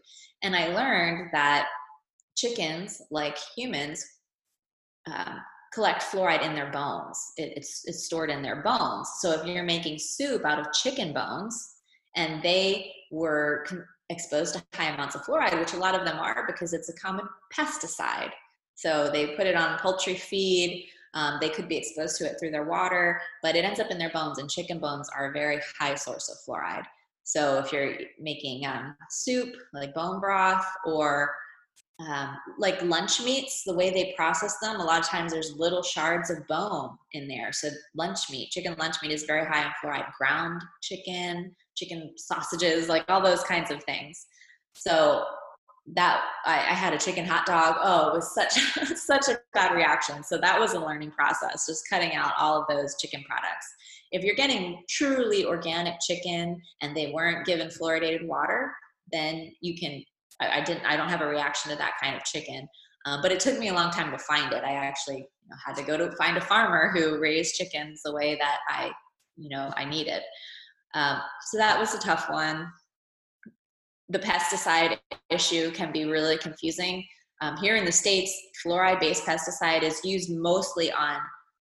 And 0.41 0.55
I 0.55 0.67
learned 0.67 1.29
that 1.33 1.67
chickens, 2.39 3.01
like 3.11 3.37
humans, 3.55 4.05
uh, 5.11 5.35
collect 5.73 6.03
fluoride 6.03 6.43
in 6.43 6.55
their 6.55 6.71
bones. 6.71 7.17
It, 7.37 7.53
it's, 7.55 7.83
it's 7.85 8.05
stored 8.05 8.29
in 8.29 8.41
their 8.41 8.61
bones. 8.61 9.09
So 9.19 9.31
if 9.31 9.45
you're 9.45 9.63
making 9.63 9.99
soup 9.99 10.45
out 10.45 10.59
of 10.59 10.73
chicken 10.73 11.13
bones 11.13 11.75
and 12.15 12.41
they 12.41 12.91
were 13.11 13.65
con- 13.67 13.85
exposed 14.09 14.55
to 14.55 14.63
high 14.73 14.89
amounts 14.89 15.15
of 15.15 15.23
fluoride, 15.23 15.59
which 15.59 15.73
a 15.73 15.77
lot 15.77 15.95
of 15.95 16.05
them 16.05 16.17
are 16.19 16.45
because 16.47 16.73
it's 16.73 16.89
a 16.89 16.93
common 16.93 17.27
pesticide. 17.53 18.31
So 18.75 19.09
they 19.11 19.35
put 19.35 19.45
it 19.45 19.55
on 19.55 19.77
poultry 19.79 20.15
feed. 20.15 20.87
Um, 21.13 21.37
they 21.41 21.49
could 21.49 21.67
be 21.67 21.77
exposed 21.77 22.17
to 22.17 22.25
it 22.25 22.37
through 22.39 22.51
their 22.51 22.65
water, 22.65 23.21
but 23.43 23.55
it 23.55 23.65
ends 23.65 23.79
up 23.79 23.91
in 23.91 23.97
their 23.97 24.11
bones, 24.11 24.37
and 24.37 24.49
chicken 24.49 24.79
bones 24.79 25.09
are 25.15 25.29
a 25.29 25.33
very 25.33 25.59
high 25.79 25.95
source 25.95 26.29
of 26.29 26.37
fluoride. 26.45 26.85
So 27.23 27.59
if 27.59 27.73
you're 27.73 27.95
making 28.19 28.65
um, 28.65 28.95
soup, 29.09 29.55
like 29.73 29.93
bone 29.93 30.19
broth, 30.19 30.65
or 30.85 31.35
um, 32.07 32.37
like 32.57 32.81
lunch 32.81 33.21
meats, 33.21 33.63
the 33.65 33.73
way 33.73 33.89
they 33.89 34.13
process 34.15 34.57
them, 34.61 34.79
a 34.79 34.83
lot 34.83 34.99
of 34.99 35.05
times 35.05 35.33
there's 35.33 35.55
little 35.57 35.83
shards 35.83 36.29
of 36.29 36.47
bone 36.47 36.97
in 37.11 37.27
there. 37.27 37.51
So 37.51 37.69
lunch 37.93 38.29
meat, 38.31 38.51
chicken 38.51 38.75
lunch 38.79 38.95
meat 39.01 39.11
is 39.11 39.23
very 39.23 39.45
high 39.45 39.63
in 39.63 39.71
fluoride. 39.83 40.11
Ground 40.17 40.61
chicken, 40.81 41.53
chicken 41.75 42.13
sausages, 42.15 42.87
like 42.87 43.03
all 43.09 43.21
those 43.21 43.43
kinds 43.43 43.69
of 43.69 43.83
things. 43.83 44.27
So 44.75 45.25
that 45.95 46.23
I, 46.45 46.57
I 46.57 46.73
had 46.73 46.93
a 46.93 46.97
chicken 46.97 47.25
hot 47.25 47.45
dog. 47.45 47.75
Oh, 47.81 48.09
it 48.09 48.13
was 48.13 48.33
such 48.33 48.53
such 48.97 49.27
a 49.27 49.39
bad 49.53 49.75
reaction. 49.75 50.23
So 50.23 50.37
that 50.37 50.57
was 50.57 50.73
a 50.73 50.79
learning 50.79 51.11
process, 51.11 51.65
just 51.65 51.89
cutting 51.89 52.13
out 52.13 52.31
all 52.37 52.61
of 52.61 52.67
those 52.69 52.95
chicken 52.97 53.23
products. 53.27 53.67
If 54.11 54.23
you're 54.23 54.35
getting 54.35 54.83
truly 54.87 55.45
organic 55.45 55.99
chicken 55.99 56.61
and 56.81 56.95
they 56.95 57.11
weren't 57.11 57.45
given 57.45 57.67
fluoridated 57.67 58.25
water, 58.25 58.71
then 59.11 59.51
you 59.61 59.77
can 59.77 60.03
I, 60.41 60.59
I, 60.59 60.61
didn't 60.61 60.85
I 60.85 60.95
don't 60.95 61.09
have 61.09 61.21
a 61.21 61.27
reaction 61.27 61.71
to 61.71 61.77
that 61.77 61.93
kind 62.01 62.15
of 62.15 62.23
chicken. 62.23 62.67
Uh, 63.05 63.21
but 63.21 63.31
it 63.31 63.39
took 63.39 63.57
me 63.57 63.69
a 63.69 63.73
long 63.73 63.91
time 63.91 64.11
to 64.11 64.17
find 64.19 64.51
it. 64.51 64.63
I 64.63 64.73
actually 64.73 65.17
you 65.17 65.49
know, 65.49 65.55
had 65.65 65.75
to 65.75 65.83
go 65.83 65.97
to 65.97 66.15
find 66.17 66.37
a 66.37 66.41
farmer 66.41 66.91
who 66.93 67.19
raised 67.19 67.55
chickens 67.55 68.01
the 68.03 68.13
way 68.13 68.35
that 68.35 68.59
I 68.69 68.91
you 69.37 69.49
know 69.49 69.71
I 69.75 69.85
needed. 69.85 70.21
Um, 70.95 71.19
so 71.47 71.57
that 71.57 71.79
was 71.79 71.93
a 71.93 71.99
tough 71.99 72.29
one. 72.29 72.67
The 74.09 74.19
pesticide 74.19 74.97
issue 75.29 75.71
can 75.71 75.91
be 75.91 76.05
really 76.05 76.37
confusing. 76.37 77.05
Um, 77.41 77.55
here 77.57 77.75
in 77.75 77.85
the 77.85 77.91
states, 77.91 78.35
fluoride-based 78.65 79.23
pesticide 79.23 79.83
is 79.83 80.03
used 80.03 80.29
mostly 80.31 80.91
on 80.91 81.19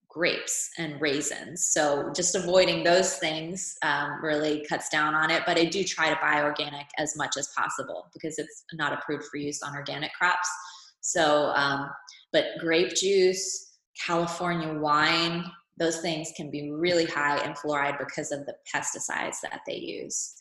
grapes 0.08 0.70
and 0.78 1.00
raisins. 1.00 1.68
So 1.70 2.10
just 2.14 2.34
avoiding 2.34 2.82
those 2.82 3.16
things 3.16 3.76
um, 3.82 4.18
really 4.22 4.64
cuts 4.68 4.88
down 4.88 5.14
on 5.14 5.30
it. 5.30 5.42
But 5.46 5.58
I 5.58 5.64
do 5.64 5.84
try 5.84 6.08
to 6.08 6.18
buy 6.20 6.42
organic 6.42 6.86
as 6.96 7.16
much 7.16 7.36
as 7.36 7.48
possible 7.56 8.08
because 8.12 8.38
it's 8.38 8.64
not 8.72 8.92
approved 8.92 9.24
for 9.24 9.36
use 9.36 9.62
on 9.62 9.76
organic 9.76 10.12
crops. 10.14 10.48
So, 11.00 11.52
um, 11.54 11.90
but 12.32 12.44
grape 12.58 12.94
juice, 12.94 13.76
California 14.04 14.72
wine, 14.72 15.44
those 15.78 16.00
things 16.00 16.32
can 16.36 16.50
be 16.50 16.70
really 16.70 17.06
high 17.06 17.44
in 17.44 17.52
fluoride 17.52 17.98
because 17.98 18.32
of 18.32 18.46
the 18.46 18.54
pesticides 18.74 19.36
that 19.42 19.60
they 19.66 19.76
use. 19.76 20.34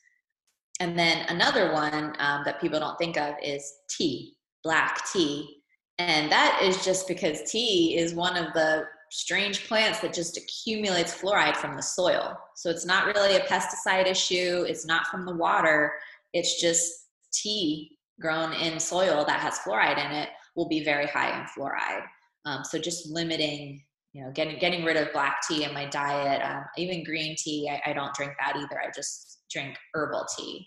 And 0.80 0.98
then 0.98 1.26
another 1.30 1.74
one 1.74 2.16
um, 2.20 2.44
that 2.46 2.62
people 2.62 2.80
don't 2.80 2.98
think 2.98 3.18
of 3.18 3.36
is 3.44 3.72
tea, 3.90 4.36
black 4.64 5.02
tea. 5.12 5.62
And 6.00 6.32
that 6.32 6.62
is 6.64 6.84
just 6.86 7.08
because 7.08 7.50
tea 7.52 7.98
is 7.98 8.14
one 8.14 8.38
of 8.38 8.54
the 8.54 8.86
strange 9.12 9.68
plants 9.68 10.00
that 10.00 10.14
just 10.14 10.38
accumulates 10.38 11.14
fluoride 11.14 11.56
from 11.56 11.76
the 11.76 11.82
soil. 11.82 12.38
So 12.56 12.70
it's 12.70 12.86
not 12.86 13.06
really 13.06 13.36
a 13.36 13.42
pesticide 13.42 14.08
issue, 14.08 14.66
it's 14.68 14.86
not 14.86 15.08
from 15.08 15.26
the 15.26 15.36
water, 15.36 15.94
it's 16.34 16.60
just 16.60 16.92
tea 17.34 17.98
grown 18.20 18.54
in 18.54 18.80
soil 18.80 19.24
that 19.26 19.40
has 19.40 19.60
fluoride 19.60 20.04
in 20.04 20.12
it 20.12 20.30
will 20.56 20.68
be 20.68 20.84
very 20.84 21.06
high 21.06 21.40
in 21.40 21.46
fluoride. 21.46 22.04
Um, 22.46 22.64
so 22.64 22.80
just 22.80 23.08
limiting, 23.10 23.84
you 24.14 24.24
know, 24.24 24.32
getting 24.32 24.58
getting 24.58 24.84
rid 24.84 24.98
of 24.98 25.14
black 25.14 25.38
tea 25.48 25.64
in 25.64 25.74
my 25.74 25.86
diet, 25.86 26.42
um, 26.42 26.64
even 26.78 27.04
green 27.04 27.36
tea. 27.38 27.70
I, 27.70 27.92
I, 27.92 27.94
don't 27.94 28.14
drink 28.16 28.34
that 28.40 28.56
either. 28.56 28.82
I 28.82 28.90
just 28.96 29.40
drink 29.52 29.78
herbal 29.94 30.26
tea. 30.38 30.66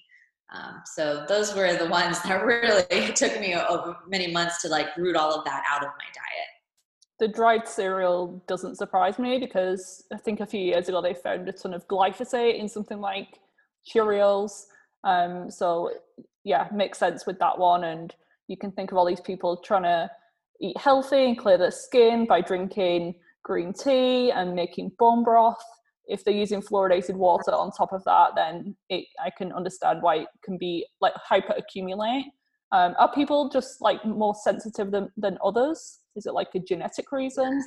Um, 0.54 0.82
so 0.94 1.24
those 1.28 1.54
were 1.54 1.74
the 1.76 1.88
ones 1.88 2.20
that 2.24 2.44
really 2.44 3.12
took 3.14 3.38
me 3.40 3.54
over 3.54 3.96
many 4.08 4.30
months 4.30 4.62
to 4.62 4.68
like 4.68 4.96
root 4.96 5.16
all 5.16 5.32
of 5.32 5.44
that 5.44 5.64
out 5.70 5.82
of 5.82 5.88
my 5.88 6.04
diet. 6.14 6.49
The 7.20 7.28
dried 7.28 7.68
cereal 7.68 8.42
doesn't 8.48 8.76
surprise 8.76 9.18
me 9.18 9.38
because 9.38 10.04
I 10.12 10.16
think 10.16 10.40
a 10.40 10.46
few 10.46 10.60
years 10.60 10.88
ago 10.88 11.00
they 11.02 11.14
found 11.14 11.48
a 11.48 11.52
ton 11.52 11.74
of 11.74 11.86
glyphosate 11.86 12.58
in 12.58 12.68
something 12.68 12.98
like 12.98 13.38
Cheerios. 13.86 14.64
Um, 15.04 15.50
so 15.50 15.90
yeah, 16.44 16.68
makes 16.74 16.98
sense 16.98 17.26
with 17.26 17.38
that 17.38 17.58
one. 17.58 17.84
And 17.84 18.14
you 18.48 18.56
can 18.56 18.72
think 18.72 18.90
of 18.90 18.98
all 18.98 19.06
these 19.06 19.20
people 19.20 19.58
trying 19.58 19.82
to 19.82 20.10
eat 20.62 20.76
healthy 20.78 21.26
and 21.26 21.38
clear 21.38 21.58
their 21.58 21.70
skin 21.70 22.26
by 22.26 22.40
drinking 22.40 23.14
green 23.44 23.72
tea 23.72 24.30
and 24.30 24.54
making 24.54 24.92
bone 24.98 25.22
broth 25.22 25.62
if 26.10 26.24
they're 26.24 26.34
using 26.34 26.60
fluoridated 26.60 27.14
water 27.14 27.52
on 27.52 27.70
top 27.70 27.92
of 27.92 28.02
that, 28.04 28.30
then 28.34 28.74
it, 28.88 29.06
I 29.24 29.30
can 29.30 29.52
understand 29.52 30.02
why 30.02 30.16
it 30.16 30.28
can 30.44 30.58
be 30.58 30.84
like 31.00 31.14
hyper 31.14 31.54
accumulate. 31.56 32.24
Um, 32.72 32.94
are 32.98 33.12
people 33.12 33.48
just 33.48 33.80
like 33.80 34.04
more 34.04 34.34
sensitive 34.34 34.90
than, 34.90 35.10
than 35.16 35.38
others? 35.42 35.99
Is 36.16 36.26
it 36.26 36.34
like 36.34 36.48
a 36.54 36.60
genetic 36.60 37.12
reason? 37.12 37.62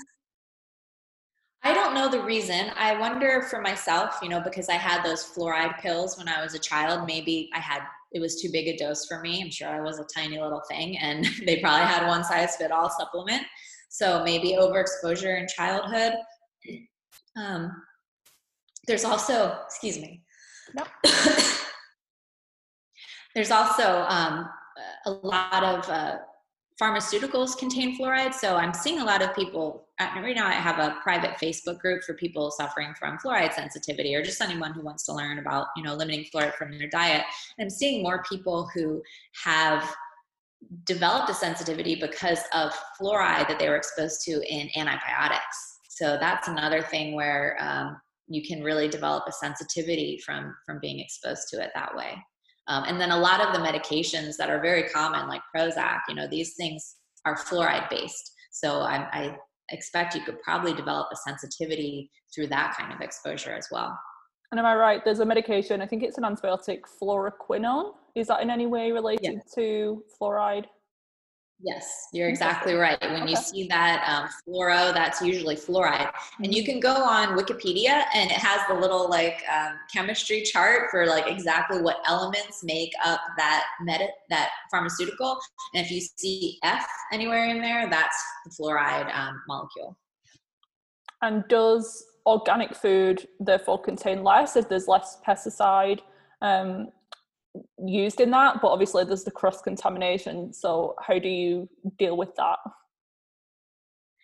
I 1.66 1.74
don't 1.74 1.94
know 1.94 2.10
the 2.10 2.22
reason. 2.22 2.72
I 2.76 3.00
wonder 3.00 3.42
for 3.50 3.62
myself, 3.62 4.20
you 4.22 4.28
know, 4.28 4.42
because 4.42 4.68
I 4.68 4.74
had 4.74 5.02
those 5.04 5.24
fluoride 5.24 5.80
pills 5.80 6.18
when 6.18 6.28
I 6.28 6.44
was 6.44 6.54
a 6.56 6.60
child, 6.60 7.08
maybe 7.08 7.50
I 7.54 7.60
had 7.60 7.84
it 8.12 8.20
was 8.20 8.40
too 8.40 8.50
big 8.52 8.68
a 8.68 8.78
dose 8.78 9.06
for 9.08 9.22
me. 9.22 9.42
I'm 9.42 9.50
sure 9.50 9.70
I 9.70 9.82
was 9.82 10.00
a 10.00 10.06
tiny 10.14 10.40
little 10.40 10.62
thing 10.70 10.98
and 11.00 11.26
they 11.46 11.60
probably 11.62 11.88
had 11.88 12.08
one 12.08 12.24
size 12.24 12.56
fit 12.58 12.72
all 12.72 12.90
supplement. 12.90 13.44
So 13.90 14.24
maybe 14.24 14.58
overexposure 14.60 15.40
in 15.40 15.48
childhood. 15.48 16.14
Um, 17.36 17.72
there's 18.86 19.04
also, 19.04 19.58
excuse 19.66 19.98
me. 19.98 20.22
Nope. 20.76 20.88
there's 23.34 23.50
also 23.50 24.06
um, 24.08 24.48
a 25.08 25.12
lot 25.12 25.64
of 25.64 25.90
uh, 25.90 26.18
pharmaceuticals 26.82 27.58
contain 27.58 27.98
fluoride. 27.98 28.34
So 28.34 28.56
I'm 28.56 28.74
seeing 28.74 29.00
a 29.00 29.06
lot 29.06 29.22
of 29.22 29.36
people, 29.36 29.88
uh, 30.00 30.10
right 30.16 30.36
now 30.36 30.48
I 30.48 30.54
have 30.54 30.80
a 30.80 30.98
private 31.02 31.32
Facebook 31.42 31.80
group 31.80 32.04
for 32.04 32.14
people 32.14 32.52
suffering 32.52 32.94
from 32.98 33.18
fluoride 33.18 33.54
sensitivity 33.54 34.16
or 34.16 34.24
just 34.24 34.42
anyone 34.42 34.74
who 34.74 34.82
wants 34.82 35.06
to 35.06 35.14
learn 35.14 35.40
about, 35.40 35.68
you 35.76 35.84
know, 35.84 35.94
limiting 35.94 36.26
fluoride 36.34 36.56
from 36.56 36.78
their 36.78 36.90
diet. 36.90 37.24
And 37.58 37.66
I'm 37.66 37.70
seeing 37.70 38.02
more 38.02 38.24
people 38.28 38.70
who 38.74 39.02
have 39.44 39.96
developed 40.86 41.30
a 41.30 41.34
sensitivity 41.34 41.96
because 41.96 42.40
of 42.54 42.74
fluoride 43.00 43.48
that 43.48 43.60
they 43.60 43.70
were 43.70 43.76
exposed 43.76 44.22
to 44.26 44.32
in 44.32 44.70
antibiotics. 44.76 45.80
So 45.90 46.18
that's 46.20 46.48
another 46.48 46.82
thing 46.82 47.14
where 47.14 47.58
um, 47.60 47.98
you 48.28 48.42
can 48.48 48.64
really 48.64 48.88
develop 48.88 49.26
a 49.28 49.32
sensitivity 49.32 50.20
from 50.26 50.56
from 50.66 50.80
being 50.80 51.00
exposed 51.00 51.50
to 51.50 51.62
it 51.62 51.72
that 51.76 51.96
way 51.96 52.16
um, 52.68 52.84
and 52.88 53.00
then 53.00 53.12
a 53.12 53.18
lot 53.18 53.42
of 53.42 53.54
the 53.54 53.60
medications 53.60 54.38
that 54.38 54.50
are 54.50 54.62
very 54.62 54.84
common 54.84 55.28
like 55.28 55.42
prozac 55.56 56.00
you 56.08 56.16
know 56.16 56.28
these 56.28 56.56
things 56.56 56.96
are 57.26 57.38
fluoride 57.38 57.90
based 57.90 58.34
so 58.52 58.80
I, 58.80 59.08
I 59.12 59.38
expect 59.70 60.16
you 60.16 60.22
could 60.22 60.42
probably 60.42 60.74
develop 60.74 61.08
a 61.12 61.16
sensitivity 61.16 62.10
through 62.34 62.48
that 62.48 62.76
kind 62.78 62.94
of 62.94 63.02
exposure 63.02 63.52
as 63.52 63.68
well. 63.72 63.98
And 64.52 64.60
am 64.60 64.66
i 64.66 64.76
right? 64.76 65.04
There's 65.04 65.20
a 65.20 65.26
medication 65.26 65.82
i 65.82 65.88
think 65.88 66.04
it's 66.04 66.18
an 66.18 66.24
antibiotic 66.24 66.82
fluoroquinone 67.02 67.94
is 68.16 68.28
that 68.28 68.42
in 68.42 68.50
any 68.50 68.68
way 68.68 68.92
related 68.92 69.34
yeah. 69.34 69.40
to 69.56 70.04
fluoride 70.22 70.66
Yes, 71.66 72.10
you're 72.12 72.28
exactly 72.28 72.74
right. 72.74 73.00
When 73.00 73.26
you 73.26 73.38
see 73.38 73.68
that 73.68 74.04
um, 74.06 74.30
fluoro, 74.46 74.94
that's 74.94 75.22
usually 75.22 75.56
fluoride. 75.56 76.12
And 76.40 76.54
you 76.54 76.62
mm-hmm. 76.62 76.72
can 76.74 76.80
go 76.82 76.94
on 76.94 77.38
Wikipedia 77.38 78.04
and 78.14 78.30
it 78.30 78.38
has 78.38 78.60
the 78.68 78.74
little 78.74 79.10
like 79.10 79.42
um, 79.50 79.76
chemistry 79.92 80.44
chart 80.44 80.90
for 80.92 81.06
like 81.06 81.26
exactly 81.28 81.82
what 81.82 81.98
elements 82.06 82.66
make 82.66 82.92
up 83.06 83.22
that 83.38 83.64
med- 83.82 84.10
that 84.30 84.50
pharmaceutical. 84.70 85.40
And 85.74 85.86
if 85.86 85.90
you 85.90 86.02
see 86.18 86.60
F 86.64 86.86
anywhere 87.14 87.46
in 87.46 87.62
there, 87.62 87.90
that's 87.90 88.22
the 88.44 88.52
fluoride 88.52 89.16
um, 89.16 89.42
molecule. 89.48 89.98
And 91.22 91.46
does 91.48 92.04
organic 92.26 92.76
food 92.76 93.26
therefore 93.40 93.82
contain 93.82 94.22
less 94.22 94.58
if 94.58 94.68
there's 94.68 94.90
less 94.90 95.20
pesticide? 95.26 96.02
Um, 96.42 96.90
used 97.86 98.20
in 98.20 98.32
that 98.32 98.62
but 98.62 98.70
obviously 98.70 99.04
there's 99.04 99.24
the 99.24 99.32
cross 99.32 99.62
contamination 99.62 100.52
so 100.54 100.96
how 101.02 101.20
do 101.20 101.30
you 101.30 101.70
deal 101.98 102.18
with 102.18 102.34
that? 102.36 102.58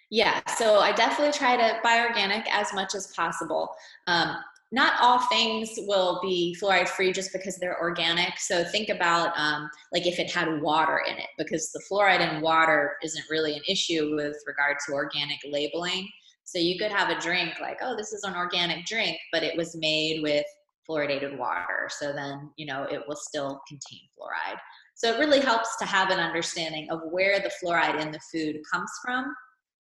Yeah 0.10 0.42
so 0.58 0.80
i 0.80 0.92
definitely 0.92 1.34
try 1.34 1.56
to 1.56 1.80
buy 1.84 2.06
organic 2.08 2.46
as 2.54 2.74
much 2.74 2.96
as 2.96 3.08
possible. 3.16 3.70
Um, 4.08 4.38
not 4.72 4.94
all 5.02 5.20
things 5.30 5.72
will 5.88 6.20
be 6.22 6.56
fluoride 6.62 6.88
free 6.88 7.12
just 7.12 7.34
because 7.34 7.58
they're 7.58 7.80
organic 7.82 8.38
so 8.38 8.64
think 8.64 8.90
about 8.90 9.38
um, 9.38 9.70
like 9.92 10.06
if 10.06 10.20
it 10.20 10.32
had 10.32 10.62
water 10.62 11.02
in 11.08 11.18
it 11.18 11.30
because 11.38 11.72
the 11.72 11.82
fluoride 11.90 12.22
in 12.22 12.42
water 12.42 12.94
isn't 13.04 13.26
really 13.30 13.56
an 13.56 13.64
issue 13.68 14.16
with 14.16 14.38
regard 14.46 14.78
to 14.86 14.94
organic 14.94 15.40
labeling. 15.50 16.08
So 16.44 16.58
you 16.58 16.80
could 16.80 16.92
have 16.92 17.10
a 17.10 17.20
drink 17.20 17.60
like 17.62 17.80
oh 17.82 17.96
this 17.96 18.14
is 18.14 18.24
an 18.24 18.36
organic 18.36 18.86
drink 18.86 19.18
but 19.32 19.44
it 19.44 19.56
was 19.58 19.76
made 19.76 20.22
with 20.22 20.46
fluoridated 20.90 21.38
water. 21.38 21.90
So 21.90 22.12
then, 22.14 22.50
you 22.58 22.66
know, 22.66 22.84
it 22.84 23.02
will 23.08 23.16
still 23.16 23.62
contain 23.68 24.02
fluoride. 24.18 24.58
So 24.96 25.14
it 25.14 25.20
really 25.20 25.40
helps 25.40 25.78
to 25.78 25.86
have 25.86 26.10
an 26.10 26.20
understanding 26.20 26.90
of 26.90 27.02
where 27.12 27.40
the 27.40 27.52
fluoride 27.64 28.02
in 28.02 28.12
the 28.12 28.20
food 28.32 28.58
comes 28.72 28.90
from. 29.04 29.34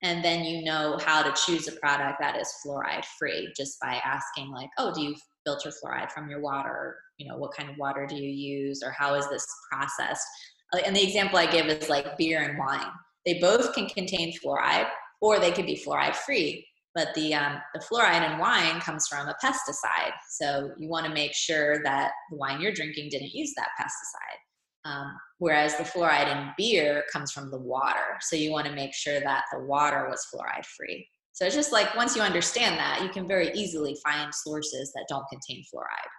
And 0.02 0.24
then 0.24 0.44
you 0.44 0.62
know 0.64 0.96
how 1.04 1.22
to 1.22 1.34
choose 1.44 1.66
a 1.66 1.72
product 1.72 2.18
that 2.20 2.36
is 2.36 2.52
fluoride 2.64 3.04
free 3.18 3.52
just 3.56 3.80
by 3.80 4.00
asking, 4.04 4.52
like, 4.52 4.70
oh, 4.78 4.92
do 4.94 5.02
you 5.02 5.16
filter 5.44 5.70
fluoride 5.70 6.12
from 6.12 6.30
your 6.30 6.40
water? 6.40 6.96
You 7.16 7.28
know, 7.28 7.36
what 7.36 7.56
kind 7.56 7.68
of 7.68 7.76
water 7.78 8.06
do 8.06 8.14
you 8.14 8.30
use? 8.30 8.82
Or 8.84 8.92
how 8.92 9.14
is 9.14 9.28
this 9.28 9.44
processed? 9.72 10.26
Uh, 10.72 10.78
and 10.86 10.94
the 10.94 11.02
example 11.02 11.38
I 11.38 11.46
give 11.46 11.66
is 11.66 11.88
like 11.88 12.16
beer 12.16 12.42
and 12.42 12.58
wine. 12.58 12.92
They 13.26 13.40
both 13.40 13.74
can 13.74 13.88
contain 13.88 14.32
fluoride 14.38 14.88
or 15.20 15.40
they 15.40 15.50
could 15.50 15.66
be 15.66 15.82
fluoride 15.84 16.14
free 16.14 16.64
but 16.98 17.14
the, 17.14 17.32
um, 17.32 17.62
the 17.74 17.78
fluoride 17.78 18.28
in 18.28 18.38
wine 18.38 18.80
comes 18.80 19.06
from 19.06 19.28
a 19.28 19.36
pesticide. 19.40 20.14
So 20.30 20.72
you 20.78 20.88
want 20.88 21.06
to 21.06 21.12
make 21.12 21.32
sure 21.32 21.80
that 21.84 22.10
the 22.28 22.36
wine 22.36 22.60
you're 22.60 22.72
drinking 22.72 23.10
didn't 23.10 23.32
use 23.32 23.54
that 23.56 23.68
pesticide. 23.80 24.90
Um, 24.90 25.16
whereas 25.38 25.76
the 25.76 25.84
fluoride 25.84 26.26
in 26.26 26.50
beer 26.56 27.04
comes 27.12 27.30
from 27.30 27.52
the 27.52 27.58
water. 27.58 28.18
So 28.20 28.34
you 28.34 28.50
want 28.50 28.66
to 28.66 28.72
make 28.72 28.92
sure 28.94 29.20
that 29.20 29.44
the 29.52 29.60
water 29.60 30.08
was 30.10 30.26
fluoride 30.34 30.66
free. 30.76 31.06
So 31.34 31.44
it's 31.46 31.54
just 31.54 31.70
like 31.70 31.94
once 31.94 32.16
you 32.16 32.22
understand 32.22 32.76
that, 32.80 33.00
you 33.00 33.10
can 33.10 33.28
very 33.28 33.52
easily 33.52 33.96
find 34.02 34.34
sources 34.34 34.90
that 34.94 35.06
don't 35.08 35.24
contain 35.30 35.62
fluoride. 35.72 36.10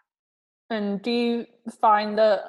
And 0.69 1.01
do 1.01 1.11
you 1.11 1.45
find 1.81 2.17
that 2.19 2.39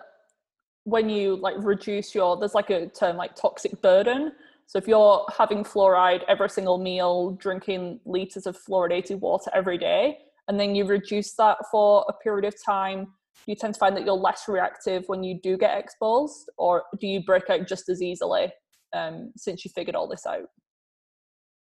when 0.84 1.08
you 1.08 1.34
like 1.34 1.56
reduce 1.58 2.14
your, 2.14 2.36
there's 2.36 2.54
like 2.54 2.70
a 2.70 2.86
term 2.86 3.16
like 3.16 3.34
toxic 3.34 3.82
burden, 3.82 4.30
so 4.70 4.78
if 4.78 4.86
you're 4.86 5.26
having 5.36 5.64
fluoride 5.64 6.22
every 6.28 6.48
single 6.48 6.78
meal, 6.78 7.32
drinking 7.32 7.98
liters 8.04 8.46
of 8.46 8.56
fluoridated 8.56 9.18
water 9.18 9.50
every 9.52 9.76
day, 9.76 10.18
and 10.46 10.60
then 10.60 10.76
you 10.76 10.84
reduce 10.84 11.34
that 11.34 11.56
for 11.72 12.06
a 12.08 12.12
period 12.12 12.44
of 12.44 12.54
time, 12.64 13.08
you 13.48 13.56
tend 13.56 13.74
to 13.74 13.80
find 13.80 13.96
that 13.96 14.04
you're 14.04 14.14
less 14.14 14.44
reactive 14.46 15.08
when 15.08 15.24
you 15.24 15.40
do 15.42 15.58
get 15.58 15.76
exposed, 15.76 16.48
or 16.56 16.84
do 17.00 17.08
you 17.08 17.20
break 17.24 17.50
out 17.50 17.66
just 17.66 17.88
as 17.88 18.00
easily 18.00 18.52
um, 18.92 19.32
since 19.36 19.64
you 19.64 19.72
figured 19.74 19.96
all 19.96 20.06
this 20.06 20.24
out? 20.24 20.46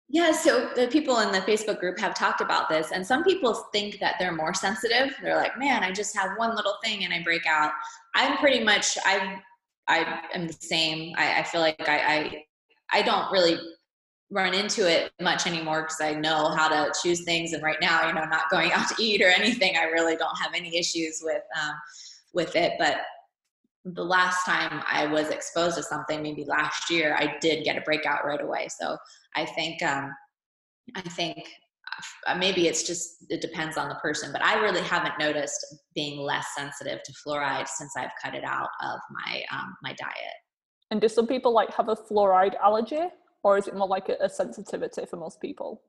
Yeah, 0.09 0.31
so 0.31 0.71
the 0.77 0.87
people 0.87 1.19
in 1.19 1.33
the 1.33 1.41
Facebook 1.41 1.81
group 1.81 1.99
have 1.99 2.15
talked 2.15 2.41
about 2.41 2.69
this, 2.69 2.93
and 2.93 3.05
some 3.05 3.25
people 3.25 3.67
think 3.73 3.99
that 3.99 4.15
they're 4.21 4.31
more 4.31 4.55
sensitive. 4.55 5.13
They're 5.21 5.35
like, 5.35 5.59
"Man, 5.59 5.83
I 5.83 5.91
just 5.91 6.17
have 6.17 6.39
one 6.39 6.55
little 6.55 6.77
thing 6.85 7.03
and 7.03 7.13
I 7.13 7.21
break 7.25 7.47
out." 7.47 7.73
I'm 8.15 8.37
pretty 8.37 8.63
much 8.63 8.97
I 9.05 9.41
I 9.89 10.21
am 10.35 10.47
the 10.47 10.53
same. 10.53 11.15
I, 11.17 11.41
I 11.41 11.43
feel 11.43 11.63
like 11.63 11.89
I, 11.89 11.99
I 11.99 12.45
I 12.93 13.03
don't 13.03 13.31
really 13.33 13.59
run 14.31 14.55
into 14.55 14.91
it 14.91 15.13
much 15.21 15.47
anymore 15.47 15.83
because 15.83 16.01
I 16.01 16.13
know 16.13 16.49
how 16.49 16.69
to 16.69 16.93
choose 17.03 17.23
things. 17.25 17.53
And 17.53 17.63
right 17.63 17.77
now, 17.81 18.09
you 18.09 18.15
know, 18.15 18.25
not 18.25 18.51
going 18.51 18.73
out 18.75 18.89
to 18.89 19.03
eat 19.03 19.23
or 19.23 19.29
anything, 19.29 19.77
I 19.77 19.85
really 19.85 20.17
don't 20.17 20.37
have 20.41 20.55
any 20.55 20.77
issues 20.77 21.21
with 21.23 21.43
um, 21.63 21.75
with 22.33 22.57
it. 22.57 22.73
But 22.79 22.99
the 23.85 24.05
last 24.05 24.45
time 24.45 24.83
I 24.87 25.07
was 25.07 25.29
exposed 25.29 25.77
to 25.77 25.83
something, 25.83 26.23
maybe 26.23 26.45
last 26.45 26.89
year, 26.89 27.17
I 27.19 27.37
did 27.41 27.65
get 27.65 27.77
a 27.77 27.81
breakout 27.83 28.25
right 28.25 28.41
away. 28.41 28.69
So 28.81 28.97
I 29.37 29.45
think 29.45 29.83
um, 29.83 30.13
I 30.95 31.03
think 31.03 31.39
uh, 32.27 32.35
maybe 32.35 32.69
it's 32.69 32.87
just 32.87 33.27
it 33.29 33.41
depends 33.41 33.77
on 33.77 33.89
the 33.89 33.97
person, 33.97 34.33
but 34.33 34.43
I 34.43 34.61
really 34.61 34.83
haven't 34.83 35.19
noticed 35.19 35.59
being 35.95 36.21
less 36.21 36.47
sensitive 36.57 37.03
to 37.03 37.13
fluoride 37.13 37.69
since 37.69 37.93
I've 37.97 38.11
cut 38.23 38.35
it 38.35 38.45
out 38.45 38.69
of 38.83 38.99
my 39.11 39.43
um, 39.53 39.75
my 39.83 39.93
diet. 39.95 40.37
And 40.93 41.01
do 41.01 41.09
some 41.09 41.27
people 41.27 41.53
like 41.55 41.73
have 41.73 41.89
a 41.89 41.97
fluoride 41.97 42.55
allergy, 42.63 43.01
or 43.43 43.57
is 43.57 43.67
it 43.67 43.75
more 43.75 43.89
like 43.89 44.11
a, 44.11 44.17
a 44.21 44.29
sensitivity 44.29 45.07
for 45.07 45.17
most 45.17 45.41
people? 45.41 45.81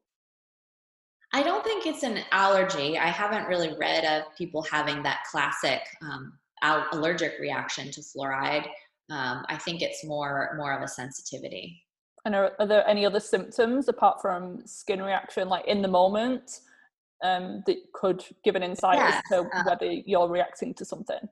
I 1.34 1.43
don't 1.43 1.62
think 1.62 1.86
it's 1.86 2.04
an 2.04 2.20
allergy. 2.32 2.97
I 2.97 3.08
haven't 3.08 3.49
really 3.49 3.76
read 3.78 4.06
of 4.06 4.34
people 4.38 4.62
having 4.62 5.04
that 5.04 5.26
classic 5.30 5.82
um, 6.01 6.39
allergic 6.93 7.34
reaction 7.41 7.91
to 7.91 7.99
fluoride. 7.99 8.66
Um, 9.10 9.43
I 9.49 9.58
think 9.58 9.82
it's 9.82 10.06
more 10.06 10.54
more 10.56 10.72
of 10.72 10.82
a 10.82 10.88
sensitivity. 10.88 11.84
And 12.24 12.34
are, 12.34 12.54
are, 12.58 12.66
there 12.66 12.88
any 12.88 13.06
other 13.06 13.20
symptoms 13.20 13.89
apart 13.89 14.22
from 14.22 14.66
skin 14.66 15.01
reaction, 15.01 15.49
like 15.49 15.68
in 15.68 15.82
the 15.82 15.89
moment, 15.89 16.62
um, 17.26 17.62
that 17.66 17.76
could 17.93 18.24
give 18.45 18.56
an 18.56 18.64
insight 18.64 18.99
as 18.99 19.22
to 19.32 19.41
uh, 19.54 19.64
whether 19.66 19.91
you're 19.91 20.30
reacting 20.30 20.74
to 20.76 20.86
something? 20.86 21.28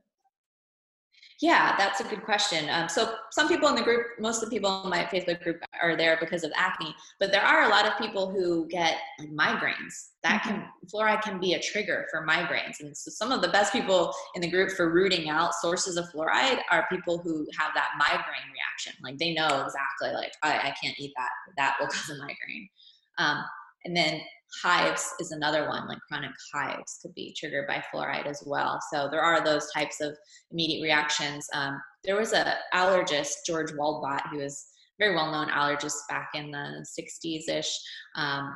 Yeah, 1.42 1.76
that's 1.76 2.00
a 2.00 2.04
good 2.04 2.24
question. 2.24 2.70
Um, 2.70 2.88
so 2.88 3.16
some 3.32 3.48
people 3.48 3.68
in 3.70 3.76
the 3.76 3.82
group, 3.82 4.06
most 4.20 4.44
of 4.44 4.50
the 4.50 4.56
people 4.56 4.84
in 4.84 4.92
my 4.92 5.06
Facebook 5.06 5.42
group 5.42 5.60
are 5.82 5.98
there 5.98 6.16
because 6.20 6.44
of 6.44 6.52
acne, 6.56 6.94
but 7.20 7.32
there 7.32 7.42
are 7.42 7.64
a 7.64 7.70
lot 7.70 7.88
of 7.88 7.98
people 7.98 8.30
who 8.30 8.68
get 8.68 8.98
like, 9.18 9.32
migraines. 9.32 10.10
That 10.22 10.44
can 10.44 10.58
mm-hmm. 10.58 10.96
fluoride 10.96 11.24
can 11.24 11.40
be 11.40 11.54
a 11.54 11.60
trigger 11.60 12.06
for 12.12 12.28
migraines, 12.28 12.80
and 12.82 12.96
so 12.96 13.10
some 13.10 13.32
of 13.32 13.42
the 13.42 13.48
best 13.48 13.74
people 13.74 14.14
in 14.36 14.42
the 14.42 14.52
group 14.52 14.70
for 14.72 14.94
rooting 14.94 15.30
out 15.30 15.56
sources 15.56 15.98
of 15.98 16.06
fluoride 16.14 16.60
are 16.70 16.86
people 16.92 17.18
who 17.18 17.48
have 17.58 17.72
that 17.74 17.90
migraine 17.98 18.52
reaction. 18.54 18.94
Like 19.02 19.18
they 19.18 19.34
know 19.34 19.48
exactly, 19.48 20.14
like 20.14 20.34
I, 20.44 20.70
I 20.70 20.76
can't 20.80 21.00
eat 21.00 21.14
that; 21.18 21.30
that 21.58 21.76
will 21.80 21.88
cause 21.88 22.08
a 22.12 22.20
migraine. 22.20 22.70
Um, 23.18 23.44
and 23.86 23.98
then 23.98 24.22
hives 24.64 25.14
is 25.20 25.32
another 25.32 25.68
one 25.68 25.88
like 25.88 26.00
chronic 26.08 26.32
hives 26.54 27.00
could 27.02 27.14
be 27.14 27.36
triggered 27.38 27.68
by 27.68 27.84
fluoride 27.94 28.26
as 28.26 28.44
well. 28.46 28.80
So 28.94 29.08
there 29.10 29.22
are 29.22 29.44
those 29.44 29.72
types 29.72 30.02
of 30.02 30.18
immediate 30.52 30.84
reactions. 30.84 31.48
Um, 31.54 31.80
there 32.04 32.18
was 32.18 32.34
a 32.34 32.56
allergist 32.74 33.46
George 33.46 33.72
Waldbott 33.72 34.30
who 34.30 34.38
was 34.38 34.66
very 35.00 35.16
well-known 35.16 35.48
allergist 35.48 36.08
back 36.10 36.30
in 36.36 36.52
the 36.52 36.86
60s-ish 37.00 37.80
um, 38.16 38.54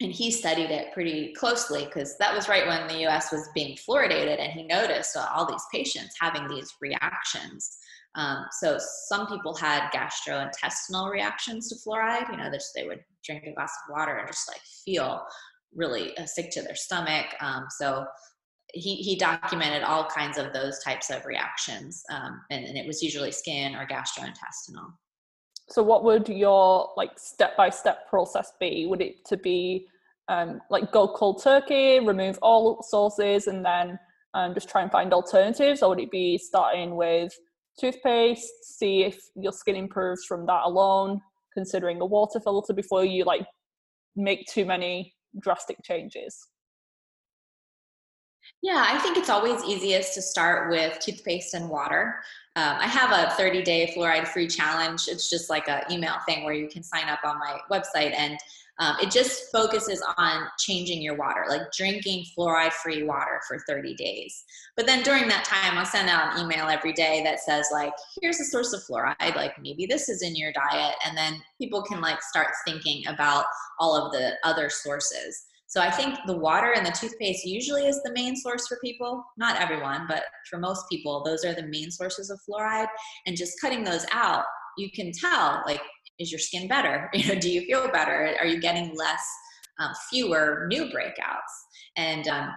and 0.00 0.12
he 0.12 0.30
studied 0.30 0.70
it 0.70 0.92
pretty 0.92 1.32
closely 1.34 1.86
because 1.86 2.16
that 2.18 2.34
was 2.34 2.48
right 2.48 2.66
when 2.66 2.86
the 2.86 3.06
us 3.06 3.32
was 3.32 3.48
being 3.54 3.76
fluoridated 3.76 4.38
and 4.40 4.52
he 4.52 4.66
noticed 4.66 5.16
all 5.16 5.46
these 5.46 5.64
patients 5.72 6.14
having 6.20 6.46
these 6.48 6.72
reactions 6.80 7.78
um, 8.16 8.46
so 8.60 8.78
some 9.08 9.26
people 9.26 9.54
had 9.54 9.90
gastrointestinal 9.92 11.10
reactions 11.10 11.68
to 11.68 11.76
fluoride. 11.76 12.30
You 12.30 12.38
know, 12.38 12.50
that 12.50 12.62
they 12.74 12.86
would 12.86 13.00
drink 13.24 13.44
a 13.46 13.52
glass 13.52 13.72
of 13.86 13.94
water 13.94 14.16
and 14.16 14.26
just 14.26 14.48
like 14.48 14.60
feel 14.84 15.22
really 15.74 16.16
uh, 16.16 16.24
sick 16.24 16.50
to 16.52 16.62
their 16.62 16.74
stomach. 16.74 17.26
Um, 17.40 17.66
so 17.78 18.06
he, 18.72 18.96
he 18.96 19.16
documented 19.16 19.82
all 19.82 20.06
kinds 20.06 20.38
of 20.38 20.52
those 20.52 20.78
types 20.82 21.10
of 21.10 21.24
reactions, 21.24 22.02
um, 22.10 22.40
and, 22.50 22.64
and 22.64 22.76
it 22.76 22.86
was 22.86 23.02
usually 23.02 23.32
skin 23.32 23.74
or 23.74 23.86
gastrointestinal. 23.86 24.92
So, 25.68 25.82
what 25.82 26.04
would 26.04 26.28
your 26.28 26.92
like 26.96 27.18
step 27.18 27.56
by 27.56 27.70
step 27.70 28.08
process 28.08 28.52
be? 28.58 28.86
Would 28.86 29.02
it 29.02 29.24
to 29.26 29.36
be 29.36 29.86
um, 30.28 30.60
like 30.70 30.90
go 30.92 31.08
cold 31.08 31.42
turkey, 31.42 32.00
remove 32.00 32.38
all 32.42 32.82
sources, 32.82 33.46
and 33.46 33.64
then 33.64 33.98
um, 34.34 34.54
just 34.54 34.68
try 34.68 34.82
and 34.82 34.90
find 34.90 35.12
alternatives, 35.12 35.82
or 35.82 35.90
would 35.90 36.00
it 36.00 36.10
be 36.10 36.38
starting 36.38 36.96
with 36.96 37.36
toothpaste, 37.78 38.48
see 38.62 39.04
if 39.04 39.18
your 39.34 39.52
skin 39.52 39.76
improves 39.76 40.24
from 40.24 40.46
that 40.46 40.62
alone, 40.64 41.20
considering 41.52 42.00
a 42.00 42.06
water 42.06 42.40
filter 42.40 42.72
before 42.72 43.04
you 43.04 43.24
like 43.24 43.46
make 44.14 44.46
too 44.46 44.64
many 44.64 45.14
drastic 45.40 45.82
changes? 45.82 46.48
Yeah, 48.62 48.84
I 48.86 48.98
think 48.98 49.16
it's 49.16 49.28
always 49.28 49.62
easiest 49.64 50.14
to 50.14 50.22
start 50.22 50.70
with 50.70 50.98
toothpaste 50.98 51.54
and 51.54 51.68
water. 51.68 52.22
Um, 52.56 52.76
I 52.78 52.86
have 52.86 53.12
a 53.12 53.34
30 53.34 53.62
day 53.62 53.92
fluoride 53.94 54.26
free 54.28 54.48
challenge. 54.48 55.08
It's 55.08 55.28
just 55.28 55.50
like 55.50 55.68
an 55.68 55.82
email 55.90 56.14
thing 56.26 56.44
where 56.44 56.54
you 56.54 56.68
can 56.68 56.82
sign 56.82 57.08
up 57.08 57.20
on 57.24 57.38
my 57.38 57.58
website 57.70 58.14
and 58.16 58.38
um, 58.78 58.96
it 59.00 59.10
just 59.10 59.50
focuses 59.50 60.04
on 60.18 60.46
changing 60.58 61.00
your 61.00 61.16
water, 61.16 61.46
like 61.48 61.72
drinking 61.76 62.24
fluoride 62.36 62.72
free 62.72 63.04
water 63.04 63.40
for 63.48 63.58
30 63.66 63.94
days. 63.94 64.44
But 64.76 64.86
then 64.86 65.02
during 65.02 65.28
that 65.28 65.44
time, 65.44 65.78
I'll 65.78 65.86
send 65.86 66.10
out 66.10 66.34
an 66.34 66.44
email 66.44 66.68
every 66.68 66.92
day 66.92 67.22
that 67.24 67.40
says, 67.40 67.68
like, 67.72 67.92
here's 68.20 68.38
a 68.38 68.44
source 68.44 68.74
of 68.74 68.82
fluoride, 68.82 69.34
like 69.34 69.52
maybe 69.62 69.86
this 69.86 70.08
is 70.08 70.22
in 70.22 70.36
your 70.36 70.52
diet. 70.52 70.94
And 71.06 71.16
then 71.16 71.42
people 71.58 71.82
can 71.82 72.02
like 72.02 72.20
start 72.20 72.48
thinking 72.66 73.06
about 73.06 73.46
all 73.78 73.96
of 73.96 74.12
the 74.12 74.34
other 74.44 74.68
sources. 74.68 75.46
So 75.68 75.80
I 75.80 75.90
think 75.90 76.18
the 76.26 76.36
water 76.36 76.74
and 76.76 76.86
the 76.86 76.92
toothpaste 76.92 77.44
usually 77.44 77.86
is 77.86 78.00
the 78.02 78.12
main 78.12 78.36
source 78.36 78.68
for 78.68 78.78
people. 78.84 79.24
Not 79.36 79.60
everyone, 79.60 80.06
but 80.06 80.24
for 80.48 80.58
most 80.58 80.84
people, 80.88 81.24
those 81.24 81.44
are 81.44 81.54
the 81.54 81.66
main 81.66 81.90
sources 81.90 82.30
of 82.30 82.38
fluoride. 82.48 82.86
And 83.26 83.36
just 83.36 83.60
cutting 83.60 83.82
those 83.82 84.06
out, 84.12 84.44
you 84.76 84.90
can 84.90 85.10
tell 85.12 85.62
like 85.66 85.80
is 86.18 86.30
your 86.30 86.38
skin 86.38 86.68
better? 86.68 87.10
You 87.14 87.34
know 87.34 87.40
do 87.40 87.50
you 87.50 87.62
feel 87.62 87.90
better? 87.90 88.34
Are 88.38 88.46
you 88.46 88.60
getting 88.60 88.94
less 88.94 89.24
um, 89.78 89.90
fewer 90.10 90.66
new 90.68 90.84
breakouts? 90.84 91.52
And 91.96 92.28
um, 92.28 92.50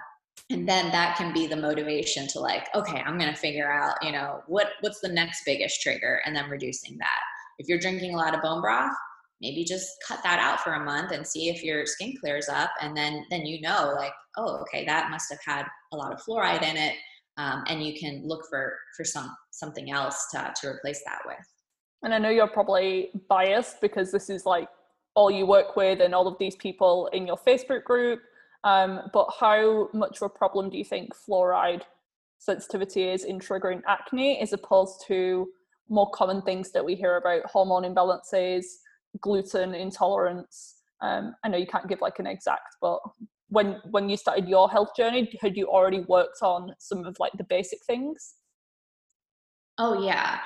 and 0.49 0.67
then 0.67 0.91
that 0.91 1.15
can 1.17 1.33
be 1.33 1.47
the 1.47 1.55
motivation 1.55 2.25
to 2.27 2.39
like 2.39 2.67
okay 2.73 3.03
i'm 3.05 3.19
to 3.19 3.35
figure 3.35 3.71
out 3.71 3.95
you 4.01 4.11
know 4.11 4.41
what 4.47 4.69
what's 4.81 4.99
the 5.01 5.09
next 5.09 5.43
biggest 5.45 5.81
trigger 5.81 6.21
and 6.25 6.35
then 6.35 6.49
reducing 6.49 6.97
that. 6.97 7.19
If 7.59 7.67
you're 7.67 7.79
drinking 7.79 8.13
a 8.13 8.17
lot 8.17 8.33
of 8.33 8.41
bone 8.41 8.61
broth 8.61 8.95
maybe 9.41 9.63
just 9.63 9.89
cut 10.07 10.19
that 10.23 10.39
out 10.39 10.59
for 10.59 10.73
a 10.73 10.83
month 10.83 11.11
and 11.11 11.25
see 11.25 11.49
if 11.49 11.63
your 11.63 11.85
skin 11.85 12.13
clears 12.19 12.49
up 12.49 12.71
and 12.81 12.95
then 12.95 13.25
then 13.29 13.45
you 13.45 13.61
know 13.61 13.93
like 13.95 14.13
oh 14.37 14.57
okay 14.61 14.85
that 14.85 15.09
must 15.09 15.29
have 15.29 15.39
had 15.45 15.65
a 15.93 15.97
lot 15.97 16.13
of 16.13 16.21
fluoride 16.21 16.63
in 16.63 16.77
it 16.77 16.95
um, 17.37 17.63
and 17.67 17.83
you 17.83 17.97
can 17.97 18.21
look 18.25 18.45
for 18.49 18.75
for 18.95 19.03
some 19.03 19.33
something 19.51 19.91
else 19.91 20.27
to, 20.31 20.53
to 20.61 20.67
replace 20.67 21.01
that 21.05 21.19
with 21.25 21.37
and 22.03 22.13
I 22.13 22.17
know 22.17 22.29
you're 22.29 22.47
probably 22.47 23.09
biased 23.27 23.81
because 23.81 24.11
this 24.11 24.29
is 24.29 24.45
like 24.45 24.69
all 25.15 25.29
you 25.29 25.45
work 25.45 25.75
with 25.75 25.99
and 25.99 26.15
all 26.15 26.27
of 26.27 26.37
these 26.39 26.55
people 26.55 27.07
in 27.11 27.27
your 27.27 27.37
Facebook 27.37 27.83
group. 27.83 28.21
Um, 28.63 29.01
but 29.13 29.27
how 29.39 29.89
much 29.93 30.17
of 30.17 30.23
a 30.23 30.29
problem 30.29 30.69
do 30.69 30.77
you 30.77 30.85
think 30.85 31.11
fluoride 31.15 31.81
sensitivity 32.37 33.09
is 33.09 33.25
in 33.25 33.39
triggering 33.39 33.81
acne 33.87 34.39
as 34.39 34.53
opposed 34.53 35.03
to 35.07 35.47
more 35.89 36.09
common 36.11 36.41
things 36.41 36.71
that 36.71 36.85
we 36.85 36.95
hear 36.95 37.17
about 37.17 37.45
hormone 37.45 37.83
imbalances, 37.83 38.65
gluten 39.21 39.73
intolerance? 39.73 40.75
Um, 41.01 41.35
I 41.43 41.49
know 41.49 41.57
you 41.57 41.67
can't 41.67 41.87
give 41.87 42.01
like 42.01 42.19
an 42.19 42.27
exact, 42.27 42.75
but 42.81 42.99
when 43.47 43.81
when 43.89 44.09
you 44.09 44.17
started 44.17 44.47
your 44.47 44.69
health 44.69 44.89
journey, 44.95 45.31
had 45.41 45.57
you 45.57 45.67
already 45.67 46.01
worked 46.01 46.43
on 46.43 46.73
some 46.77 47.05
of 47.05 47.17
like 47.19 47.31
the 47.37 47.45
basic 47.45 47.79
things? 47.85 48.35
Oh 49.77 50.03
yeah 50.03 50.39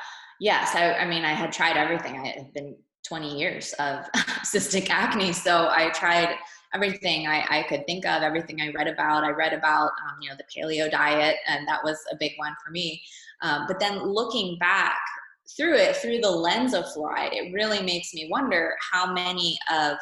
yes, 0.43 0.75
I, 0.75 0.93
I 0.95 1.07
mean, 1.07 1.23
I 1.23 1.31
had 1.31 1.53
tried 1.53 1.77
everything. 1.77 2.19
I 2.19 2.27
had 2.27 2.53
been 2.53 2.75
20 3.07 3.39
years 3.39 3.71
of 3.79 4.05
cystic 4.43 4.89
acne. 4.89 5.31
So 5.31 5.69
I 5.71 5.89
tried 5.91 6.35
everything 6.73 7.27
I, 7.27 7.45
I, 7.49 7.65
could 7.69 7.85
think 7.85 8.05
of, 8.05 8.23
everything 8.23 8.59
I 8.59 8.71
read 8.71 8.87
about. 8.87 9.23
I 9.23 9.29
read 9.29 9.53
about, 9.53 9.91
um, 10.03 10.17
you 10.21 10.29
know, 10.29 10.35
the 10.35 10.43
paleo 10.53 10.91
diet, 10.91 11.37
and 11.47 11.65
that 11.67 11.81
was 11.81 11.97
a 12.11 12.17
big 12.19 12.33
one 12.35 12.53
for 12.63 12.71
me. 12.71 13.01
Um, 13.41 13.65
but 13.69 13.79
then 13.79 14.03
looking 14.03 14.57
back 14.59 14.99
through 15.55 15.75
it, 15.75 15.95
through 15.95 16.19
the 16.19 16.29
lens 16.29 16.73
of 16.73 16.85
fluoride, 16.85 17.31
it 17.31 17.53
really 17.53 17.81
makes 17.81 18.13
me 18.13 18.27
wonder 18.29 18.75
how 18.91 19.13
many 19.13 19.57
of 19.71 19.97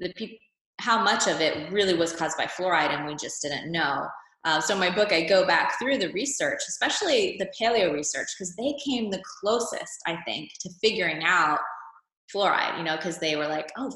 the 0.00 0.12
people, 0.14 0.36
how 0.80 1.00
much 1.04 1.28
of 1.28 1.40
it 1.40 1.70
really 1.70 1.94
was 1.94 2.12
caused 2.12 2.36
by 2.36 2.46
fluoride 2.46 2.90
and 2.90 3.06
we 3.06 3.14
just 3.14 3.40
didn't 3.40 3.70
know. 3.70 4.08
Uh, 4.44 4.60
so 4.60 4.74
in 4.74 4.80
my 4.80 4.94
book, 4.94 5.12
I 5.12 5.22
go 5.22 5.46
back 5.46 5.78
through 5.78 5.98
the 5.98 6.12
research, 6.12 6.60
especially 6.68 7.36
the 7.38 7.50
paleo 7.60 7.92
research, 7.92 8.28
because 8.36 8.54
they 8.56 8.74
came 8.84 9.10
the 9.10 9.22
closest, 9.40 9.98
I 10.06 10.16
think, 10.26 10.50
to 10.60 10.70
figuring 10.80 11.22
out 11.24 11.58
fluoride. 12.34 12.78
You 12.78 12.84
know, 12.84 12.96
because 12.96 13.18
they 13.18 13.36
were 13.36 13.48
like, 13.48 13.70
"Oh, 13.76 13.92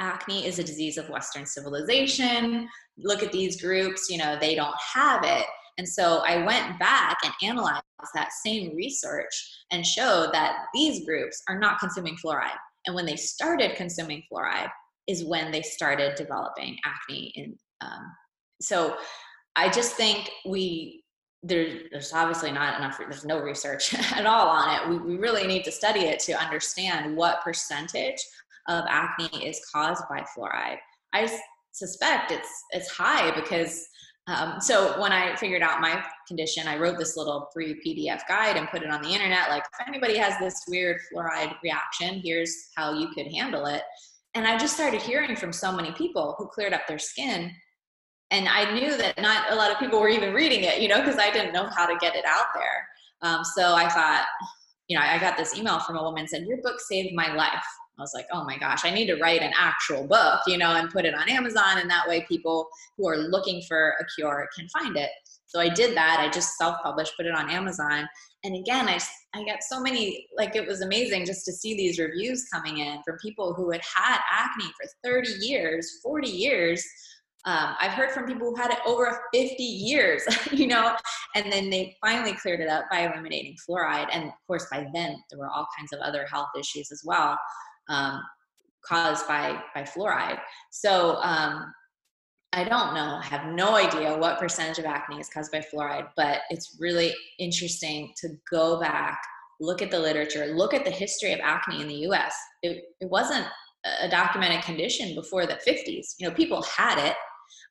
acne 0.00 0.46
is 0.46 0.58
a 0.58 0.64
disease 0.64 0.98
of 0.98 1.08
Western 1.08 1.46
civilization. 1.46 2.68
Look 2.98 3.22
at 3.22 3.32
these 3.32 3.60
groups. 3.60 4.10
You 4.10 4.18
know, 4.18 4.36
they 4.38 4.54
don't 4.54 4.76
have 4.94 5.24
it." 5.24 5.46
And 5.78 5.88
so 5.88 6.22
I 6.26 6.44
went 6.44 6.78
back 6.78 7.18
and 7.22 7.32
analyzed 7.42 7.82
that 8.14 8.32
same 8.44 8.74
research 8.74 9.34
and 9.70 9.86
showed 9.86 10.30
that 10.32 10.66
these 10.72 11.04
groups 11.04 11.42
are 11.48 11.58
not 11.58 11.78
consuming 11.78 12.16
fluoride. 12.16 12.56
And 12.86 12.94
when 12.94 13.04
they 13.04 13.16
started 13.16 13.76
consuming 13.76 14.22
fluoride, 14.32 14.70
is 15.06 15.24
when 15.24 15.50
they 15.52 15.62
started 15.62 16.14
developing 16.16 16.76
acne. 16.84 17.32
In 17.36 17.56
um, 17.80 18.12
so 18.60 18.96
I 19.56 19.68
just 19.70 19.94
think 19.94 20.30
we 20.44 21.02
there, 21.42 21.80
there's 21.92 22.12
obviously 22.12 22.50
not 22.50 22.78
enough 22.78 22.98
there's 22.98 23.24
no 23.24 23.40
research 23.40 23.94
at 24.12 24.26
all 24.26 24.48
on 24.48 24.74
it. 24.74 24.88
We, 24.88 24.98
we 24.98 25.16
really 25.16 25.46
need 25.46 25.64
to 25.64 25.72
study 25.72 26.00
it 26.00 26.18
to 26.20 26.32
understand 26.32 27.16
what 27.16 27.42
percentage 27.42 28.20
of 28.68 28.84
acne 28.88 29.46
is 29.46 29.60
caused 29.72 30.02
by 30.08 30.24
fluoride. 30.36 30.78
I 31.12 31.30
suspect 31.76 32.32
it's 32.32 32.64
it's 32.70 32.88
high 32.88 33.34
because 33.34 33.86
um, 34.28 34.60
so 34.60 34.98
when 35.00 35.12
i 35.12 35.36
figured 35.36 35.60
out 35.60 35.80
my 35.80 36.02
condition 36.26 36.66
i 36.66 36.76
wrote 36.76 36.96
this 36.96 37.18
little 37.18 37.48
free 37.52 37.74
pdf 37.86 38.22
guide 38.26 38.56
and 38.56 38.66
put 38.68 38.82
it 38.82 38.90
on 38.90 39.02
the 39.02 39.10
internet 39.10 39.50
like 39.50 39.62
if 39.62 39.86
anybody 39.86 40.16
has 40.16 40.38
this 40.38 40.64
weird 40.68 40.98
fluoride 41.12 41.54
reaction 41.62 42.20
here's 42.24 42.70
how 42.76 42.98
you 42.98 43.08
could 43.08 43.26
handle 43.26 43.66
it. 43.66 43.82
And 44.34 44.46
i 44.46 44.56
just 44.56 44.74
started 44.74 45.02
hearing 45.02 45.36
from 45.36 45.52
so 45.52 45.70
many 45.70 45.92
people 45.92 46.34
who 46.38 46.48
cleared 46.48 46.72
up 46.72 46.86
their 46.88 46.98
skin 46.98 47.52
and 48.30 48.48
I 48.48 48.72
knew 48.74 48.96
that 48.96 49.20
not 49.20 49.52
a 49.52 49.54
lot 49.54 49.70
of 49.70 49.78
people 49.78 50.00
were 50.00 50.08
even 50.08 50.34
reading 50.34 50.64
it, 50.64 50.80
you 50.80 50.88
know, 50.88 50.98
because 50.98 51.18
I 51.18 51.30
didn't 51.30 51.52
know 51.52 51.68
how 51.68 51.86
to 51.86 51.96
get 52.00 52.16
it 52.16 52.24
out 52.26 52.46
there. 52.54 52.88
Um, 53.22 53.44
so 53.44 53.74
I 53.74 53.88
thought, 53.88 54.26
you 54.88 54.98
know, 54.98 55.04
I 55.04 55.18
got 55.18 55.36
this 55.36 55.56
email 55.56 55.80
from 55.80 55.96
a 55.96 56.02
woman 56.02 56.26
said, 56.26 56.44
"Your 56.46 56.58
book 56.62 56.80
saved 56.80 57.14
my 57.14 57.32
life." 57.34 57.64
I 57.98 58.02
was 58.02 58.12
like, 58.14 58.26
oh 58.30 58.44
my 58.44 58.58
gosh, 58.58 58.84
I 58.84 58.90
need 58.90 59.06
to 59.06 59.16
write 59.16 59.40
an 59.40 59.52
actual 59.58 60.06
book, 60.06 60.40
you 60.46 60.58
know, 60.58 60.74
and 60.76 60.90
put 60.90 61.06
it 61.06 61.14
on 61.14 61.30
Amazon. 61.30 61.78
And 61.78 61.88
that 61.88 62.06
way 62.06 62.26
people 62.28 62.68
who 62.96 63.08
are 63.08 63.16
looking 63.16 63.62
for 63.66 63.94
a 63.98 64.04
cure 64.14 64.46
can 64.56 64.68
find 64.68 64.96
it. 64.96 65.08
So 65.46 65.60
I 65.60 65.70
did 65.70 65.96
that. 65.96 66.18
I 66.20 66.28
just 66.28 66.56
self 66.58 66.76
published, 66.82 67.16
put 67.16 67.24
it 67.24 67.34
on 67.34 67.50
Amazon. 67.50 68.06
And 68.44 68.54
again, 68.54 68.88
I, 68.88 68.98
I 69.34 69.44
got 69.44 69.62
so 69.62 69.80
many, 69.80 70.26
like, 70.36 70.54
it 70.54 70.66
was 70.66 70.82
amazing 70.82 71.24
just 71.24 71.44
to 71.46 71.52
see 71.52 71.74
these 71.74 71.98
reviews 71.98 72.46
coming 72.52 72.78
in 72.78 73.00
from 73.04 73.16
people 73.22 73.54
who 73.54 73.70
had 73.70 73.80
had 73.82 74.18
acne 74.30 74.66
for 74.66 74.88
30 75.02 75.30
years, 75.40 75.98
40 76.02 76.28
years. 76.28 76.84
Um, 77.46 77.76
I've 77.80 77.92
heard 77.92 78.10
from 78.10 78.26
people 78.26 78.50
who 78.50 78.56
had 78.56 78.72
it 78.72 78.78
over 78.84 79.20
50 79.32 79.62
years, 79.62 80.24
you 80.52 80.66
know, 80.66 80.96
and 81.36 81.50
then 81.52 81.70
they 81.70 81.96
finally 82.04 82.32
cleared 82.32 82.60
it 82.60 82.68
up 82.68 82.86
by 82.90 83.06
eliminating 83.06 83.56
fluoride. 83.68 84.08
And 84.12 84.24
of 84.24 84.34
course, 84.48 84.66
by 84.70 84.86
then 84.92 85.16
there 85.30 85.38
were 85.38 85.48
all 85.48 85.66
kinds 85.78 85.92
of 85.92 86.00
other 86.00 86.26
health 86.26 86.48
issues 86.58 86.90
as 86.90 87.02
well 87.04 87.38
um, 87.88 88.20
caused 88.84 89.28
by 89.28 89.60
by 89.74 89.82
fluoride. 89.82 90.40
So 90.70 91.16
um, 91.22 91.72
I 92.52 92.64
don't 92.64 92.94
know, 92.94 93.20
have 93.20 93.52
no 93.52 93.76
idea 93.76 94.16
what 94.16 94.40
percentage 94.40 94.78
of 94.78 94.84
acne 94.84 95.20
is 95.20 95.28
caused 95.28 95.52
by 95.52 95.60
fluoride, 95.60 96.08
but 96.16 96.40
it's 96.50 96.76
really 96.80 97.14
interesting 97.38 98.12
to 98.16 98.30
go 98.50 98.80
back, 98.80 99.20
look 99.60 99.82
at 99.82 99.90
the 99.90 99.98
literature, 99.98 100.46
look 100.46 100.74
at 100.74 100.84
the 100.84 100.90
history 100.90 101.32
of 101.32 101.40
acne 101.42 101.80
in 101.80 101.86
the 101.86 102.06
US. 102.08 102.34
It, 102.62 102.84
it 103.00 103.10
wasn't 103.10 103.46
a 104.00 104.08
documented 104.08 104.64
condition 104.64 105.14
before 105.14 105.46
the 105.46 105.58
50s. 105.66 106.14
You 106.18 106.28
know, 106.28 106.34
people 106.34 106.62
had 106.62 106.98
it, 106.98 107.14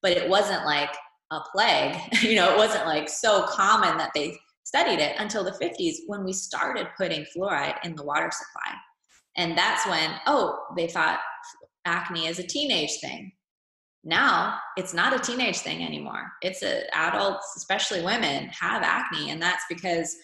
but 0.01 0.11
it 0.11 0.29
wasn't 0.29 0.65
like 0.65 0.95
a 1.31 1.39
plague. 1.51 1.97
you 2.21 2.35
know, 2.35 2.51
it 2.51 2.57
wasn't 2.57 2.85
like 2.85 3.09
so 3.09 3.43
common 3.43 3.97
that 3.97 4.11
they 4.13 4.37
studied 4.63 4.99
it 4.99 5.15
until 5.19 5.43
the 5.43 5.51
50s 5.51 5.97
when 6.07 6.23
we 6.23 6.33
started 6.33 6.87
putting 6.97 7.25
fluoride 7.35 7.77
in 7.83 7.95
the 7.95 8.03
water 8.03 8.31
supply. 8.31 8.77
And 9.37 9.57
that's 9.57 9.85
when, 9.87 10.11
oh, 10.27 10.57
they 10.75 10.87
thought 10.87 11.19
acne 11.85 12.27
is 12.27 12.39
a 12.39 12.47
teenage 12.47 12.99
thing. 12.99 13.31
Now 14.03 14.59
it's 14.77 14.93
not 14.93 15.15
a 15.15 15.19
teenage 15.19 15.59
thing 15.59 15.83
anymore. 15.83 16.31
It's 16.41 16.61
a, 16.63 16.83
adults, 16.95 17.53
especially 17.57 18.03
women, 18.03 18.49
have 18.49 18.83
acne, 18.83 19.31
and 19.31 19.41
that's 19.41 19.63
because 19.67 20.15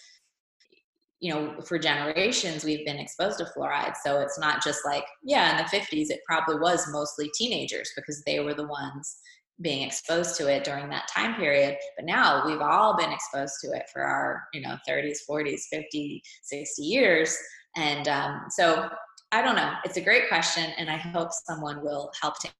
you 1.18 1.32
know 1.32 1.60
for 1.62 1.78
generations 1.78 2.64
we've 2.64 2.86
been 2.86 2.98
exposed 2.98 3.38
to 3.38 3.44
fluoride. 3.44 3.94
So 4.04 4.20
it's 4.20 4.38
not 4.38 4.62
just 4.62 4.84
like 4.84 5.04
yeah, 5.24 5.50
in 5.50 5.56
the 5.56 5.76
50s 5.76 6.10
it 6.10 6.20
probably 6.26 6.60
was 6.60 6.86
mostly 6.92 7.28
teenagers 7.36 7.90
because 7.96 8.22
they 8.24 8.38
were 8.38 8.54
the 8.54 8.68
ones 8.68 9.16
being 9.60 9.86
exposed 9.86 10.36
to 10.36 10.48
it 10.48 10.64
during 10.64 10.88
that 10.88 11.06
time 11.08 11.34
period 11.34 11.76
but 11.96 12.06
now 12.06 12.44
we've 12.46 12.60
all 12.60 12.96
been 12.96 13.12
exposed 13.12 13.54
to 13.62 13.70
it 13.72 13.84
for 13.92 14.02
our 14.02 14.42
you 14.54 14.60
know 14.60 14.76
30s 14.88 15.18
40s 15.28 15.62
50 15.70 16.22
60 16.42 16.82
years 16.82 17.36
and 17.76 18.08
um, 18.08 18.42
so 18.50 18.88
I 19.32 19.40
don't 19.40 19.56
know. 19.56 19.72
It's 19.84 19.96
a 19.96 20.00
great 20.02 20.28
question, 20.28 20.64
and 20.76 20.90
I 20.90 20.98
hope 20.98 21.30
someone 21.32 21.82
will 21.82 22.10
help 22.20 22.38
to 22.40 22.50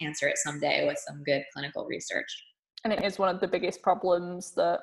answer 0.00 0.28
it 0.28 0.38
someday 0.38 0.86
with 0.86 0.98
some 0.98 1.24
good 1.24 1.42
clinical 1.52 1.84
research. 1.84 2.28
And 2.84 2.92
it 2.92 3.04
is 3.04 3.18
one 3.18 3.34
of 3.34 3.40
the 3.40 3.48
biggest 3.48 3.82
problems 3.82 4.52
that 4.52 4.78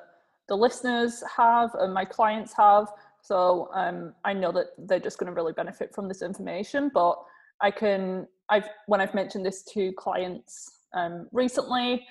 the 0.48 0.54
listeners 0.54 1.24
have 1.34 1.74
and 1.76 1.94
my 1.94 2.04
clients 2.04 2.52
have. 2.58 2.88
So 3.22 3.70
um, 3.72 4.12
I 4.26 4.34
know 4.34 4.52
that 4.52 4.66
they're 4.76 5.00
just 5.00 5.18
going 5.18 5.28
to 5.28 5.32
really 5.32 5.54
benefit 5.54 5.94
from 5.94 6.08
this 6.08 6.20
information. 6.20 6.90
But 6.92 7.16
I 7.62 7.70
can, 7.70 8.28
I've 8.50 8.68
when 8.86 9.00
I've 9.00 9.14
mentioned 9.14 9.46
this 9.46 9.64
to 9.72 9.92
clients 9.94 10.75
um, 10.94 11.28
recently, 11.32 12.06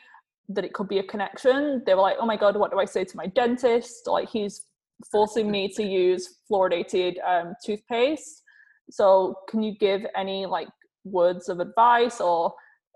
that 0.50 0.64
it 0.64 0.74
could 0.74 0.88
be 0.88 1.00
a 1.00 1.04
connection. 1.04 1.82
They 1.86 1.96
were 1.96 2.02
like, 2.02 2.18
"Oh 2.20 2.26
my 2.26 2.38
god, 2.38 2.56
what 2.56 2.72
do 2.72 2.80
I 2.80 2.86
say 2.86 3.04
to 3.04 3.18
my 3.18 3.28
dentist? 3.28 4.08
Like 4.08 4.30
he's 4.30 4.66
forcing 5.12 5.52
me 5.52 5.68
to 5.70 5.84
use 5.84 6.40
fluoridated 6.50 7.16
um, 7.28 7.54
toothpaste. 7.64 8.44
So, 8.90 9.36
can 9.50 9.64
you 9.64 9.76
give 9.78 10.06
any 10.16 10.46
like 10.46 10.68
words 11.04 11.50
of 11.50 11.60
advice 11.60 12.22
or 12.22 12.54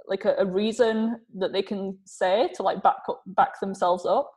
like 0.08 0.26
a, 0.26 0.36
a 0.40 0.46
reason 0.46 1.20
that 1.36 1.52
they 1.52 1.62
can 1.62 1.98
say 2.06 2.50
to 2.56 2.64
like 2.64 2.82
back 2.84 2.98
up, 3.10 3.22
back 3.28 3.60
themselves 3.60 4.06
up? 4.06 4.32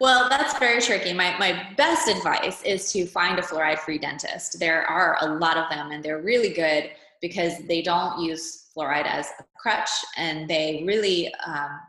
Well, 0.00 0.28
that's 0.28 0.56
very 0.58 0.80
tricky. 0.80 1.12
My, 1.12 1.36
my 1.38 1.70
best 1.76 2.08
advice 2.08 2.62
is 2.62 2.92
to 2.92 3.04
find 3.06 3.38
a 3.38 3.42
fluoride 3.42 3.80
free 3.80 3.98
dentist. 3.98 4.60
There 4.60 4.84
are 4.86 5.16
a 5.20 5.34
lot 5.34 5.56
of 5.56 5.68
them, 5.70 5.90
and 5.90 6.04
they're 6.04 6.22
really 6.22 6.50
good 6.50 6.90
because 7.20 7.58
they 7.66 7.82
don't 7.82 8.22
use 8.22 8.68
fluoride 8.76 9.06
as 9.06 9.28
a 9.40 9.44
crutch 9.56 9.90
and 10.16 10.48
they 10.48 10.82
really 10.86 11.32
um, 11.46 11.80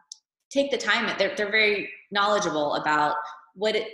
take 0.50 0.72
the 0.72 0.78
time. 0.78 1.14
They're, 1.18 1.36
they're 1.36 1.52
very 1.52 1.90
knowledgeable 2.12 2.76
about 2.76 3.16
what 3.54 3.76
it 3.76 3.90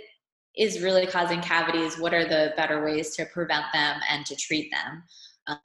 is 0.56 0.80
really 0.80 1.06
causing 1.06 1.40
cavities, 1.40 1.98
what 1.98 2.14
are 2.14 2.24
the 2.24 2.54
better 2.56 2.84
ways 2.84 3.14
to 3.16 3.26
prevent 3.26 3.64
them 3.72 4.00
and 4.10 4.24
to 4.26 4.34
treat 4.36 4.70
them. 4.70 5.02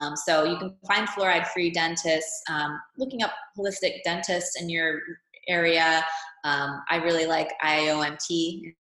Um, 0.00 0.14
so 0.14 0.44
you 0.44 0.58
can 0.58 0.76
find 0.86 1.08
fluoride-free 1.08 1.70
dentists. 1.70 2.42
Um, 2.48 2.78
looking 2.98 3.22
up 3.22 3.32
holistic 3.58 4.02
dentists 4.04 4.60
in 4.60 4.68
your 4.68 5.00
area. 5.48 6.04
Um, 6.44 6.82
I 6.88 6.96
really 6.96 7.26
like 7.26 7.50
IAOMT, 7.64 8.74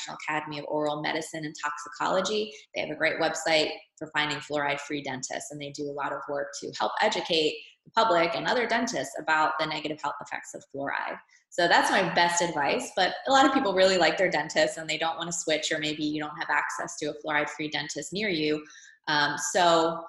International 0.00 0.18
Academy 0.28 0.58
of 0.58 0.64
Oral 0.68 1.02
Medicine 1.02 1.44
and 1.44 1.54
Toxicology. 1.62 2.52
They 2.74 2.82
have 2.82 2.90
a 2.90 2.94
great 2.94 3.20
website 3.20 3.70
for 3.98 4.10
finding 4.14 4.38
fluoride-free 4.38 5.02
dentists, 5.02 5.50
and 5.50 5.60
they 5.60 5.70
do 5.70 5.84
a 5.84 5.92
lot 5.92 6.12
of 6.12 6.20
work 6.28 6.48
to 6.60 6.72
help 6.78 6.92
educate 7.00 7.56
the 7.84 7.90
public 7.92 8.34
and 8.34 8.46
other 8.46 8.66
dentists 8.66 9.14
about 9.18 9.52
the 9.58 9.66
negative 9.66 9.98
health 10.02 10.16
effects 10.20 10.54
of 10.54 10.62
fluoride. 10.74 11.18
So 11.50 11.66
that's 11.66 11.90
my 11.90 12.14
best 12.14 12.42
advice. 12.42 12.92
But 12.94 13.14
a 13.26 13.32
lot 13.32 13.44
of 13.44 13.52
people 13.52 13.74
really 13.74 13.98
like 13.98 14.16
their 14.16 14.30
dentist 14.30 14.78
and 14.78 14.88
they 14.88 14.98
don't 14.98 15.16
want 15.16 15.28
to 15.28 15.36
switch, 15.36 15.72
or 15.72 15.78
maybe 15.78 16.04
you 16.04 16.20
don't 16.20 16.36
have 16.38 16.48
access 16.50 16.96
to 16.98 17.06
a 17.06 17.14
fluoride 17.14 17.50
free 17.50 17.68
dentist 17.68 18.12
near 18.12 18.28
you. 18.28 18.62
Um, 19.08 19.34
so, 19.52 20.04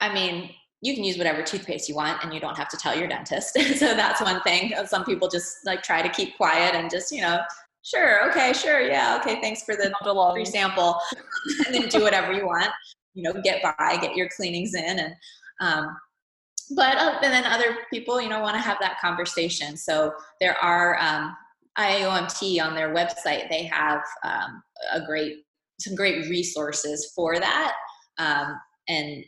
I 0.00 0.12
mean, 0.12 0.50
you 0.80 0.94
can 0.94 1.04
use 1.04 1.16
whatever 1.16 1.42
toothpaste 1.42 1.88
you 1.88 1.94
want 1.94 2.22
and 2.22 2.32
you 2.32 2.40
don't 2.40 2.56
have 2.58 2.68
to 2.68 2.76
tell 2.76 2.96
your 2.96 3.08
dentist. 3.08 3.54
so 3.76 3.94
that's 3.94 4.20
one 4.20 4.40
thing. 4.42 4.74
Some 4.86 5.04
people 5.04 5.28
just 5.28 5.56
like 5.64 5.82
try 5.82 6.02
to 6.02 6.08
keep 6.08 6.36
quiet 6.36 6.74
and 6.74 6.90
just, 6.90 7.10
you 7.10 7.22
know, 7.22 7.40
sure, 7.84 8.28
okay, 8.30 8.52
sure, 8.52 8.80
yeah, 8.82 9.18
okay, 9.20 9.40
thanks 9.40 9.62
for 9.62 9.76
the 9.76 9.92
free 10.32 10.44
sample, 10.44 10.98
and 11.66 11.74
then 11.74 11.88
do 11.88 12.02
whatever 12.02 12.32
you 12.32 12.46
want. 12.46 12.70
You 13.14 13.22
know, 13.22 13.40
get 13.42 13.62
by, 13.62 13.96
get 14.00 14.16
your 14.16 14.28
cleanings 14.36 14.74
in, 14.74 14.98
and 14.98 15.14
um, 15.60 15.96
but 16.70 16.96
uh, 16.96 17.18
and 17.22 17.32
then 17.32 17.44
other 17.44 17.78
people 17.92 18.20
you 18.20 18.28
know 18.28 18.40
want 18.40 18.56
to 18.56 18.62
have 18.62 18.78
that 18.80 18.98
conversation 19.00 19.76
so 19.76 20.12
there 20.40 20.56
are 20.58 20.98
um, 21.00 21.34
IAOMT 21.78 22.64
on 22.64 22.74
their 22.74 22.94
website 22.94 23.48
they 23.50 23.64
have 23.64 24.00
um, 24.24 24.62
a 24.92 25.04
great 25.04 25.44
some 25.80 25.94
great 25.94 26.28
resources 26.28 27.12
for 27.14 27.38
that 27.38 27.74
um, 28.18 28.56
and 28.88 29.24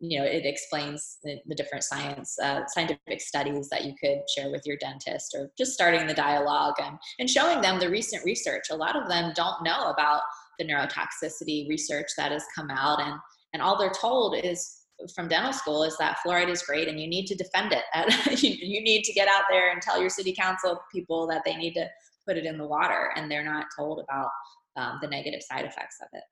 you 0.00 0.18
know 0.18 0.24
it 0.24 0.44
explains 0.44 1.18
the, 1.22 1.36
the 1.46 1.54
different 1.54 1.84
science 1.84 2.36
uh, 2.42 2.62
scientific 2.66 3.20
studies 3.20 3.68
that 3.68 3.84
you 3.84 3.94
could 4.02 4.18
share 4.36 4.50
with 4.50 4.62
your 4.64 4.76
dentist 4.78 5.34
or 5.34 5.50
just 5.56 5.72
starting 5.72 6.06
the 6.06 6.14
dialogue 6.14 6.74
and, 6.82 6.98
and 7.18 7.30
showing 7.30 7.60
them 7.60 7.78
the 7.78 7.88
recent 7.88 8.24
research 8.24 8.64
a 8.70 8.76
lot 8.76 8.96
of 8.96 9.08
them 9.08 9.32
don't 9.36 9.62
know 9.62 9.90
about 9.90 10.22
the 10.58 10.64
neurotoxicity 10.64 11.68
research 11.68 12.08
that 12.16 12.32
has 12.32 12.44
come 12.54 12.70
out 12.70 13.00
and 13.00 13.14
and 13.52 13.62
all 13.62 13.78
they're 13.78 13.90
told 13.90 14.36
is 14.36 14.82
from 15.14 15.28
dental 15.28 15.52
school 15.52 15.82
is 15.82 15.96
that 15.98 16.18
fluoride 16.24 16.48
is 16.48 16.62
great 16.62 16.88
and 16.88 17.00
you 17.00 17.06
need 17.06 17.26
to 17.26 17.34
defend 17.34 17.72
it. 17.72 17.84
you, 18.42 18.50
you 18.50 18.82
need 18.82 19.02
to 19.04 19.12
get 19.12 19.28
out 19.28 19.44
there 19.50 19.70
and 19.70 19.82
tell 19.82 20.00
your 20.00 20.10
city 20.10 20.32
council 20.32 20.80
people 20.92 21.26
that 21.26 21.42
they 21.44 21.56
need 21.56 21.74
to 21.74 21.86
put 22.26 22.36
it 22.36 22.44
in 22.44 22.58
the 22.58 22.66
water 22.66 23.12
and 23.16 23.30
they're 23.30 23.44
not 23.44 23.66
told 23.76 24.00
about 24.00 24.28
um, 24.76 24.98
the 25.00 25.08
negative 25.08 25.42
side 25.42 25.64
effects 25.64 25.98
of 26.00 26.08
it. 26.12 26.22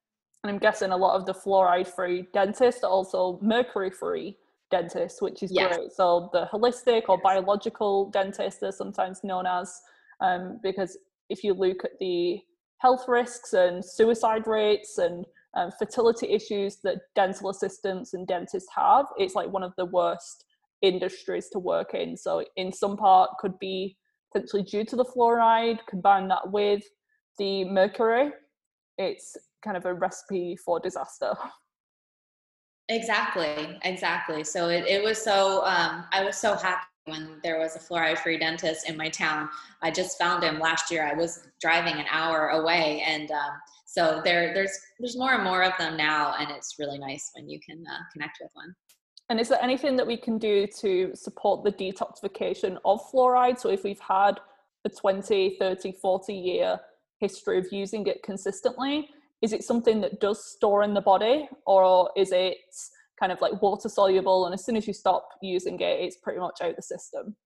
And 0.45 0.51
I'm 0.51 0.59
guessing 0.59 0.91
a 0.91 0.97
lot 0.97 1.17
of 1.17 1.25
the 1.25 1.33
fluoride 1.33 1.89
free 1.89 2.29
dentists 2.35 2.85
are 2.85 2.91
also 2.91 3.39
mercury 3.41 3.91
free 3.91 4.37
dentists, 4.71 5.23
which 5.23 5.43
is 5.43 5.51
yes. 5.51 5.75
great. 5.75 5.91
So 5.93 6.29
the 6.35 6.47
holistic 6.53 7.05
or 7.09 7.17
biological 7.17 8.11
dentists 8.11 8.63
are 8.63 8.71
sometimes 8.71 9.25
known 9.25 9.47
as, 9.47 9.81
um, 10.21 10.61
because 10.63 10.99
if 11.31 11.43
you 11.45 11.55
look 11.55 11.83
at 11.83 11.99
the 11.99 12.41
health 12.77 13.07
risks 13.09 13.55
and 13.55 13.83
suicide 13.83 14.47
rates 14.47 14.99
and 14.99 15.25
um, 15.55 15.71
fertility 15.79 16.31
issues 16.31 16.77
that 16.85 16.99
dental 17.15 17.49
assistants 17.49 18.13
and 18.13 18.27
dentists 18.27 18.69
have, 18.77 19.07
it's 19.17 19.35
like 19.35 19.49
one 19.49 19.63
of 19.63 19.73
the 19.79 19.87
worst 19.87 20.45
industries 20.83 21.49
to 21.49 21.59
work 21.59 21.95
in. 21.95 22.19
So, 22.19 22.45
in 22.57 22.71
some 22.71 22.99
part, 22.99 23.31
could 23.39 23.59
be 23.59 23.97
potentially 24.31 24.63
due 24.63 24.85
to 24.85 24.97
the 24.97 25.07
fluoride. 25.07 25.79
Combine 25.89 26.29
that 26.29 26.51
with 26.53 26.83
the 27.39 27.65
mercury, 27.65 28.33
it's 28.99 29.39
kind 29.65 29.77
of 29.77 29.87
a 29.87 29.95
recipe 29.95 30.57
for 30.57 30.79
disaster. 30.79 31.35
Exactly, 32.91 33.79
exactly. 33.83 34.45
So 34.45 34.69
it, 34.69 34.85
it 34.87 35.03
was 35.03 35.17
so 35.17 35.65
um, 35.65 36.05
I 36.13 36.23
was 36.23 36.37
so 36.37 36.55
happy 36.55 36.85
when 37.07 37.41
there 37.43 37.59
was 37.59 37.77
a 37.77 37.79
fluoride 37.79 38.19
free 38.19 38.37
dentist 38.37 38.89
in 38.89 38.95
my 38.95 39.09
town. 39.09 39.49
I 39.81 39.91
just 39.91 40.19
found 40.19 40.43
him 40.43 40.59
last 40.59 40.91
year. 40.91 41.07
I 41.07 41.15
was 41.15 41.47
driving 41.63 41.95
an 41.95 42.05
hour 42.11 42.49
away, 42.49 43.03
and 43.07 43.31
um, 43.31 43.53
so 43.87 44.21
there 44.23 44.53
there's 44.53 44.79
there's 45.01 45.17
more 45.17 45.33
and 45.33 45.43
more 45.45 45.63
of 45.63 45.73
them 45.79 45.97
now, 45.97 46.35
and 46.39 46.51
it's 46.51 46.75
really 46.79 46.99
nice 46.99 47.31
when 47.35 47.49
you 47.49 47.59
can 47.59 47.83
uh, 47.91 48.03
connect 48.13 48.37
with 48.43 48.51
one. 48.53 48.75
And 49.31 49.41
is 49.41 49.49
there 49.49 49.63
anything 49.63 49.97
that 49.97 50.07
we 50.07 50.19
can 50.19 50.37
do 50.37 50.67
to 50.81 51.13
support 51.15 51.65
the 51.65 51.73
detoxification 51.73 52.77
of 52.85 53.01
fluoride? 53.11 53.59
So 53.59 53.71
if 53.71 53.83
we've 53.83 53.99
had 54.01 54.41
a 54.85 54.91
20, 54.91 55.57
30, 55.59 55.93
40 55.93 56.35
year 56.35 56.79
history 57.19 57.59
of 57.59 57.67
using 57.73 58.07
it 58.07 58.23
consistently, 58.23 59.09
is 59.45 59.53
it 59.53 59.63
something 59.63 60.01
that 60.01 60.21
does 60.21 60.43
store 60.43 60.83
in 60.83 60.95
the 60.95 61.03
body 61.03 61.47
or 61.67 62.11
is 62.17 62.33
it 62.33 62.57
kind 63.21 63.31
of 63.31 63.39
like 63.43 63.61
water 63.61 63.91
soluble 63.91 64.47
and 64.47 64.55
as 64.55 64.65
soon 64.65 64.75
as 64.75 64.87
you 64.87 64.95
stop 64.95 65.29
using 65.43 65.79
it 65.81 66.01
it's 66.01 66.17
pretty 66.17 66.41
much 66.41 66.59
out 66.63 66.71
of 66.71 66.77
the 66.77 66.83
system? 66.83 67.37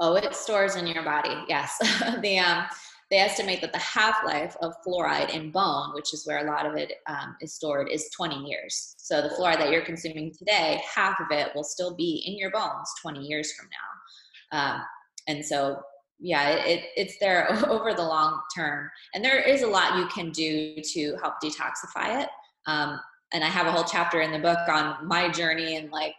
Oh 0.00 0.14
it 0.16 0.34
stores 0.34 0.76
in 0.76 0.86
your 0.86 1.04
body 1.04 1.44
yes. 1.46 1.76
The 2.22 2.38
um 2.38 2.64
they 3.10 3.18
estimate 3.18 3.60
that 3.60 3.72
the 3.72 3.78
half-life 3.78 4.56
of 4.62 4.72
fluoride 4.84 5.32
in 5.34 5.50
bone 5.50 5.92
which 5.94 6.14
is 6.14 6.26
where 6.26 6.44
a 6.44 6.50
lot 6.50 6.64
of 6.64 6.74
it 6.74 6.94
um, 7.06 7.36
is 7.42 7.54
stored 7.54 7.88
is 7.90 8.08
20 8.16 8.44
years. 8.46 8.94
So 8.96 9.20
the 9.20 9.28
fluoride 9.28 9.58
that 9.58 9.70
you're 9.70 9.84
consuming 9.84 10.32
today 10.36 10.80
half 10.92 11.20
of 11.20 11.26
it 11.30 11.50
will 11.54 11.64
still 11.64 11.94
be 11.94 12.24
in 12.26 12.38
your 12.38 12.50
bones 12.50 12.90
20 13.02 13.20
years 13.20 13.52
from 13.52 13.68
now. 13.68 14.58
Um, 14.58 14.82
and 15.28 15.44
so 15.44 15.82
yeah 16.18 16.50
it, 16.50 16.84
it's 16.96 17.18
there 17.20 17.50
over 17.68 17.94
the 17.94 18.02
long 18.02 18.40
term. 18.56 18.90
And 19.14 19.24
there 19.24 19.40
is 19.40 19.62
a 19.62 19.66
lot 19.66 19.98
you 19.98 20.06
can 20.06 20.30
do 20.30 20.76
to 20.82 21.16
help 21.22 21.34
detoxify 21.42 22.22
it. 22.22 22.28
Um, 22.66 22.98
and 23.32 23.42
i 23.42 23.48
have 23.48 23.66
a 23.66 23.72
whole 23.72 23.84
chapter 23.84 24.20
in 24.20 24.32
the 24.32 24.38
book 24.38 24.58
on 24.68 25.06
my 25.06 25.28
journey 25.28 25.76
and 25.76 25.90
like 25.90 26.14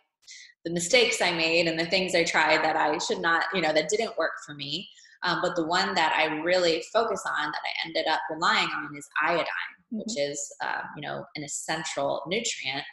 the 0.65 0.71
mistakes 0.71 1.21
i 1.21 1.31
made 1.31 1.67
and 1.67 1.79
the 1.79 1.85
things 1.85 2.13
i 2.13 2.23
tried 2.23 2.63
that 2.63 2.75
i 2.75 2.97
should 2.97 3.19
not 3.21 3.45
you 3.53 3.61
know 3.61 3.73
that 3.73 3.89
didn't 3.89 4.17
work 4.17 4.33
for 4.45 4.53
me. 4.53 4.87
Um, 5.23 5.39
but 5.41 5.55
the 5.55 5.65
one 5.65 5.95
that 5.95 6.13
i 6.15 6.25
really 6.41 6.83
focus 6.93 7.23
on 7.25 7.51
that 7.51 7.61
i 7.63 7.87
ended 7.87 8.07
up 8.07 8.19
relying 8.29 8.67
on 8.67 8.95
is 8.95 9.07
iodine 9.23 9.45
mm-hmm. 9.45 9.99
which 9.99 10.17
is 10.17 10.39
uh, 10.63 10.81
you 10.95 11.01
know 11.01 11.25
an 11.35 11.43
essential 11.43 12.21
nutrient. 12.27 12.83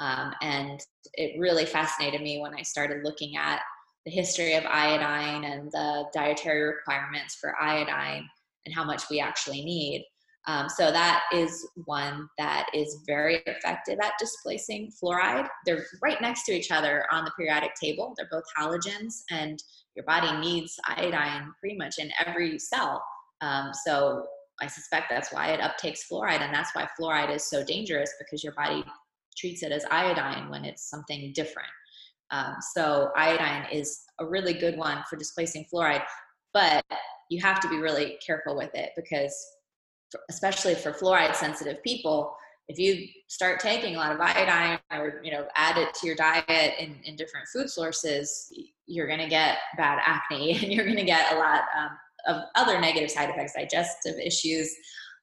Um, 0.00 0.32
and 0.42 0.80
it 1.14 1.38
really 1.40 1.66
fascinated 1.66 2.22
me 2.22 2.40
when 2.40 2.54
i 2.54 2.62
started 2.62 3.04
looking 3.04 3.36
at 3.36 3.60
the 4.04 4.12
history 4.12 4.54
of 4.54 4.64
iodine 4.64 5.44
and 5.44 5.70
the 5.72 6.04
dietary 6.14 6.62
requirements 6.62 7.36
for 7.36 7.60
iodine 7.60 8.28
and 8.64 8.74
how 8.74 8.84
much 8.84 9.04
we 9.10 9.20
actually 9.20 9.64
need. 9.64 10.04
Um, 10.46 10.66
so 10.68 10.90
that 10.90 11.24
is 11.32 11.68
one 11.84 12.26
that 12.38 12.68
is 12.72 13.02
very 13.06 13.42
effective 13.46 13.98
at 14.02 14.12
displacing 14.18 14.90
fluoride. 14.90 15.46
They're 15.66 15.84
right 16.02 16.20
next 16.22 16.44
to 16.44 16.52
each 16.52 16.70
other 16.70 17.04
on 17.12 17.26
the 17.26 17.32
periodic 17.36 17.72
table. 17.74 18.14
They're 18.16 18.30
both 18.30 18.44
halogens, 18.58 19.24
and 19.30 19.62
your 19.94 20.06
body 20.06 20.34
needs 20.38 20.74
iodine 20.86 21.52
pretty 21.60 21.76
much 21.76 21.96
in 21.98 22.10
every 22.24 22.58
cell. 22.58 23.04
Um, 23.42 23.72
so 23.84 24.24
I 24.60 24.68
suspect 24.68 25.06
that's 25.10 25.32
why 25.32 25.48
it 25.48 25.60
uptakes 25.60 26.00
fluoride, 26.10 26.40
and 26.40 26.54
that's 26.54 26.74
why 26.74 26.88
fluoride 26.98 27.34
is 27.34 27.44
so 27.44 27.62
dangerous 27.62 28.10
because 28.18 28.42
your 28.42 28.54
body 28.54 28.82
treats 29.36 29.62
it 29.62 29.70
as 29.70 29.84
iodine 29.90 30.48
when 30.48 30.64
it's 30.64 30.88
something 30.88 31.30
different. 31.34 31.68
Um, 32.30 32.56
so 32.74 33.10
iodine 33.16 33.66
is 33.72 34.00
a 34.20 34.26
really 34.26 34.52
good 34.52 34.76
one 34.76 35.02
for 35.08 35.16
displacing 35.16 35.66
fluoride, 35.72 36.04
but 36.52 36.84
you 37.30 37.40
have 37.40 37.60
to 37.60 37.68
be 37.68 37.78
really 37.78 38.18
careful 38.24 38.56
with 38.56 38.74
it 38.74 38.90
because, 38.96 39.34
especially 40.30 40.74
for 40.74 40.92
fluoride 40.92 41.34
sensitive 41.34 41.82
people, 41.82 42.34
if 42.68 42.78
you 42.78 43.06
start 43.28 43.60
taking 43.60 43.96
a 43.96 43.98
lot 43.98 44.12
of 44.12 44.20
iodine 44.20 44.78
or 44.92 45.20
you 45.24 45.32
know 45.32 45.46
add 45.56 45.78
it 45.78 45.94
to 45.94 46.06
your 46.06 46.16
diet 46.16 46.74
in, 46.78 46.96
in 47.04 47.16
different 47.16 47.46
food 47.52 47.70
sources, 47.70 48.52
you're 48.86 49.06
going 49.06 49.20
to 49.20 49.28
get 49.28 49.58
bad 49.76 49.98
acne 50.04 50.52
and 50.62 50.72
you're 50.72 50.84
going 50.84 50.96
to 50.96 51.04
get 51.04 51.32
a 51.32 51.36
lot 51.36 51.62
um, 51.76 51.90
of 52.26 52.42
other 52.56 52.80
negative 52.80 53.10
side 53.10 53.30
effects, 53.30 53.54
digestive 53.54 54.16
issues. 54.18 54.74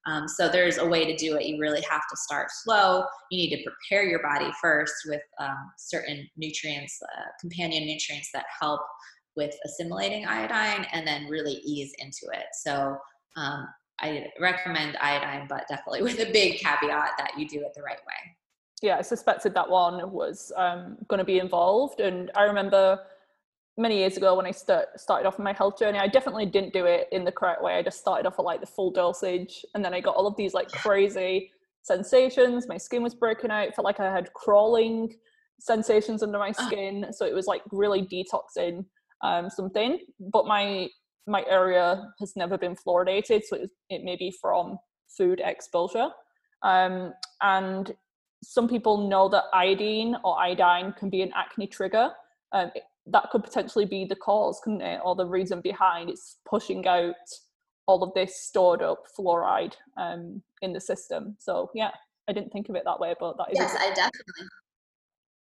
Um, 0.08 0.28
so 0.28 0.48
there's 0.48 0.78
a 0.78 0.86
way 0.86 1.06
to 1.06 1.16
do 1.16 1.36
it. 1.36 1.46
You 1.46 1.60
really 1.60 1.82
have 1.90 2.02
to 2.10 2.18
start 2.18 2.48
slow. 2.52 3.06
You 3.32 3.38
need 3.38 3.56
to 3.56 3.64
prepare 3.64 4.08
your 4.08 4.22
body 4.22 4.52
first 4.62 4.94
with 5.08 5.22
um, 5.40 5.72
certain 5.78 6.28
nutrients, 6.38 7.00
uh, 7.02 7.24
companion 7.42 7.86
nutrients 7.86 8.30
that 8.34 8.46
help 8.60 8.82
with 9.36 9.54
assimilating 9.66 10.26
iodine, 10.26 10.86
and 10.94 11.06
then 11.06 11.26
really 11.26 11.54
ease 11.66 11.92
into 12.00 12.28
it. 12.34 12.46
So 12.54 12.98
um, 13.36 13.68
I 14.00 14.28
recommend 14.40 14.98
iodine, 15.02 15.48
but 15.50 15.68
definitely 15.68 16.02
with 16.04 16.20
a 16.20 16.32
big 16.32 16.60
caveat 16.60 17.12
that 17.18 17.32
you 17.38 17.48
do 17.48 17.62
it 17.62 17.74
the 17.76 17.82
right 17.82 17.98
way. 17.98 18.36
Yeah, 18.82 18.98
I 18.98 19.02
suspected 19.02 19.54
that 19.56 19.70
one 19.70 20.12
was 20.12 20.52
um, 20.56 20.98
going 21.08 21.20
to 21.20 21.26
be 21.26 21.40
involved, 21.40 22.00
and 22.00 22.30
I 22.36 22.44
remember 22.44 23.00
many 23.78 23.98
years 23.98 24.18
ago 24.18 24.36
when 24.36 24.46
I 24.46 24.52
start, 24.52 25.00
started 25.00 25.28
off 25.28 25.38
my 25.40 25.54
health 25.54 25.78
journey, 25.78 26.00
I 26.00 26.08
definitely 26.08 26.46
didn't 26.46 26.74
do 26.74 26.86
it 26.86 27.08
in 27.12 27.26
the 27.26 27.32
correct 27.32 27.62
way. 27.62 27.76
I 27.76 27.84
just 27.84 28.00
started 28.00 28.26
off 28.26 28.40
at 28.40 28.46
like 28.46 28.62
the 28.62 28.68
full 28.68 28.92
dosage, 28.92 29.66
and 29.74 29.84
then 29.84 29.94
I 29.94 30.02
got 30.02 30.16
all 30.16 30.28
of 30.28 30.36
these 30.38 30.54
like 30.54 30.70
crazy 30.72 31.52
sensations. 31.84 32.68
My 32.68 32.78
skin 32.78 33.04
was 33.04 33.14
breaking 33.14 33.52
out. 33.52 33.76
Felt 33.76 33.86
like 33.86 34.00
I 34.00 34.12
had 34.12 34.34
crawling 34.34 35.14
sensations 35.60 36.24
under 36.24 36.40
my 36.40 36.54
ah. 36.58 36.68
skin. 36.68 37.08
So 37.12 37.26
it 37.26 37.34
was 37.34 37.48
like 37.48 37.62
really 37.72 38.02
detoxing 38.02 38.86
um, 39.24 39.50
something. 39.50 40.00
But 40.20 40.46
my 40.46 40.90
my 41.28 41.44
area 41.50 42.08
has 42.20 42.36
never 42.36 42.58
been 42.58 42.76
fluoridated, 42.76 43.44
so 43.44 43.58
it, 43.58 43.70
it 43.90 44.04
may 44.04 44.16
be 44.16 44.32
from 44.42 44.78
food 45.18 45.42
exposure. 45.44 46.10
Um, 46.62 47.14
and 47.42 47.94
some 48.44 48.68
people 48.68 49.10
know 49.10 49.28
that 49.30 49.46
iodine 49.54 50.16
or 50.24 50.40
iodine 50.40 50.94
can 50.94 51.10
be 51.10 51.22
an 51.24 51.32
acne 51.36 51.68
trigger. 51.68 52.12
Um, 52.52 52.72
that 53.08 53.30
could 53.32 53.44
potentially 53.44 53.86
be 53.86 54.06
the 54.06 54.16
cause, 54.16 54.60
couldn't 54.64 54.82
it? 54.82 55.00
Or 55.04 55.16
the 55.16 55.26
reason 55.26 55.62
behind 55.62 56.10
it's 56.10 56.38
pushing 56.46 56.88
out 56.88 57.16
all 57.88 58.04
of 58.04 58.14
this 58.14 58.42
stored 58.42 58.82
up 58.82 59.04
fluoride 59.18 59.74
um, 59.98 60.42
in 60.62 60.74
the 60.74 60.82
system. 60.82 61.36
So 61.40 61.70
yeah, 61.76 61.92
I 62.28 62.34
didn't 62.34 62.52
think 62.52 62.70
of 62.70 62.76
it 62.76 62.84
that 62.86 63.00
way, 63.00 63.14
but 63.20 63.38
that 63.38 63.52
is. 63.52 63.60
Yes, 63.60 63.76
I 63.78 63.90
definitely. 63.90 64.48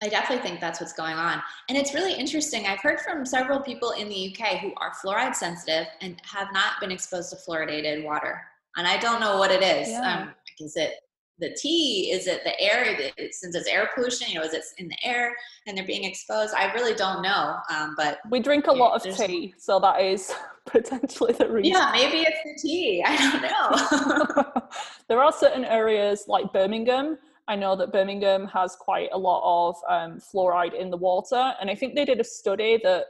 I 0.04 0.10
definitely 0.10 0.48
think 0.48 0.60
that's 0.60 0.82
what's 0.82 0.94
going 0.94 1.16
on. 1.16 1.42
And 1.70 1.78
it's 1.78 1.94
really 1.94 2.14
interesting. 2.14 2.68
I've 2.68 2.82
heard 2.82 3.00
from 3.00 3.26
several 3.26 3.62
people 3.62 3.92
in 3.92 4.10
the 4.10 4.36
UK 4.36 4.60
who 4.60 4.74
are 4.78 4.92
fluoride 4.94 5.34
sensitive 5.34 5.88
and 6.02 6.22
have 6.26 6.50
not 6.52 6.82
been 6.82 6.92
exposed 6.92 7.30
to 7.32 7.38
fluoridated 7.38 8.04
water. 8.04 8.42
And 8.76 8.86
I 8.86 8.98
don't 8.98 9.22
know 9.22 9.38
what 9.38 9.52
it 9.52 9.64
is. 9.64 9.90
Yeah. 9.90 10.24
Um, 10.24 10.34
is 10.60 10.76
it 10.76 10.96
the 11.40 11.56
tea? 11.60 12.12
Is 12.12 12.28
it 12.28 12.44
the 12.44 12.60
air? 12.60 13.12
Since 13.32 13.56
it's 13.56 13.68
air 13.68 13.90
pollution, 13.94 14.30
you 14.30 14.36
know, 14.36 14.46
is 14.46 14.54
it 14.54 14.64
in 14.78 14.88
the 14.88 14.98
air 15.04 15.36
and 15.68 15.78
they're 15.78 15.86
being 15.86 16.04
exposed? 16.04 16.54
I 16.56 16.72
really 16.74 16.94
don't 16.94 17.22
know. 17.22 17.58
Um, 17.70 17.94
but 17.98 18.20
we 18.30 18.40
drink 18.40 18.68
a 18.68 18.72
lot 18.72 19.06
of 19.06 19.16
tea, 19.16 19.54
so 19.58 19.80
that 19.80 20.02
is 20.02 20.34
potentially 20.66 21.34
the 21.34 21.50
reason. 21.50 21.74
Yeah, 21.74 21.92
maybe 21.92 22.26
it's 22.28 22.40
the 22.44 22.68
tea. 22.68 23.04
I 23.06 23.18
don't 23.18 23.42
know. 23.42 24.62
there 25.08 25.22
are 25.22 25.32
certain 25.32 25.66
areas 25.66 26.26
like 26.28 26.52
Birmingham. 26.54 27.18
I 27.48 27.56
know 27.56 27.76
that 27.76 27.92
Birmingham 27.92 28.48
has 28.48 28.76
quite 28.76 29.10
a 29.14 29.18
lot 29.18 29.70
of 29.70 29.76
um, 29.88 30.20
fluoride 30.20 30.74
in 30.74 30.90
the 30.90 30.98
water, 30.98 31.54
and 31.60 31.70
I 31.70 31.76
think 31.76 31.96
they 31.96 32.06
did 32.06 32.20
a 32.20 32.24
study 32.24 32.80
that 32.84 33.06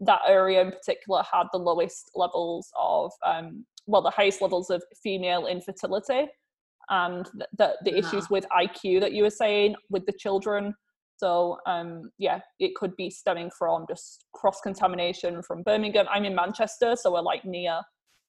that 0.00 0.20
area 0.28 0.60
in 0.60 0.70
particular 0.70 1.22
had 1.30 1.46
the 1.52 1.58
lowest 1.58 2.10
levels 2.14 2.70
of, 2.78 3.10
um, 3.26 3.64
well, 3.86 4.02
the 4.02 4.10
highest 4.10 4.40
levels 4.40 4.70
of 4.70 4.82
female 5.02 5.46
infertility 5.46 6.28
and 6.90 7.26
the, 7.34 7.46
the, 7.56 7.74
the 7.84 7.90
uh-huh. 7.90 8.08
issues 8.08 8.30
with 8.30 8.46
IQ 8.56 9.00
that 9.00 9.12
you 9.12 9.22
were 9.22 9.30
saying 9.30 9.74
with 9.90 10.06
the 10.06 10.12
children. 10.12 10.74
So 11.16 11.58
um, 11.66 12.10
yeah, 12.18 12.40
it 12.60 12.74
could 12.74 12.94
be 12.96 13.10
stemming 13.10 13.50
from 13.56 13.86
just 13.88 14.24
cross 14.34 14.60
contamination 14.60 15.42
from 15.42 15.62
Birmingham. 15.62 16.06
I'm 16.10 16.24
in 16.24 16.34
Manchester, 16.34 16.94
so 16.96 17.12
we're 17.12 17.20
like 17.20 17.44
near 17.44 17.80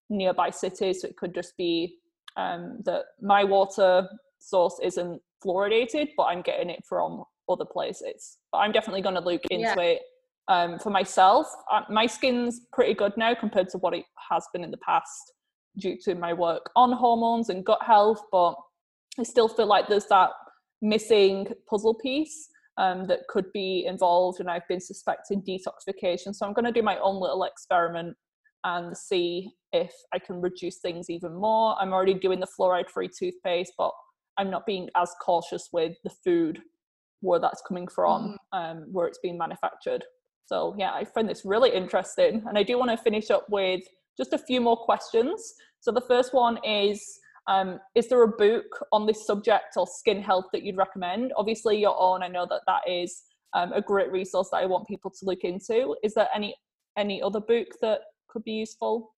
nearby 0.09 0.49
cities. 0.49 1.01
So 1.01 1.07
it 1.07 1.17
could 1.17 1.35
just 1.35 1.55
be 1.55 1.95
um, 2.35 2.79
that 2.85 3.05
my 3.21 3.43
water 3.43 4.09
source 4.39 4.79
isn't 4.81 5.21
fluoridated, 5.45 6.09
but 6.17 6.23
I'm 6.23 6.41
getting 6.41 6.69
it 6.69 6.83
from 6.87 7.23
other 7.47 7.65
places. 7.65 8.37
But 8.51 8.59
I'm 8.59 8.71
definitely 8.71 9.01
going 9.01 9.15
to 9.15 9.21
look 9.21 9.41
into 9.51 9.73
yeah. 9.77 9.81
it 9.81 10.01
um, 10.47 10.79
for 10.79 10.89
myself. 10.89 11.47
Uh, 11.71 11.81
my 11.89 12.07
skin's 12.07 12.61
pretty 12.73 12.93
good 12.93 13.13
now 13.17 13.35
compared 13.35 13.69
to 13.69 13.77
what 13.77 13.93
it 13.93 14.05
has 14.29 14.45
been 14.51 14.63
in 14.63 14.71
the 14.71 14.77
past 14.77 15.33
due 15.79 15.97
to 16.05 16.15
my 16.15 16.33
work 16.33 16.69
on 16.75 16.91
hormones 16.91 17.49
and 17.49 17.65
gut 17.65 17.81
health, 17.81 18.21
but 18.31 18.55
I 19.19 19.23
still 19.23 19.47
feel 19.47 19.67
like 19.67 19.87
there's 19.87 20.07
that 20.07 20.31
missing 20.81 21.47
puzzle 21.69 21.95
piece 21.95 22.49
um, 22.77 23.07
that 23.07 23.27
could 23.27 23.51
be 23.53 23.85
involved, 23.85 24.39
and 24.39 24.49
I've 24.49 24.67
been 24.67 24.79
suspecting 24.79 25.41
detoxification. 25.41 26.33
So 26.33 26.45
I'm 26.45 26.53
going 26.53 26.65
to 26.65 26.71
do 26.71 26.83
my 26.83 26.97
own 26.99 27.19
little 27.19 27.43
experiment 27.43 28.15
and 28.63 28.95
see 28.95 29.49
if 29.71 29.91
I 30.13 30.19
can 30.19 30.41
reduce 30.41 30.79
things 30.79 31.09
even 31.09 31.33
more. 31.33 31.75
I'm 31.79 31.93
already 31.93 32.13
doing 32.13 32.39
the 32.39 32.47
fluoride 32.47 32.89
free 32.89 33.09
toothpaste, 33.09 33.73
but 33.77 33.91
I'm 34.37 34.49
not 34.49 34.65
being 34.65 34.89
as 34.95 35.11
cautious 35.21 35.69
with 35.73 35.95
the 36.03 36.11
food 36.23 36.61
where 37.21 37.39
that's 37.39 37.61
coming 37.67 37.87
from, 37.87 38.37
mm. 38.53 38.71
um, 38.71 38.85
where 38.91 39.07
it's 39.07 39.19
being 39.21 39.37
manufactured. 39.37 40.03
So 40.45 40.75
yeah, 40.77 40.91
I 40.91 41.05
find 41.05 41.29
this 41.29 41.43
really 41.45 41.73
interesting, 41.73 42.43
and 42.47 42.57
I 42.57 42.63
do 42.63 42.77
want 42.77 42.91
to 42.91 42.97
finish 42.97 43.29
up 43.29 43.45
with 43.49 43.81
just 44.19 44.33
a 44.33 44.37
few 44.37 44.61
more 44.61 44.77
questions. 44.77 45.53
So 45.79 45.91
the 45.91 46.01
first 46.01 46.33
one 46.33 46.59
is 46.63 47.19
um, 47.47 47.79
is 47.95 48.07
there 48.09 48.21
a 48.21 48.27
book 48.27 48.65
on 48.91 49.07
this 49.07 49.25
subject 49.25 49.75
or 49.75 49.87
skin 49.87 50.21
health 50.21 50.45
that 50.53 50.61
you'd 50.61 50.77
recommend? 50.77 51.33
Obviously, 51.35 51.79
your 51.79 51.99
own. 51.99 52.21
I 52.21 52.27
know 52.27 52.45
that 52.47 52.61
that 52.67 52.81
is 52.87 53.23
um, 53.53 53.73
a 53.73 53.81
great 53.81 54.11
resource 54.11 54.49
that 54.51 54.57
I 54.57 54.67
want 54.67 54.87
people 54.87 55.09
to 55.09 55.25
look 55.25 55.43
into. 55.43 55.95
Is 56.03 56.13
there 56.13 56.27
any 56.35 56.53
any 56.97 57.21
other 57.23 57.39
book 57.39 57.67
that 57.81 58.01
could 58.27 58.43
be 58.43 58.51
useful? 58.51 59.15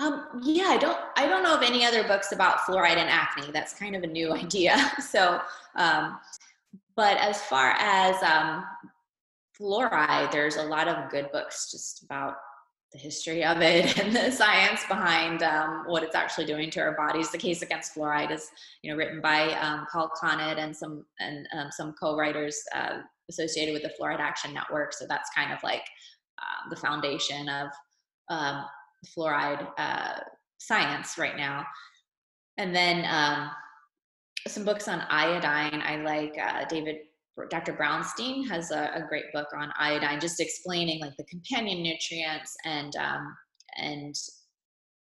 Um, 0.00 0.26
yeah, 0.42 0.64
I 0.68 0.76
don't. 0.76 0.98
I 1.16 1.26
don't 1.26 1.42
know 1.42 1.54
of 1.54 1.62
any 1.62 1.84
other 1.86 2.06
books 2.06 2.32
about 2.32 2.58
fluoride 2.58 2.96
and 2.96 3.08
acne. 3.08 3.50
That's 3.52 3.72
kind 3.72 3.96
of 3.96 4.02
a 4.02 4.06
new 4.06 4.32
idea. 4.44 4.76
So, 5.00 5.40
um, 5.76 6.18
but 6.94 7.16
as 7.18 7.40
far 7.42 7.74
as 7.78 8.22
um, 8.22 8.64
fluoride, 9.58 10.30
there's 10.30 10.56
a 10.56 10.64
lot 10.64 10.88
of 10.88 11.10
good 11.10 11.30
books 11.32 11.70
just 11.70 12.02
about 12.02 12.34
the 12.92 12.98
history 12.98 13.44
of 13.44 13.60
it 13.60 13.98
and 14.02 14.14
the 14.14 14.30
science 14.30 14.80
behind 14.88 15.42
um, 15.42 15.84
what 15.86 16.02
it's 16.02 16.14
actually 16.14 16.46
doing 16.46 16.70
to 16.70 16.80
our 16.80 16.96
bodies. 16.96 17.30
The 17.30 17.38
case 17.38 17.62
against 17.62 17.94
fluoride 17.94 18.30
is, 18.30 18.50
you 18.82 18.90
know, 18.90 18.96
written 18.96 19.20
by 19.20 19.52
um, 19.54 19.86
Paul 19.92 20.10
Connett 20.20 20.58
and 20.58 20.76
some 20.76 21.04
and 21.20 21.46
um, 21.56 21.70
some 21.70 21.94
co-writers 22.00 22.62
uh, 22.74 22.98
associated 23.28 23.72
with 23.72 23.82
the 23.82 23.92
Fluoride 24.00 24.20
Action 24.20 24.52
Network. 24.52 24.92
So 24.92 25.06
that's 25.08 25.30
kind 25.30 25.52
of 25.52 25.62
like 25.62 25.84
uh, 26.38 26.68
the 26.70 26.76
foundation 26.76 27.48
of 27.48 27.68
um, 28.28 28.64
fluoride 29.06 29.68
uh, 29.78 30.20
science 30.58 31.16
right 31.16 31.36
now. 31.36 31.64
And 32.58 32.74
then 32.74 33.06
um, 33.08 33.50
some 34.46 34.64
books 34.64 34.88
on 34.88 35.02
iodine. 35.08 35.82
I 35.84 35.96
like 35.96 36.36
uh, 36.38 36.64
David 36.68 36.98
Dr. 37.48 37.72
Brownstein 37.74 38.48
has 38.48 38.70
a, 38.70 38.90
a, 38.94 39.06
great 39.08 39.32
book 39.32 39.48
on 39.56 39.72
iodine, 39.78 40.20
just 40.20 40.40
explaining 40.40 41.00
like 41.00 41.16
the 41.16 41.24
companion 41.24 41.82
nutrients 41.82 42.56
and 42.64 42.94
um, 42.96 43.36
and 43.78 44.14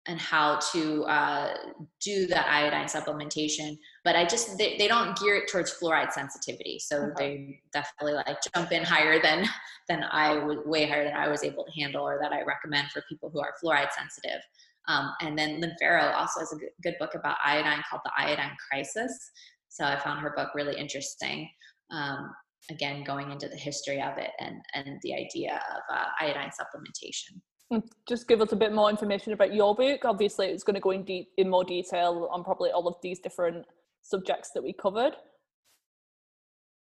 and 0.09 0.21
how 0.21 0.59
to 0.73 1.03
uh, 1.05 1.55
do 2.01 2.27
that 2.29 2.47
iodine 2.47 2.87
supplementation. 2.87 3.77
But 4.05 4.17
I 4.17 4.25
just 4.25 4.57
they, 4.59 4.77
they 4.79 4.89
don't 4.89 5.19
gear 5.19 5.37
it 5.37 5.51
towards 5.51 5.75
fluoride 5.79 6.13
sensitivity, 6.13 6.79
so 6.79 6.97
okay. 6.97 7.13
they 7.19 7.61
definitely 7.73 8.15
like 8.15 8.39
jump 8.55 8.73
in 8.73 8.85
higher 8.85 9.21
than 9.21 9.47
than 9.89 10.05
I 10.11 10.39
would 10.39 10.67
way 10.67 10.87
higher 10.87 11.05
than 11.05 11.15
I 11.15 11.29
was 11.29 11.43
able 11.45 11.65
to 11.65 11.81
handle, 11.81 12.05
or 12.05 12.19
that 12.21 12.33
I 12.33 12.43
recommend 12.43 12.91
for 12.91 13.03
people 13.09 13.31
who 13.31 13.41
are 13.41 13.55
fluoride 13.63 13.93
sensitive. 13.93 14.41
Um, 14.89 15.13
and 15.21 15.37
then 15.37 15.61
Lynne 15.61 15.75
Farrow 15.81 16.13
also 16.13 16.41
has 16.41 16.53
a 16.53 16.57
good, 16.57 16.71
good 16.83 16.95
book 17.01 17.15
about 17.15 17.37
iodine 17.45 17.83
called 17.91 18.03
The 18.05 18.13
Iodine 18.17 18.57
Crisis. 18.71 19.33
So 19.69 19.85
I 19.85 19.99
found 19.99 20.21
her 20.21 20.33
book 20.37 20.51
really 20.55 20.79
interesting 20.79 21.49
um, 21.91 22.31
again 22.71 23.05
going 23.05 23.31
into 23.31 23.49
the 23.49 23.57
history 23.57 24.01
of 24.01 24.19
it 24.19 24.31
and 24.41 24.57
and 24.75 24.99
the 25.03 25.15
idea 25.15 25.61
of 25.75 25.97
uh, 25.97 26.05
iodine 26.21 26.51
supplementation. 26.51 27.83
Just 28.09 28.29
give 28.29 28.41
us 28.41 28.53
a 28.53 28.57
bit 28.57 28.73
more 28.73 28.91
information 28.91 29.33
about 29.33 29.53
your 29.53 29.75
book 29.75 30.05
obviously 30.05 30.47
it's 30.47 30.63
going 30.63 30.75
to 30.75 30.81
go 30.81 30.91
in 30.91 31.05
deep 31.05 31.29
in 31.37 31.49
more 31.49 31.65
detail 31.65 32.29
on 32.33 32.45
probably 32.45 32.71
all 32.71 32.87
of 32.87 32.95
these 33.03 33.19
different 33.19 33.65
subjects 34.03 34.51
that 34.55 34.63
we 34.63 34.73
covered. 34.73 35.15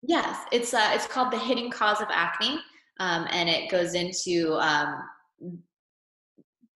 Yes 0.02 0.38
it's 0.52 0.74
uh, 0.74 0.92
it's 0.94 1.08
called 1.08 1.32
the 1.32 1.40
hidden 1.40 1.70
cause 1.70 2.02
of 2.02 2.08
acne 2.12 2.60
um, 3.00 3.28
and 3.32 3.50
it 3.50 3.70
goes 3.70 3.94
into 3.94 4.54
um, 4.60 5.04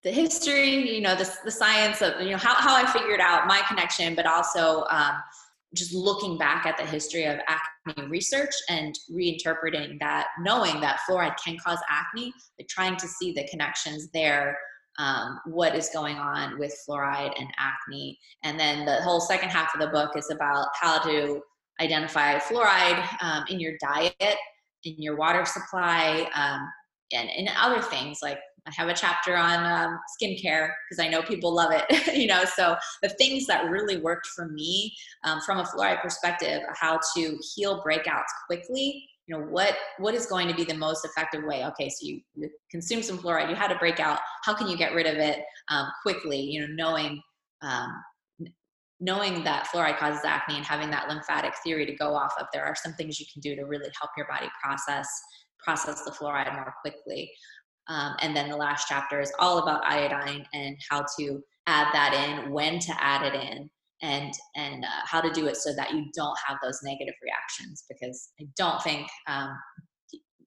the 0.06 0.12
history 0.12 0.94
you 0.94 1.00
know 1.00 1.16
the, 1.16 1.28
the 1.44 1.50
science 1.50 2.00
of 2.00 2.20
you 2.20 2.30
know 2.30 2.36
how, 2.36 2.54
how 2.54 2.76
i 2.76 2.86
figured 2.92 3.18
out 3.20 3.48
my 3.48 3.60
connection 3.66 4.14
but 4.14 4.24
also 4.24 4.84
um, 4.88 5.14
just 5.74 5.94
looking 5.94 6.38
back 6.38 6.64
at 6.66 6.76
the 6.76 6.84
history 6.84 7.24
of 7.24 7.38
acne 7.48 8.08
research 8.08 8.54
and 8.68 8.94
reinterpreting 9.10 9.98
that, 10.00 10.26
knowing 10.40 10.80
that 10.80 11.00
fluoride 11.08 11.36
can 11.44 11.56
cause 11.58 11.78
acne, 11.90 12.32
like 12.58 12.68
trying 12.68 12.96
to 12.96 13.08
see 13.08 13.32
the 13.32 13.46
connections 13.48 14.08
there, 14.14 14.56
um, 14.98 15.40
what 15.46 15.74
is 15.74 15.90
going 15.92 16.16
on 16.16 16.58
with 16.58 16.74
fluoride 16.88 17.38
and 17.38 17.48
acne. 17.58 18.18
And 18.42 18.58
then 18.58 18.86
the 18.86 19.02
whole 19.02 19.20
second 19.20 19.50
half 19.50 19.74
of 19.74 19.80
the 19.80 19.88
book 19.88 20.16
is 20.16 20.30
about 20.30 20.68
how 20.80 20.98
to 21.00 21.40
identify 21.80 22.38
fluoride 22.38 23.22
um, 23.22 23.44
in 23.50 23.60
your 23.60 23.74
diet, 23.80 24.36
in 24.84 24.94
your 24.98 25.16
water 25.16 25.44
supply, 25.44 26.30
um, 26.34 26.60
and, 27.12 27.28
and 27.28 27.50
other 27.60 27.82
things 27.82 28.18
like 28.22 28.38
I 28.66 28.72
have 28.76 28.88
a 28.88 28.94
chapter 28.94 29.36
on 29.36 29.64
um, 29.64 29.98
skincare 30.20 30.70
because 30.88 31.04
I 31.04 31.08
know 31.08 31.22
people 31.22 31.54
love 31.54 31.70
it, 31.72 32.14
you 32.16 32.26
know. 32.26 32.44
So 32.44 32.76
the 33.02 33.08
things 33.10 33.46
that 33.46 33.70
really 33.70 33.98
worked 33.98 34.26
for 34.28 34.48
me 34.48 34.94
um, 35.24 35.40
from 35.40 35.58
a 35.58 35.64
fluoride 35.64 36.02
perspective, 36.02 36.62
how 36.74 36.98
to 37.16 37.38
heal 37.54 37.82
breakouts 37.86 38.24
quickly. 38.46 39.04
You 39.26 39.36
know 39.36 39.44
what 39.46 39.76
what 39.98 40.14
is 40.14 40.26
going 40.26 40.46
to 40.48 40.54
be 40.54 40.64
the 40.64 40.74
most 40.74 41.04
effective 41.04 41.42
way? 41.44 41.64
Okay, 41.66 41.88
so 41.88 42.06
you, 42.06 42.20
you 42.34 42.48
consume 42.70 43.02
some 43.02 43.18
fluoride, 43.18 43.48
you 43.48 43.56
had 43.56 43.72
a 43.72 43.78
breakout. 43.78 44.18
How 44.44 44.54
can 44.54 44.68
you 44.68 44.76
get 44.76 44.94
rid 44.94 45.06
of 45.06 45.16
it 45.16 45.40
um, 45.68 45.88
quickly? 46.02 46.40
You 46.40 46.60
know, 46.60 46.74
knowing 46.74 47.20
um, 47.62 48.02
knowing 48.98 49.44
that 49.44 49.66
fluoride 49.66 49.98
causes 49.98 50.22
acne 50.24 50.56
and 50.56 50.64
having 50.64 50.90
that 50.90 51.08
lymphatic 51.08 51.52
theory 51.62 51.84
to 51.86 51.94
go 51.94 52.14
off 52.14 52.32
of. 52.40 52.46
There 52.52 52.64
are 52.64 52.74
some 52.74 52.94
things 52.94 53.20
you 53.20 53.26
can 53.30 53.40
do 53.40 53.54
to 53.54 53.64
really 53.64 53.90
help 54.00 54.10
your 54.16 54.26
body 54.26 54.48
process 54.62 55.08
process 55.66 56.04
the 56.04 56.12
fluoride 56.12 56.52
more 56.54 56.72
quickly. 56.80 57.30
Um, 57.88 58.16
and 58.20 58.36
then 58.36 58.48
the 58.48 58.56
last 58.56 58.86
chapter 58.88 59.20
is 59.20 59.32
all 59.38 59.58
about 59.58 59.84
iodine 59.84 60.44
and 60.52 60.76
how 60.90 61.04
to 61.18 61.40
add 61.66 61.88
that 61.92 62.14
in, 62.14 62.50
when 62.50 62.78
to 62.80 63.02
add 63.02 63.22
it 63.22 63.34
in, 63.34 63.70
and 64.02 64.32
and 64.56 64.84
uh, 64.84 65.04
how 65.04 65.20
to 65.20 65.30
do 65.30 65.46
it 65.46 65.56
so 65.56 65.74
that 65.74 65.92
you 65.92 66.06
don't 66.14 66.36
have 66.46 66.58
those 66.62 66.80
negative 66.82 67.14
reactions. 67.22 67.84
Because 67.88 68.30
I 68.40 68.46
don't 68.56 68.82
think 68.82 69.08
um, 69.26 69.56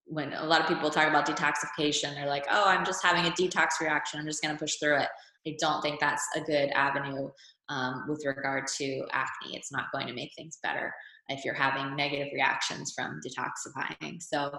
when 0.06 0.34
a 0.34 0.46
lot 0.46 0.62
of 0.62 0.68
people 0.68 0.90
talk 0.90 1.08
about 1.08 1.28
detoxification, 1.28 2.14
they're 2.14 2.28
like, 2.28 2.46
"Oh, 2.50 2.66
I'm 2.68 2.86
just 2.86 3.04
having 3.04 3.26
a 3.26 3.36
detox 3.36 3.80
reaction. 3.82 4.20
I'm 4.20 4.28
just 4.28 4.42
going 4.42 4.56
to 4.56 4.60
push 4.60 4.76
through 4.82 4.98
it." 4.98 5.10
I 5.48 5.56
don't 5.60 5.82
think 5.82 6.00
that's 6.00 6.24
a 6.36 6.42
good 6.42 6.70
avenue 6.72 7.30
um, 7.70 8.06
with 8.10 8.24
regard 8.26 8.68
to 8.78 9.06
acne. 9.12 9.56
It's 9.56 9.72
not 9.72 9.86
going 9.94 10.08
to 10.08 10.14
make 10.14 10.32
things 10.36 10.60
better 10.62 10.94
if 11.30 11.46
you're 11.46 11.54
having 11.54 11.96
negative 11.96 12.28
reactions 12.34 12.94
from 12.96 13.20
detoxifying. 13.26 14.22
So 14.22 14.52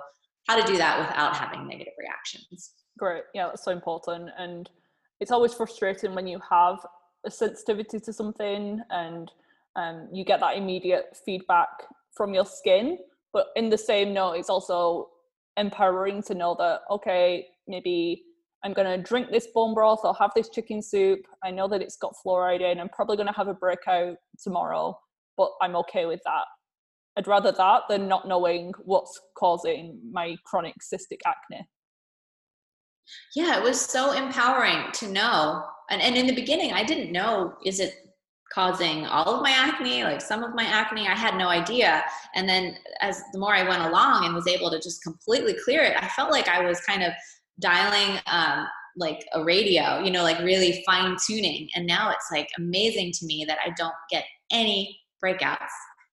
how 0.51 0.61
to 0.61 0.67
do 0.67 0.77
that 0.77 0.99
without 0.99 1.37
having 1.37 1.69
negative 1.69 1.93
reactions. 1.97 2.73
Great. 2.99 3.23
Yeah, 3.35 3.47
that's 3.47 3.65
so 3.65 3.71
important. 3.71 4.31
And 4.37 4.69
it's 5.21 5.31
always 5.31 5.55
frustrating 5.55 6.13
when 6.13 6.27
you 6.27 6.41
have 6.51 6.79
a 7.25 7.31
sensitivity 7.31 8.01
to 8.01 8.13
something 8.13 8.81
and 8.91 9.31
um, 9.77 10.09
you 10.13 10.25
get 10.25 10.41
that 10.41 10.57
immediate 10.57 11.17
feedback 11.25 11.69
from 12.17 12.35
your 12.35 12.45
skin. 12.45 12.99
But 13.33 13.47
in 13.55 13.71
the 13.71 13.79
same 13.79 14.13
note, 14.13 14.33
it's 14.33 14.51
also 14.51 15.11
empowering 15.57 16.21
to 16.25 16.35
know 16.35 16.57
that, 16.59 16.81
okay, 16.91 17.47
maybe 17.69 18.25
I'm 18.65 18.73
going 18.73 18.89
to 18.89 19.09
drink 19.09 19.31
this 19.31 19.47
bone 19.55 19.73
broth 19.73 20.01
or 20.03 20.15
have 20.15 20.33
this 20.35 20.49
chicken 20.49 20.83
soup. 20.83 21.21
I 21.45 21.53
know 21.53 21.69
that 21.69 21.81
it's 21.81 21.97
got 21.97 22.15
fluoride 22.27 22.61
in. 22.61 22.81
I'm 22.81 22.89
probably 22.89 23.17
going 23.17 23.29
to 23.29 23.35
have 23.35 23.47
a 23.47 23.55
breakout 23.55 24.17
tomorrow, 24.43 24.99
but 25.37 25.53
I'm 25.63 25.77
okay 25.77 26.07
with 26.07 26.21
that. 26.25 26.45
I'd 27.17 27.27
rather 27.27 27.53
that 27.53 27.83
than 27.89 28.09
not 28.09 28.29
knowing 28.29 28.73
what's 28.85 29.21
causing 29.37 30.01
my 30.11 30.37
chronic 30.45 30.75
cystic 30.81 31.19
acne. 31.27 31.67
Yeah, 33.35 33.59
it 33.59 33.63
was 33.63 33.81
so 33.81 34.13
empowering 34.13 34.93
to 34.95 35.09
know. 35.09 35.65
And, 35.91 36.01
and 36.01 36.17
in 36.17 36.27
the 36.27 36.35
beginning, 36.35 36.73
I 36.73 36.85
didn't 36.85 37.13
know 37.13 37.55
is 37.65 37.81
it 37.81 37.95
causing 38.53 39.07
all 39.07 39.35
of 39.35 39.43
my 39.43 39.51
acne, 39.51 40.05
like 40.05 40.21
some 40.21 40.45
of 40.45 40.55
my 40.55 40.65
acne? 40.65 41.09
I 41.09 41.15
had 41.15 41.37
no 41.37 41.49
idea. 41.49 42.05
And 42.35 42.49
then 42.49 42.77
as 43.01 43.23
the 43.33 43.39
more 43.39 43.55
I 43.55 43.69
went 43.69 43.83
along 43.83 44.25
and 44.25 44.35
was 44.35 44.47
able 44.47 44.71
to 44.71 44.81
just 44.81 45.03
completely 45.03 45.55
clear 45.65 45.83
it, 45.83 45.97
I 46.01 46.09
felt 46.09 46.31
like 46.31 46.49
I 46.49 46.65
was 46.65 46.81
kind 46.81 47.03
of 47.03 47.13
dialing 47.61 48.19
um, 48.27 48.67
like 48.97 49.25
a 49.35 49.45
radio, 49.45 50.01
you 50.01 50.11
know, 50.11 50.23
like 50.23 50.39
really 50.41 50.83
fine 50.87 51.17
tuning. 51.27 51.69
And 51.75 51.87
now 51.87 52.11
it's 52.11 52.29
like 52.33 52.49
amazing 52.59 53.13
to 53.13 53.27
me 53.27 53.45
that 53.47 53.59
I 53.65 53.71
don't 53.77 53.95
get 54.11 54.25
any 54.53 55.01
breakouts 55.25 55.69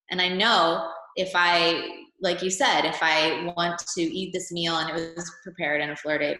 and 0.10 0.22
I 0.22 0.30
know 0.30 0.90
if 1.16 1.32
I, 1.36 2.06
like 2.22 2.42
you 2.42 2.50
said, 2.50 2.86
if 2.86 3.00
I 3.02 3.54
want 3.58 3.80
to 3.96 4.02
eat 4.02 4.34
this 4.34 4.52
meal 4.52 4.78
and 4.78 4.90
it 4.90 5.16
was 5.16 5.32
prepared 5.44 5.82
in 5.82 5.90
a 5.90 5.96
Florida 5.96 6.38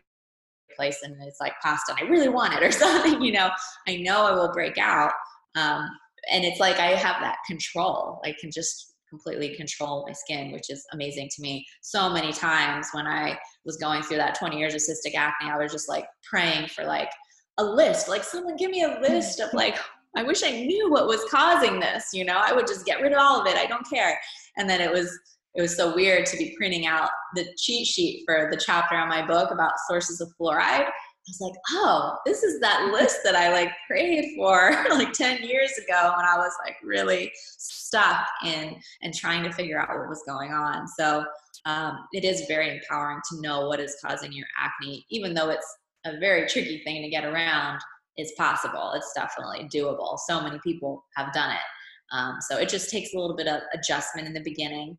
place 0.76 1.00
and 1.04 1.16
it's 1.24 1.40
like 1.40 1.54
pasta 1.62 1.96
and 1.98 2.08
I 2.08 2.12
really 2.12 2.30
want 2.30 2.54
it 2.54 2.64
or 2.64 2.72
something, 2.72 3.22
you 3.22 3.32
know, 3.32 3.50
I 3.88 3.98
know 3.98 4.26
I 4.26 4.34
will 4.34 4.52
break 4.52 4.78
out. 4.78 5.12
Um, 5.56 5.90
and 6.32 6.44
it's 6.44 6.60
like 6.60 6.80
I 6.80 6.92
have 6.92 7.22
that 7.22 7.38
control. 7.48 8.22
I 8.24 8.34
can 8.40 8.52
just 8.52 8.94
completely 9.10 9.56
control 9.56 10.06
my 10.06 10.14
skin, 10.14 10.52
which 10.52 10.70
is 10.70 10.86
amazing 10.94 11.30
to 11.36 11.42
me. 11.42 11.66
So 11.82 12.10
many 12.10 12.34
times 12.34 12.90
when 12.92 13.08
I 13.08 13.38
was 13.66 13.78
going 13.78 14.04
through 14.04 14.18
that 14.18 14.38
20 14.38 14.58
years 14.58 14.74
of 14.74 14.82
cystic 14.82 15.16
acne, 15.16 15.50
I 15.50 15.58
was 15.58 15.72
just 15.72 15.90
like 15.90 16.06
praying 16.30 16.68
for 16.68 16.84
like 16.84 17.10
a 17.58 17.64
list, 17.64 18.10
like 18.10 18.24
someone 18.24 18.56
give 18.58 18.72
me 18.72 18.84
a 18.84 19.00
list 19.02 19.40
of 19.40 19.54
like 19.54 19.78
I 20.18 20.24
wish 20.24 20.42
I 20.44 20.50
knew 20.50 20.90
what 20.90 21.06
was 21.06 21.24
causing 21.30 21.80
this, 21.80 22.10
you 22.12 22.26
know, 22.26 22.42
I 22.44 22.52
would 22.52 22.66
just 22.66 22.88
get 22.88 23.02
rid 23.02 23.14
of 23.14 23.20
all 23.20 23.40
of 23.40 23.46
it. 23.46 23.56
I 23.56 23.68
don't 23.68 23.88
care. 23.88 24.20
And 24.58 24.68
then 24.68 24.82
it 24.82 24.92
was 24.92 25.18
it 25.54 25.62
was 25.62 25.76
so 25.76 25.94
weird 25.94 26.26
to 26.28 26.38
be 26.38 26.56
printing 26.58 26.86
out 26.86 27.10
the 27.36 27.48
cheat 27.58 27.88
sheet 27.88 28.24
for 28.26 28.48
the 28.52 28.58
chapter 28.58 28.96
on 28.96 29.10
my 29.10 29.26
book 29.26 29.52
about 29.52 29.74
sources 29.88 30.22
of 30.22 30.32
fluoride. 30.40 30.86
I 30.86 30.92
was 31.28 31.42
like, 31.42 31.54
oh, 31.72 32.16
this 32.26 32.42
is 32.42 32.60
that 32.62 32.92
list 32.92 33.20
that 33.24 33.36
I 33.36 33.52
like 33.52 33.72
prayed 33.88 34.34
for 34.36 34.72
like 34.92 35.14
10 35.14 35.44
years 35.44 35.72
ago 35.78 36.14
when 36.16 36.26
I 36.26 36.38
was 36.38 36.52
like 36.64 36.78
really 36.84 37.32
stuck 37.36 38.26
in 38.44 38.76
and 39.02 39.14
trying 39.14 39.44
to 39.44 39.52
figure 39.52 39.80
out 39.80 39.90
what 39.90 40.10
was 40.10 40.24
going 40.28 40.52
on. 40.52 40.88
So 40.88 41.26
um, 41.66 42.08
it 42.12 42.24
is 42.24 42.46
very 42.48 42.78
empowering 42.78 43.22
to 43.30 43.42
know 43.42 43.68
what 43.68 43.80
is 43.80 43.98
causing 44.04 44.32
your 44.32 44.48
acne, 44.60 45.06
even 45.10 45.34
though 45.34 45.50
it's 45.50 45.76
a 46.06 46.20
very 46.20 46.48
tricky 46.48 46.82
thing 46.84 47.02
to 47.04 47.10
get 47.10 47.26
around 47.26 47.80
is 48.18 48.32
possible. 48.38 48.94
It's 48.96 49.12
definitely 49.16 49.70
doable. 49.74 50.18
So 50.28 50.42
many 50.42 50.60
people 50.64 51.06
have 51.16 51.34
done 51.34 51.52
it. 51.52 51.62
Um, 52.12 52.38
so 52.42 52.58
it 52.58 52.70
just 52.70 52.90
takes 52.90 53.14
a 53.14 53.20
little 53.20 53.36
bit 53.36 53.48
of 53.48 53.62
adjustment 53.74 54.28
in 54.28 54.34
the 54.34 54.42
beginning. 54.42 54.98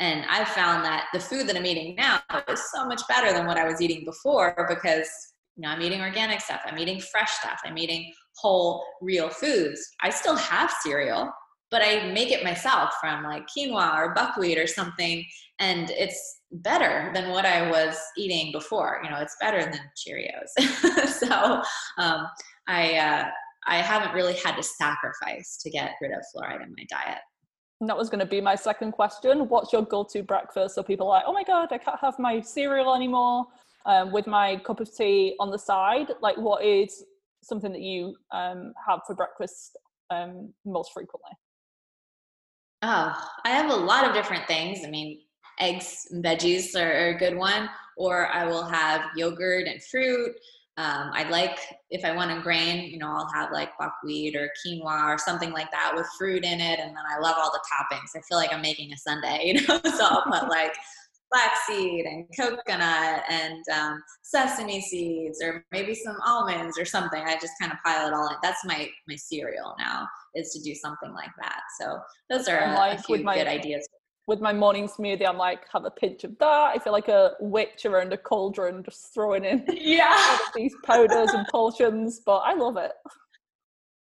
And 0.00 0.24
I've 0.28 0.48
found 0.48 0.84
that 0.84 1.06
the 1.12 1.20
food 1.20 1.48
that 1.48 1.56
I'm 1.56 1.66
eating 1.66 1.96
now 1.96 2.20
is 2.48 2.62
so 2.72 2.86
much 2.86 3.02
better 3.08 3.32
than 3.32 3.46
what 3.46 3.56
I 3.56 3.66
was 3.66 3.80
eating 3.80 4.04
before 4.04 4.66
because 4.68 5.08
you 5.56 5.62
know 5.62 5.70
I'm 5.70 5.82
eating 5.82 6.00
organic 6.00 6.40
stuff, 6.40 6.60
I'm 6.64 6.78
eating 6.78 7.00
fresh 7.00 7.32
stuff, 7.32 7.60
I'm 7.64 7.76
eating 7.78 8.12
whole, 8.36 8.84
real 9.00 9.28
foods. 9.28 9.80
I 10.00 10.10
still 10.10 10.36
have 10.36 10.72
cereal. 10.82 11.32
but 11.70 11.82
I 11.82 12.10
make 12.12 12.30
it 12.32 12.44
myself 12.44 12.94
from 13.00 13.24
like 13.24 13.46
quinoa 13.46 13.94
or 13.94 14.14
buckwheat 14.14 14.56
or 14.56 14.66
something, 14.66 15.24
and 15.58 15.90
it's 15.90 16.40
better 16.50 17.10
than 17.12 17.30
what 17.30 17.44
I 17.44 17.70
was 17.70 17.96
eating 18.16 18.52
before. 18.52 19.00
You 19.04 19.10
know, 19.10 19.18
it's 19.18 19.36
better 19.40 19.62
than 19.62 19.80
Cheerios. 19.96 21.08
so 21.08 21.62
um, 21.98 22.26
I 22.68 22.96
uh, 22.96 23.30
I 23.66 23.76
haven't 23.76 24.14
really 24.14 24.34
had 24.34 24.56
to 24.56 24.62
sacrifice 24.62 25.58
to 25.62 25.70
get 25.70 25.92
rid 26.00 26.12
of 26.12 26.22
fluoride 26.34 26.62
in 26.62 26.74
my 26.76 26.84
diet. 26.88 27.18
And 27.80 27.88
that 27.88 27.96
was 27.96 28.08
going 28.08 28.20
to 28.20 28.26
be 28.26 28.40
my 28.40 28.54
second 28.54 28.92
question. 28.92 29.48
What's 29.48 29.72
your 29.72 29.82
go-to 29.82 30.22
breakfast? 30.22 30.74
So 30.74 30.82
people 30.82 31.06
are 31.06 31.18
like, 31.18 31.24
oh 31.26 31.32
my 31.32 31.44
god, 31.44 31.68
I 31.70 31.78
can't 31.78 32.00
have 32.00 32.18
my 32.18 32.40
cereal 32.40 32.94
anymore. 32.94 33.46
Um, 33.86 34.12
with 34.12 34.26
my 34.26 34.56
cup 34.56 34.80
of 34.80 34.94
tea 34.94 35.34
on 35.38 35.50
the 35.50 35.58
side, 35.58 36.08
like 36.20 36.36
what 36.36 36.64
is 36.64 37.04
something 37.42 37.72
that 37.72 37.80
you 37.80 38.16
um, 38.32 38.74
have 38.86 39.00
for 39.06 39.14
breakfast 39.14 39.78
um, 40.10 40.52
most 40.64 40.92
frequently? 40.92 41.30
Oh, 42.82 43.16
I 43.44 43.50
have 43.50 43.70
a 43.70 43.76
lot 43.76 44.06
of 44.06 44.14
different 44.14 44.46
things. 44.46 44.80
I 44.84 44.90
mean, 44.90 45.20
eggs 45.58 46.08
and 46.10 46.22
veggies 46.24 46.76
are, 46.76 47.08
a 47.08 47.18
good 47.18 47.36
one, 47.36 47.68
or 47.96 48.28
I 48.28 48.44
will 48.44 48.64
have 48.64 49.02
yogurt 49.16 49.66
and 49.66 49.82
fruit. 49.82 50.32
Um, 50.78 51.10
I 51.12 51.28
like 51.28 51.58
if 51.90 52.04
I 52.04 52.14
want 52.14 52.30
a 52.30 52.40
grain, 52.40 52.88
you 52.88 52.98
know, 52.98 53.08
I'll 53.08 53.28
have 53.34 53.50
like 53.50 53.70
buckwheat 53.80 54.36
or 54.36 54.48
quinoa 54.64 55.06
or 55.06 55.18
something 55.18 55.50
like 55.50 55.72
that 55.72 55.92
with 55.92 56.06
fruit 56.16 56.44
in 56.44 56.60
it, 56.60 56.78
and 56.78 56.90
then 56.90 57.04
I 57.10 57.18
love 57.20 57.34
all 57.36 57.50
the 57.50 57.60
toppings. 57.68 58.16
I 58.16 58.20
feel 58.28 58.38
like 58.38 58.52
I'm 58.52 58.62
making 58.62 58.92
a 58.92 58.96
sundae, 58.96 59.44
you 59.46 59.54
know. 59.54 59.80
so 59.82 60.06
I'll 60.06 60.22
put 60.22 60.48
like 60.48 60.72
flaxseed 61.32 62.06
and 62.06 62.24
coconut 62.38 63.22
and 63.28 63.64
um, 63.74 64.02
sesame 64.22 64.80
seeds 64.80 65.40
or 65.42 65.64
maybe 65.72 65.94
some 65.94 66.16
almonds 66.24 66.78
or 66.78 66.84
something. 66.84 67.24
I 67.26 67.34
just 67.34 67.54
kind 67.60 67.72
of 67.72 67.78
pile 67.84 68.06
it 68.06 68.14
all 68.14 68.28
in. 68.28 68.36
That's 68.40 68.64
my 68.64 68.88
my 69.08 69.16
cereal 69.16 69.74
now 69.80 70.06
is 70.36 70.52
to 70.52 70.62
do 70.62 70.76
something 70.76 71.12
like 71.12 71.32
that. 71.40 71.60
So 71.80 71.98
those 72.30 72.46
are 72.46 72.60
a, 72.60 72.74
like 72.74 73.00
a 73.00 73.02
few 73.02 73.24
my, 73.24 73.34
good 73.34 73.48
ideas. 73.48 73.88
With 74.28 74.40
my 74.42 74.52
morning 74.52 74.86
smoothie, 74.86 75.26
I'm 75.26 75.38
like 75.38 75.64
have 75.72 75.86
a 75.86 75.90
pinch 75.90 76.22
of 76.22 76.38
that. 76.38 76.72
I 76.74 76.78
feel 76.78 76.92
like 76.92 77.08
a 77.08 77.32
witch 77.40 77.86
around 77.86 78.12
a 78.12 78.18
cauldron, 78.18 78.84
just 78.84 79.14
throwing 79.14 79.44
in 79.44 79.64
yeah 79.72 80.36
these 80.54 80.74
powders 80.84 81.30
and 81.30 81.46
potions. 81.48 82.20
But 82.24 82.40
I 82.40 82.52
love 82.52 82.76
it. 82.76 82.92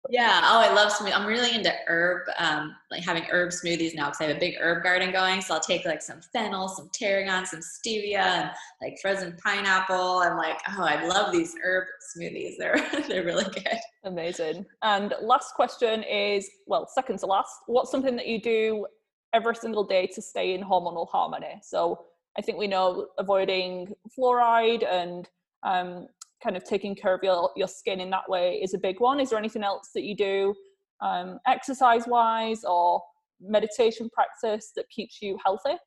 Yeah. 0.09 0.41
Oh, 0.43 0.59
I 0.59 0.73
love 0.73 0.91
smoothie. 0.91 1.13
I'm 1.13 1.25
really 1.25 1.55
into 1.55 1.71
herb, 1.87 2.21
um, 2.37 2.75
like 2.91 3.03
having 3.03 3.23
herb 3.23 3.51
smoothies 3.51 3.95
now 3.95 4.05
because 4.05 4.21
I 4.21 4.25
have 4.25 4.37
a 4.37 4.39
big 4.39 4.55
herb 4.59 4.83
garden 4.83 5.11
going. 5.11 5.41
So 5.41 5.53
I'll 5.53 5.61
take 5.61 5.85
like 5.85 6.01
some 6.01 6.21
fennel, 6.33 6.67
some 6.67 6.89
tarragon, 6.93 7.45
some 7.45 7.61
stevia, 7.61 8.19
and 8.19 8.51
like 8.81 8.97
frozen 9.01 9.37
pineapple. 9.43 10.21
And 10.21 10.35
like, 10.37 10.59
oh, 10.69 10.83
I 10.83 11.05
love 11.05 11.31
these 11.31 11.55
herb 11.63 11.85
smoothies. 12.15 12.55
They're 12.59 12.85
they're 13.07 13.23
really 13.23 13.45
good. 13.45 13.79
Amazing. 14.03 14.65
And 14.81 15.13
last 15.21 15.53
question 15.53 16.03
is, 16.03 16.49
well, 16.65 16.87
second 16.87 17.19
to 17.19 17.25
last. 17.25 17.51
What's 17.67 17.91
something 17.91 18.15
that 18.17 18.27
you 18.27 18.41
do 18.41 18.85
every 19.33 19.55
single 19.55 19.83
day 19.83 20.07
to 20.13 20.21
stay 20.21 20.53
in 20.53 20.61
hormonal 20.61 21.07
harmony? 21.09 21.59
So 21.61 22.05
I 22.37 22.41
think 22.41 22.57
we 22.57 22.67
know 22.67 23.07
avoiding 23.17 23.93
fluoride 24.17 24.85
and 24.85 25.29
um, 25.63 26.07
kind 26.43 26.57
of 26.57 26.63
taking 26.63 26.95
care 26.95 27.13
of 27.13 27.21
your, 27.23 27.51
your 27.55 27.67
skin 27.67 27.99
in 27.99 28.09
that 28.09 28.29
way 28.29 28.59
is 28.63 28.73
a 28.73 28.77
big 28.77 28.99
one. 28.99 29.19
Is 29.19 29.29
there 29.29 29.39
anything 29.39 29.63
else 29.63 29.89
that 29.93 30.03
you 30.03 30.15
do 30.15 30.53
um, 31.01 31.39
exercise 31.47 32.07
wise 32.07 32.63
or 32.63 33.01
meditation 33.41 34.09
practice 34.13 34.71
that 34.75 34.89
keeps 34.89 35.21
you 35.21 35.37
healthy? 35.43 35.77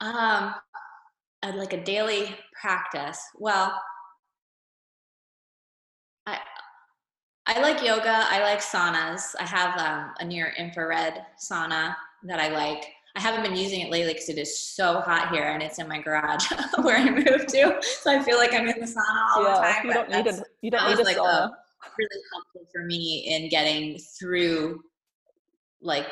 Um, 0.00 0.54
like 1.54 1.72
a 1.72 1.82
daily 1.82 2.34
practice. 2.60 3.20
Well, 3.36 3.80
I 6.26 6.38
I 7.46 7.60
like 7.60 7.82
yoga. 7.82 8.26
I 8.28 8.40
like 8.42 8.60
saunas. 8.60 9.34
I 9.38 9.44
have 9.44 9.78
um, 9.78 10.14
a 10.20 10.24
near 10.24 10.52
infrared 10.56 11.24
sauna 11.38 11.94
that 12.24 12.38
I 12.38 12.48
like. 12.48 12.84
I 13.14 13.20
haven't 13.20 13.42
been 13.42 13.56
using 13.56 13.80
it 13.80 13.90
lately 13.90 14.14
because 14.14 14.28
it 14.28 14.38
is 14.38 14.58
so 14.58 15.00
hot 15.00 15.30
here 15.30 15.44
and 15.44 15.62
it's 15.62 15.78
in 15.78 15.86
my 15.86 16.00
garage 16.00 16.46
where 16.82 16.96
I 16.96 17.10
moved 17.10 17.48
to. 17.50 17.78
So 17.82 18.10
I 18.10 18.22
feel 18.22 18.38
like 18.38 18.54
I'm 18.54 18.68
in 18.68 18.80
the 18.80 18.86
sauna 18.86 19.36
all 19.36 19.44
yeah, 19.44 19.54
the 19.54 19.60
time. 19.60 19.86
You 19.86 19.92
don't 19.92 20.10
need 20.10 20.26
a, 20.26 20.44
you 20.62 20.70
don't 20.70 20.88
need 20.88 20.98
a 21.00 21.04
like 21.04 21.16
sauna. 21.16 21.50
A, 21.50 21.52
really 21.98 22.22
helpful 22.32 22.68
for 22.72 22.84
me 22.84 23.24
in 23.28 23.48
getting 23.48 23.98
through 23.98 24.80
like 25.80 26.06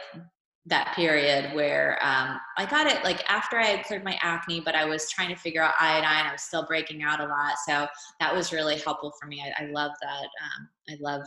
that 0.66 0.92
period 0.94 1.54
where 1.54 1.98
um, 2.02 2.38
I 2.58 2.66
got 2.66 2.86
it 2.86 3.02
like 3.02 3.28
after 3.30 3.58
I 3.58 3.64
had 3.64 3.84
cleared 3.86 4.04
my 4.04 4.18
acne, 4.22 4.60
but 4.60 4.74
I 4.74 4.84
was 4.84 5.10
trying 5.10 5.30
to 5.30 5.36
figure 5.36 5.62
out 5.62 5.74
iodine. 5.80 6.26
I 6.26 6.32
was 6.32 6.42
still 6.42 6.66
breaking 6.66 7.02
out 7.02 7.20
a 7.20 7.24
lot. 7.24 7.54
So 7.66 7.86
that 8.20 8.34
was 8.34 8.52
really 8.52 8.78
helpful 8.78 9.12
for 9.20 9.26
me. 9.26 9.42
I, 9.42 9.64
I 9.64 9.66
love 9.68 9.92
that. 10.02 10.28
Um, 10.44 10.68
I 10.90 10.96
love 11.00 11.22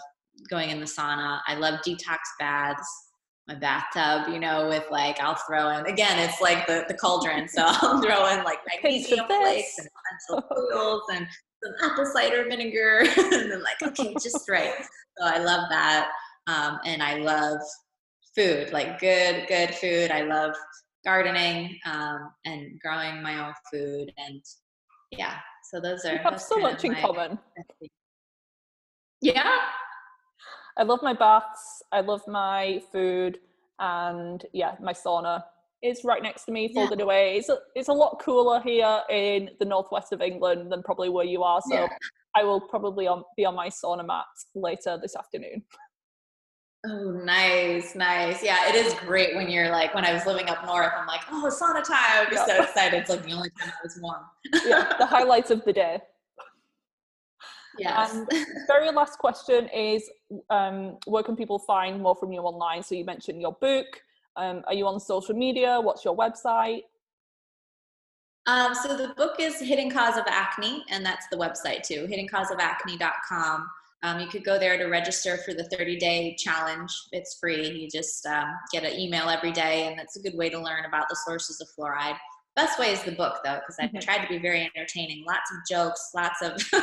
going 0.49 0.69
in 0.69 0.79
the 0.79 0.85
sauna. 0.85 1.39
I 1.47 1.55
love 1.55 1.79
detox 1.85 2.19
baths 2.39 3.09
my 3.47 3.55
bathtub, 3.55 4.31
you 4.33 4.39
know, 4.39 4.69
with 4.69 4.85
like 4.89 5.19
I'll 5.19 5.35
throw 5.35 5.69
in 5.77 5.85
again, 5.85 6.17
it's 6.19 6.39
like 6.39 6.65
the, 6.65 6.85
the 6.87 6.93
cauldron. 6.93 7.47
So 7.47 7.63
I'll 7.65 8.01
throw 8.01 8.27
in 8.29 8.43
like 8.43 8.59
magnesium 8.67 9.25
flakes 9.25 9.77
and 9.79 9.87
essential 10.29 10.49
oils 10.73 11.01
and 11.13 11.27
some 11.63 11.91
apple 11.91 12.05
cider 12.05 12.45
vinegar 12.49 13.03
and 13.17 13.51
then 13.51 13.63
like, 13.63 13.81
okay, 13.81 14.13
just 14.21 14.49
right. 14.49 14.73
So 15.17 15.25
I 15.25 15.39
love 15.39 15.65
that. 15.69 16.09
Um, 16.47 16.79
and 16.85 17.01
I 17.01 17.17
love 17.17 17.59
food, 18.35 18.71
like 18.71 18.99
good, 18.99 19.45
good 19.47 19.73
food. 19.75 20.11
I 20.11 20.23
love 20.23 20.53
gardening 21.05 21.79
um, 21.85 22.31
and 22.45 22.79
growing 22.79 23.21
my 23.21 23.47
own 23.47 23.53
food. 23.71 24.11
And 24.17 24.41
yeah, 25.11 25.37
so 25.71 25.79
those 25.79 26.05
are 26.05 26.13
we 26.13 26.17
have 26.19 26.41
so 26.41 26.57
much 26.57 26.83
in 26.83 26.95
common. 26.95 27.39
Yeah, 29.21 29.57
I 30.77 30.83
love 30.83 30.99
my 31.01 31.13
baths. 31.13 31.81
I 31.91 32.01
love 32.01 32.21
my 32.27 32.81
food, 32.91 33.39
and 33.79 34.45
yeah, 34.53 34.75
my 34.81 34.93
sauna 34.93 35.43
is 35.81 36.03
right 36.03 36.23
next 36.23 36.45
to 36.45 36.51
me, 36.51 36.73
folded 36.73 36.99
yeah. 36.99 37.05
away. 37.05 37.37
It's 37.37 37.49
a, 37.49 37.57
it's 37.75 37.89
a 37.89 37.93
lot 37.93 38.21
cooler 38.23 38.61
here 38.61 39.01
in 39.09 39.49
the 39.59 39.65
northwest 39.65 40.13
of 40.13 40.21
England 40.21 40.71
than 40.71 40.81
probably 40.81 41.09
where 41.09 41.25
you 41.25 41.43
are. 41.43 41.61
So 41.69 41.75
yeah. 41.75 41.87
I 42.35 42.43
will 42.43 42.61
probably 42.61 43.05
on, 43.05 43.23
be 43.35 43.45
on 43.45 43.55
my 43.55 43.67
sauna 43.67 44.05
mat 44.05 44.25
later 44.55 44.97
this 45.01 45.15
afternoon. 45.15 45.63
Oh, 46.85 47.11
nice, 47.23 47.95
nice. 47.95 48.43
Yeah, 48.43 48.67
it 48.67 48.75
is 48.75 48.93
great 49.05 49.35
when 49.35 49.49
you're 49.49 49.69
like, 49.69 49.95
when 49.95 50.03
I 50.03 50.11
was 50.11 50.25
living 50.25 50.49
up 50.49 50.65
north, 50.65 50.91
I'm 50.97 51.07
like, 51.07 51.21
oh, 51.31 51.49
sauna 51.49 51.81
time. 51.81 52.25
I'm 52.25 52.29
just 52.29 52.45
so 52.45 52.61
excited. 52.61 52.99
It's 52.99 53.09
like 53.09 53.23
the 53.23 53.31
only 53.31 53.49
time 53.51 53.69
I 53.69 53.83
was 53.83 53.97
warm. 54.01 54.23
yeah, 54.65 54.91
the 54.99 55.05
highlights 55.05 55.49
of 55.49 55.63
the 55.63 55.71
day. 55.71 55.99
Yes. 57.79 58.13
And 58.13 58.27
very 58.67 58.91
last 58.91 59.17
question 59.17 59.69
is 59.69 60.09
um, 60.49 60.97
where 61.05 61.23
can 61.23 61.35
people 61.37 61.57
find 61.57 62.01
more 62.01 62.15
from 62.15 62.33
you 62.33 62.41
online? 62.41 62.83
So 62.83 62.95
you 62.95 63.05
mentioned 63.05 63.41
your 63.41 63.53
book. 63.53 63.87
Um, 64.35 64.63
are 64.67 64.73
you 64.73 64.85
on 64.85 64.99
social 64.99 65.35
media? 65.35 65.79
What's 65.81 66.03
your 66.03 66.15
website? 66.15 66.81
Um, 68.45 68.75
so 68.75 68.97
the 68.97 69.13
book 69.15 69.35
is 69.39 69.59
Hidden 69.59 69.89
Cause 69.89 70.17
of 70.17 70.25
Acne, 70.27 70.83
and 70.89 71.05
that's 71.05 71.27
the 71.31 71.37
website 71.37 71.83
too, 71.83 72.07
hiddencauseofacne.com. 72.07 73.69
Um, 74.03 74.19
you 74.19 74.27
could 74.27 74.43
go 74.43 74.59
there 74.59 74.77
to 74.77 74.85
register 74.85 75.37
for 75.37 75.53
the 75.53 75.63
30 75.63 75.97
day 75.97 76.35
challenge. 76.37 76.91
It's 77.13 77.37
free. 77.39 77.69
You 77.69 77.87
just 77.89 78.25
um, 78.25 78.53
get 78.71 78.83
an 78.83 78.99
email 78.99 79.29
every 79.29 79.51
day, 79.51 79.87
and 79.87 79.97
that's 79.97 80.17
a 80.17 80.21
good 80.21 80.37
way 80.37 80.49
to 80.49 80.59
learn 80.59 80.85
about 80.85 81.07
the 81.09 81.17
sources 81.25 81.61
of 81.61 81.67
fluoride. 81.77 82.17
Best 82.55 82.77
way 82.77 82.91
is 82.91 83.01
the 83.01 83.13
book 83.13 83.39
though, 83.43 83.55
because 83.55 83.77
I 83.79 83.87
mm-hmm. 83.87 83.97
tried 83.99 84.21
to 84.23 84.27
be 84.27 84.37
very 84.37 84.69
entertaining. 84.75 85.23
Lots 85.25 85.51
of 85.51 85.57
jokes, 85.67 86.11
lots 86.13 86.41
of. 86.41 86.51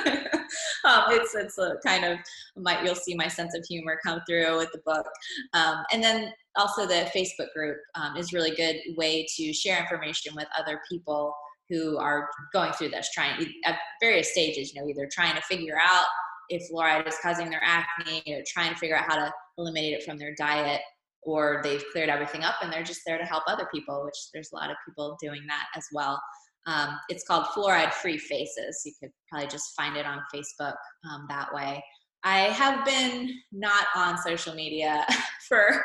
um, 0.84 1.04
it's 1.10 1.34
it's 1.34 1.58
a 1.58 1.76
kind 1.86 2.04
of 2.04 2.18
might 2.56 2.84
you'll 2.84 2.96
see 2.96 3.14
my 3.14 3.28
sense 3.28 3.54
of 3.54 3.64
humor 3.68 3.98
come 4.04 4.20
through 4.28 4.56
with 4.56 4.72
the 4.72 4.80
book, 4.84 5.06
um, 5.52 5.84
and 5.92 6.02
then 6.02 6.32
also 6.56 6.86
the 6.86 7.08
Facebook 7.14 7.52
group 7.54 7.76
um, 7.94 8.16
is 8.16 8.32
really 8.32 8.50
good 8.56 8.76
way 8.96 9.24
to 9.36 9.52
share 9.52 9.78
information 9.78 10.34
with 10.34 10.48
other 10.58 10.80
people 10.90 11.32
who 11.68 11.98
are 11.98 12.28
going 12.52 12.72
through 12.72 12.88
this, 12.88 13.08
trying 13.14 13.46
at 13.64 13.78
various 14.00 14.32
stages. 14.32 14.74
You 14.74 14.80
know, 14.80 14.88
either 14.88 15.08
trying 15.12 15.36
to 15.36 15.42
figure 15.42 15.78
out 15.80 16.06
if 16.50 16.68
fluoride 16.70 17.08
is 17.08 17.16
causing 17.22 17.48
their 17.48 17.62
acne, 17.64 18.22
or 18.26 18.42
trying 18.46 18.72
to 18.72 18.78
figure 18.78 18.96
out 18.96 19.06
how 19.08 19.16
to 19.16 19.32
eliminate 19.56 19.94
it 19.94 20.02
from 20.02 20.18
their 20.18 20.34
diet, 20.36 20.80
or 21.22 21.60
they've 21.62 21.84
cleared 21.92 22.08
everything 22.08 22.44
up 22.44 22.56
and 22.62 22.72
they're 22.72 22.82
just 22.82 23.02
there 23.06 23.18
to 23.18 23.24
help 23.24 23.44
other 23.46 23.68
people, 23.72 24.04
which 24.04 24.16
there's 24.32 24.50
a 24.52 24.56
lot 24.56 24.70
of 24.70 24.76
people 24.86 25.16
doing 25.20 25.42
that 25.48 25.66
as 25.76 25.84
well. 25.92 26.20
Um, 26.66 26.98
it's 27.08 27.24
called 27.26 27.46
Fluoride 27.46 27.92
Free 27.92 28.18
Faces. 28.18 28.82
You 28.84 28.92
could 29.00 29.10
probably 29.28 29.48
just 29.48 29.74
find 29.76 29.96
it 29.96 30.06
on 30.06 30.20
Facebook 30.34 30.74
um, 31.10 31.26
that 31.28 31.52
way. 31.54 31.82
I 32.22 32.40
have 32.40 32.84
been 32.84 33.30
not 33.52 33.86
on 33.96 34.18
social 34.18 34.54
media 34.54 35.06
for 35.48 35.84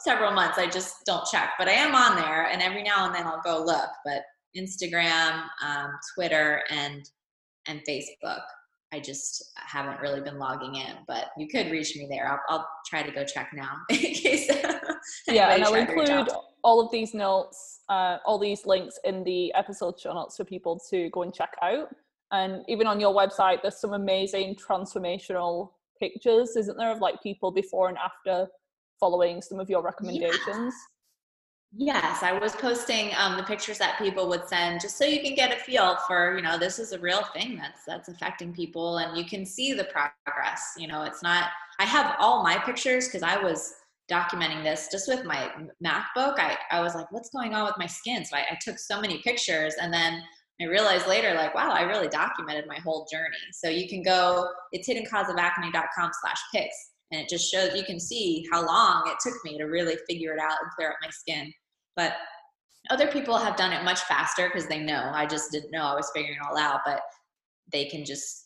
several 0.00 0.32
months. 0.32 0.58
I 0.58 0.66
just 0.66 1.04
don't 1.06 1.26
check, 1.26 1.50
but 1.58 1.68
I 1.68 1.72
am 1.72 1.94
on 1.94 2.16
there, 2.16 2.46
and 2.46 2.60
every 2.60 2.82
now 2.82 3.06
and 3.06 3.14
then 3.14 3.26
I'll 3.26 3.40
go 3.42 3.62
look. 3.64 3.90
But 4.04 4.22
Instagram, 4.56 5.44
um, 5.64 5.90
Twitter, 6.14 6.62
and 6.70 7.08
and 7.66 7.82
Facebook. 7.88 8.40
I 8.92 9.00
just 9.00 9.52
haven't 9.56 10.00
really 10.00 10.20
been 10.20 10.38
logging 10.38 10.76
in, 10.76 10.96
but 11.06 11.26
you 11.36 11.46
could 11.46 11.70
reach 11.70 11.94
me 11.94 12.06
there. 12.08 12.26
I'll, 12.26 12.40
I'll 12.48 12.68
try 12.86 13.02
to 13.02 13.10
go 13.10 13.24
check 13.24 13.50
now 13.52 13.76
in 13.90 13.96
case. 13.98 14.48
yeah, 15.28 15.54
and 15.54 15.64
I'll 15.64 15.74
include 15.74 16.28
all 16.64 16.80
of 16.80 16.90
these 16.90 17.12
notes, 17.12 17.80
uh, 17.90 18.18
all 18.24 18.38
these 18.38 18.64
links 18.64 18.98
in 19.04 19.24
the 19.24 19.52
episode 19.54 20.00
show 20.00 20.14
notes 20.14 20.36
for 20.36 20.44
people 20.44 20.80
to 20.90 21.10
go 21.10 21.22
and 21.22 21.34
check 21.34 21.54
out. 21.62 21.88
And 22.32 22.64
even 22.68 22.86
on 22.86 22.98
your 22.98 23.14
website, 23.14 23.62
there's 23.62 23.80
some 23.80 23.92
amazing 23.92 24.56
transformational 24.56 25.70
pictures, 26.00 26.56
isn't 26.56 26.76
there, 26.76 26.90
of 26.90 27.00
like 27.00 27.22
people 27.22 27.50
before 27.50 27.88
and 27.88 27.98
after 27.98 28.48
following 28.98 29.42
some 29.42 29.60
of 29.60 29.68
your 29.68 29.82
recommendations. 29.82 30.74
Yes, 31.76 32.22
I 32.22 32.32
was 32.32 32.56
posting 32.56 33.10
um, 33.18 33.36
the 33.36 33.42
pictures 33.42 33.76
that 33.78 33.98
people 33.98 34.26
would 34.28 34.48
send 34.48 34.80
just 34.80 34.96
so 34.96 35.04
you 35.04 35.20
can 35.20 35.34
get 35.34 35.52
a 35.52 35.56
feel 35.56 35.96
for, 36.06 36.34
you 36.34 36.42
know, 36.42 36.58
this 36.58 36.78
is 36.78 36.92
a 36.92 36.98
real 36.98 37.22
thing 37.34 37.56
that's 37.56 37.84
that's 37.86 38.08
affecting 38.08 38.54
people 38.54 38.98
and 38.98 39.16
you 39.16 39.24
can 39.26 39.44
see 39.44 39.74
the 39.74 39.84
progress. 39.84 40.72
You 40.78 40.88
know, 40.88 41.02
it's 41.02 41.22
not 41.22 41.50
I 41.78 41.84
have 41.84 42.16
all 42.18 42.42
my 42.42 42.58
pictures 42.58 43.06
because 43.06 43.22
I 43.22 43.36
was 43.36 43.74
documenting 44.10 44.64
this 44.64 44.88
just 44.90 45.08
with 45.08 45.24
my 45.24 45.50
MacBook. 45.84 46.38
I, 46.38 46.56
I 46.70 46.80
was 46.80 46.94
like, 46.94 47.12
what's 47.12 47.28
going 47.28 47.54
on 47.54 47.66
with 47.66 47.74
my 47.78 47.86
skin? 47.86 48.24
So 48.24 48.36
I, 48.36 48.46
I 48.52 48.58
took 48.62 48.78
so 48.78 49.00
many 49.00 49.18
pictures 49.18 49.74
and 49.80 49.92
then 49.92 50.22
I 50.60 50.64
realized 50.64 51.06
later, 51.06 51.34
like, 51.34 51.54
wow, 51.54 51.70
I 51.70 51.82
really 51.82 52.08
documented 52.08 52.66
my 52.66 52.78
whole 52.78 53.06
journey. 53.12 53.36
So 53.52 53.68
you 53.68 53.88
can 53.88 54.02
go, 54.02 54.48
it's 54.72 54.88
hiddencauseofacne.com 54.88 56.10
slash 56.20 56.40
pics 56.52 56.90
and 57.10 57.20
it 57.20 57.28
just 57.28 57.50
shows 57.50 57.74
you 57.74 57.84
can 57.84 58.00
see 58.00 58.46
how 58.52 58.64
long 58.64 59.02
it 59.06 59.16
took 59.20 59.34
me 59.44 59.56
to 59.58 59.64
really 59.64 59.96
figure 60.08 60.32
it 60.32 60.40
out 60.40 60.58
and 60.62 60.70
clear 60.76 60.90
up 60.90 60.96
my 61.02 61.10
skin 61.10 61.52
but 61.96 62.14
other 62.90 63.08
people 63.08 63.36
have 63.36 63.56
done 63.56 63.72
it 63.72 63.84
much 63.84 64.00
faster 64.02 64.48
because 64.48 64.66
they 64.66 64.78
know 64.78 65.10
i 65.14 65.26
just 65.26 65.50
didn't 65.50 65.70
know 65.70 65.82
i 65.82 65.94
was 65.94 66.10
figuring 66.14 66.36
it 66.36 66.46
all 66.48 66.58
out 66.58 66.80
but 66.84 67.00
they 67.72 67.84
can 67.84 68.04
just 68.04 68.44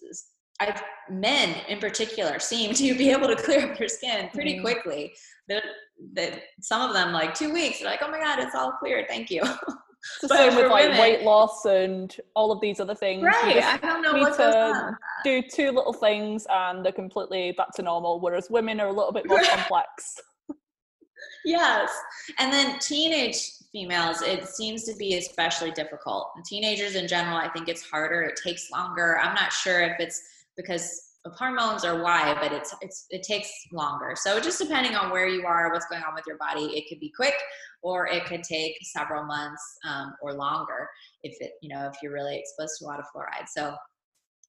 I've 0.60 0.82
men 1.10 1.56
in 1.68 1.78
particular 1.78 2.38
seem 2.38 2.74
to 2.74 2.96
be 2.96 3.10
able 3.10 3.28
to 3.28 3.36
clear 3.36 3.70
up 3.70 3.78
their 3.78 3.88
skin 3.88 4.28
pretty 4.32 4.54
mm-hmm. 4.54 4.62
quickly. 4.62 5.12
That 5.48 6.42
some 6.60 6.82
of 6.82 6.94
them 6.94 7.12
like 7.12 7.34
two 7.34 7.52
weeks, 7.52 7.80
they're 7.80 7.90
like, 7.90 8.00
oh 8.02 8.10
my 8.10 8.18
god, 8.18 8.38
it's 8.38 8.54
all 8.54 8.72
clear, 8.72 9.04
thank 9.08 9.30
you. 9.30 9.42
It's 10.20 10.28
the 10.28 10.36
same 10.36 10.56
with 10.56 10.70
like 10.70 10.84
women, 10.84 10.98
weight 10.98 11.22
loss 11.22 11.64
and 11.64 12.14
all 12.34 12.50
of 12.50 12.60
these 12.60 12.80
other 12.80 12.94
things. 12.94 13.22
Right. 13.22 13.62
I 13.62 13.76
don't 13.78 14.02
know 14.02 14.14
what 14.14 14.36
goes 14.36 14.54
on. 14.54 14.96
Do 15.24 15.42
two 15.42 15.70
little 15.70 15.92
things 15.92 16.46
and 16.50 16.84
they're 16.84 16.92
completely 16.92 17.52
back 17.52 17.72
to 17.76 17.82
normal, 17.82 18.20
whereas 18.20 18.50
women 18.50 18.80
are 18.80 18.88
a 18.88 18.92
little 18.92 19.12
bit 19.12 19.26
more 19.26 19.42
complex. 19.44 20.20
yes. 21.44 21.90
And 22.38 22.52
then 22.52 22.78
teenage 22.80 23.48
females, 23.70 24.22
it 24.22 24.48
seems 24.48 24.84
to 24.84 24.96
be 24.96 25.16
especially 25.18 25.70
difficult. 25.70 26.30
teenagers 26.44 26.96
in 26.96 27.06
general, 27.06 27.36
I 27.36 27.48
think 27.48 27.68
it's 27.68 27.82
harder. 27.82 28.22
It 28.22 28.40
takes 28.42 28.70
longer. 28.70 29.18
I'm 29.20 29.34
not 29.34 29.52
sure 29.52 29.82
if 29.82 30.00
it's 30.00 30.20
because 30.56 31.11
of 31.24 31.34
hormones 31.36 31.84
or 31.84 32.02
why, 32.02 32.34
but 32.40 32.52
it's 32.52 32.74
it's 32.80 33.06
it 33.10 33.22
takes 33.22 33.50
longer. 33.72 34.14
So 34.16 34.40
just 34.40 34.58
depending 34.58 34.96
on 34.96 35.10
where 35.10 35.28
you 35.28 35.46
are, 35.46 35.72
what's 35.72 35.86
going 35.86 36.02
on 36.02 36.14
with 36.14 36.24
your 36.26 36.36
body, 36.38 36.76
it 36.76 36.88
could 36.88 36.98
be 36.98 37.12
quick 37.14 37.34
or 37.82 38.08
it 38.08 38.24
could 38.24 38.42
take 38.42 38.76
several 38.82 39.24
months 39.24 39.62
um, 39.88 40.14
or 40.22 40.34
longer 40.34 40.88
if 41.22 41.36
it 41.40 41.52
you 41.62 41.72
know 41.72 41.86
if 41.86 41.94
you're 42.02 42.12
really 42.12 42.38
exposed 42.38 42.78
to 42.78 42.84
a 42.84 42.86
lot 42.86 42.98
of 42.98 43.06
fluoride. 43.14 43.46
So, 43.48 43.74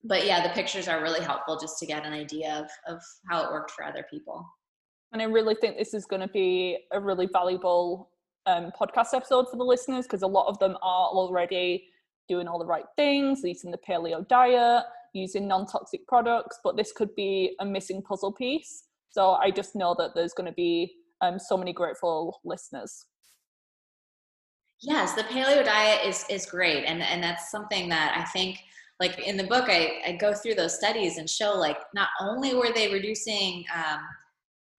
but 0.02 0.26
yeah, 0.26 0.42
the 0.42 0.52
pictures 0.52 0.88
are 0.88 1.00
really 1.00 1.22
helpful 1.22 1.58
just 1.58 1.78
to 1.78 1.86
get 1.86 2.04
an 2.04 2.12
idea 2.12 2.52
of 2.88 2.94
of 2.94 3.00
how 3.30 3.44
it 3.44 3.52
worked 3.52 3.70
for 3.70 3.84
other 3.84 4.04
people. 4.10 4.44
And 5.12 5.22
I 5.22 5.26
really 5.26 5.54
think 5.54 5.76
this 5.76 5.94
is 5.94 6.06
going 6.06 6.22
to 6.22 6.28
be 6.28 6.78
a 6.90 7.00
really 7.00 7.28
valuable 7.32 8.10
um, 8.46 8.72
podcast 8.78 9.14
episode 9.14 9.46
for 9.48 9.56
the 9.56 9.64
listeners 9.64 10.06
because 10.06 10.22
a 10.22 10.26
lot 10.26 10.48
of 10.48 10.58
them 10.58 10.72
are 10.82 11.08
already 11.08 11.86
doing 12.28 12.48
all 12.48 12.58
the 12.58 12.66
right 12.66 12.86
things, 12.96 13.44
eating 13.44 13.70
the 13.70 13.78
paleo 13.78 14.26
diet 14.26 14.84
using 15.14 15.48
non-toxic 15.48 16.06
products 16.06 16.58
but 16.62 16.76
this 16.76 16.92
could 16.92 17.14
be 17.14 17.56
a 17.60 17.64
missing 17.64 18.02
puzzle 18.02 18.32
piece. 18.32 18.84
So 19.10 19.32
i 19.32 19.50
just 19.50 19.76
know 19.76 19.94
that 19.98 20.14
there's 20.14 20.34
going 20.34 20.48
to 20.48 20.54
be 20.54 20.94
um, 21.20 21.38
so 21.38 21.56
many 21.56 21.72
grateful 21.72 22.40
listeners. 22.44 23.06
Yes 24.80 25.14
the 25.14 25.22
paleo 25.22 25.64
diet 25.64 26.06
is 26.06 26.24
is 26.28 26.46
great 26.46 26.84
and 26.84 27.02
and 27.02 27.22
that's 27.22 27.50
something 27.50 27.88
that 27.88 28.14
i 28.16 28.24
think 28.30 28.58
like 29.00 29.18
in 29.18 29.36
the 29.36 29.44
book 29.44 29.66
i, 29.68 30.02
I 30.06 30.12
go 30.12 30.34
through 30.34 30.56
those 30.56 30.76
studies 30.76 31.16
and 31.18 31.28
show 31.28 31.54
like 31.54 31.78
not 31.94 32.08
only 32.20 32.54
were 32.54 32.72
they 32.74 32.92
reducing 32.92 33.64
um, 33.74 34.00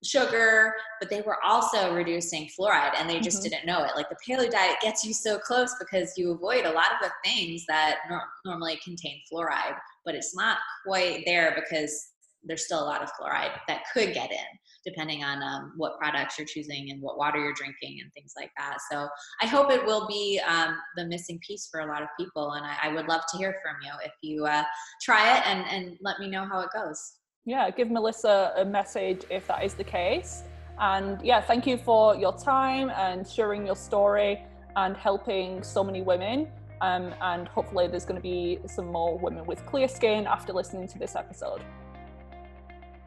sugar, 0.04 0.74
but 1.00 1.10
they 1.10 1.22
were 1.22 1.38
also 1.44 1.94
reducing 1.94 2.48
fluoride 2.58 2.92
and 2.98 3.08
they 3.08 3.20
just 3.20 3.38
mm-hmm. 3.38 3.50
didn't 3.50 3.66
know 3.66 3.84
it. 3.84 3.92
Like 3.96 4.08
the 4.08 4.16
paleo 4.26 4.50
diet 4.50 4.76
gets 4.80 5.04
you 5.04 5.12
so 5.12 5.38
close 5.38 5.74
because 5.78 6.12
you 6.16 6.32
avoid 6.32 6.64
a 6.64 6.72
lot 6.72 6.92
of 6.92 6.98
the 7.02 7.10
things 7.24 7.64
that 7.68 7.98
nor- 8.08 8.28
normally 8.44 8.78
contain 8.84 9.20
fluoride, 9.32 9.76
but 10.04 10.14
it's 10.14 10.34
not 10.34 10.58
quite 10.86 11.22
there 11.26 11.54
because 11.54 12.08
there's 12.44 12.64
still 12.64 12.82
a 12.82 12.86
lot 12.86 13.02
of 13.02 13.10
fluoride 13.18 13.58
that 13.68 13.82
could 13.92 14.14
get 14.14 14.30
in 14.30 14.58
depending 14.84 15.24
on 15.24 15.42
um, 15.42 15.72
what 15.76 15.98
products 15.98 16.38
you're 16.38 16.46
choosing 16.46 16.92
and 16.92 17.02
what 17.02 17.18
water 17.18 17.40
you're 17.40 17.52
drinking 17.52 17.98
and 18.00 18.12
things 18.12 18.34
like 18.36 18.52
that. 18.56 18.78
So 18.90 19.08
I 19.42 19.46
hope 19.46 19.72
it 19.72 19.84
will 19.84 20.06
be 20.06 20.40
um, 20.46 20.76
the 20.96 21.06
missing 21.06 21.40
piece 21.44 21.68
for 21.70 21.80
a 21.80 21.86
lot 21.86 22.02
of 22.02 22.08
people. 22.18 22.52
And 22.52 22.64
I, 22.64 22.76
I 22.84 22.94
would 22.94 23.08
love 23.08 23.22
to 23.32 23.36
hear 23.36 23.56
from 23.64 23.74
you 23.82 23.90
if 24.04 24.12
you 24.22 24.46
uh, 24.46 24.62
try 25.02 25.36
it 25.36 25.42
and, 25.44 25.64
and 25.68 25.98
let 26.00 26.20
me 26.20 26.30
know 26.30 26.44
how 26.44 26.60
it 26.60 26.68
goes 26.72 27.15
yeah, 27.46 27.70
give 27.70 27.90
Melissa 27.90 28.52
a 28.56 28.64
message 28.64 29.22
if 29.30 29.46
that 29.46 29.64
is 29.64 29.74
the 29.74 29.84
case. 29.84 30.42
And 30.78 31.22
yeah, 31.22 31.40
thank 31.40 31.66
you 31.66 31.78
for 31.78 32.16
your 32.16 32.36
time 32.36 32.90
and 32.90 33.26
sharing 33.26 33.64
your 33.64 33.76
story 33.76 34.44
and 34.74 34.96
helping 34.96 35.62
so 35.62 35.82
many 35.82 36.02
women. 36.02 36.48
Um, 36.82 37.14
and 37.22 37.48
hopefully, 37.48 37.86
there's 37.86 38.04
going 38.04 38.20
to 38.20 38.22
be 38.22 38.58
some 38.66 38.92
more 38.92 39.16
women 39.16 39.46
with 39.46 39.64
clear 39.64 39.88
skin 39.88 40.26
after 40.26 40.52
listening 40.52 40.86
to 40.88 40.98
this 40.98 41.16
episode. 41.16 41.62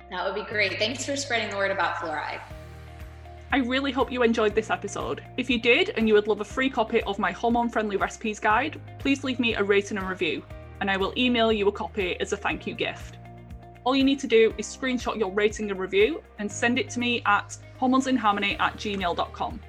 That 0.10 0.26
would 0.26 0.34
be 0.34 0.50
great. 0.50 0.80
Thanks 0.80 1.06
for 1.06 1.16
spreading 1.16 1.52
the 1.52 1.58
word 1.58 1.70
about 1.70 1.98
fluoride. 1.98 2.42
I 3.52 3.58
really 3.58 3.92
hope 3.92 4.12
you 4.12 4.24
enjoyed 4.24 4.56
this 4.56 4.72
episode. 4.72 5.24
If 5.38 5.50
you 5.50 5.60
did 5.60 5.92
and 5.98 6.08
you 6.08 6.16
would 6.16 6.28
love 6.28 6.42
a 6.42 6.46
free 6.46 6.70
copy 6.70 7.04
of 7.04 7.20
my 7.20 7.32
hormone 7.32 7.70
friendly 7.70 7.98
recipes 7.98 8.40
guide, 8.40 8.82
please 9.00 9.24
leave 9.24 9.40
me 9.40 9.54
a 9.56 9.64
rating 9.64 9.98
and 9.98 10.10
review, 10.10 10.44
and 10.82 10.90
I 10.90 10.98
will 10.98 11.14
email 11.16 11.52
you 11.52 11.68
a 11.68 11.72
copy 11.72 12.20
as 12.20 12.34
a 12.34 12.38
thank 12.38 12.66
you 12.66 12.74
gift. 12.74 13.19
All 13.86 13.96
you 13.96 14.04
need 14.04 14.20
to 14.20 14.28
do 14.28 14.54
is 14.58 14.68
screenshot 14.68 15.18
your 15.18 15.32
rating 15.32 15.72
and 15.72 15.80
review 15.80 16.22
and 16.38 16.52
send 16.52 16.78
it 16.78 16.90
to 16.92 17.00
me 17.00 17.22
at 17.26 17.58
hormonesinharmony 17.80 18.60
at 18.60 18.76
gmail.com. 18.76 19.60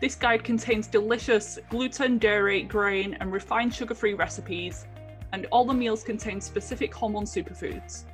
This 0.00 0.14
guide 0.14 0.44
contains 0.44 0.86
delicious 0.86 1.58
gluten, 1.68 2.16
dairy, 2.16 2.62
grain, 2.62 3.18
and 3.20 3.32
refined 3.32 3.74
sugar 3.74 3.94
free 3.94 4.14
recipes, 4.14 4.86
and 5.32 5.46
all 5.52 5.64
the 5.64 5.74
meals 5.74 6.02
contain 6.02 6.40
specific 6.40 6.94
hormone 6.94 7.24
superfoods. 7.24 8.04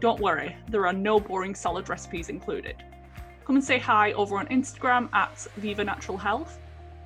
Don't 0.00 0.20
worry, 0.20 0.56
there 0.68 0.86
are 0.86 0.92
no 0.92 1.20
boring 1.20 1.54
salad 1.54 1.88
recipes 1.88 2.28
included. 2.28 2.82
Come 3.44 3.56
and 3.56 3.64
say 3.64 3.78
hi 3.78 4.12
over 4.12 4.38
on 4.38 4.46
Instagram 4.48 5.08
at 5.14 5.38
Viva 5.58 5.84
Natural 5.84 6.18
Health, 6.18 6.58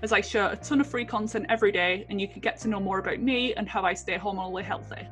as 0.03 0.13
I 0.13 0.23
share 0.23 0.51
a 0.51 0.57
ton 0.57 0.81
of 0.81 0.87
free 0.87 1.05
content 1.05 1.47
every 1.51 1.71
day, 1.71 2.07
and 2.09 2.19
you 2.19 2.27
can 2.27 2.41
get 2.41 2.59
to 2.61 2.69
know 2.69 2.81
more 2.81 2.99
about 2.99 3.21
me 3.21 3.53
and 3.55 3.69
how 3.69 3.83
I 3.83 3.93
stay 3.93 4.17
hormonally 4.17 4.65
healthy. 4.65 5.07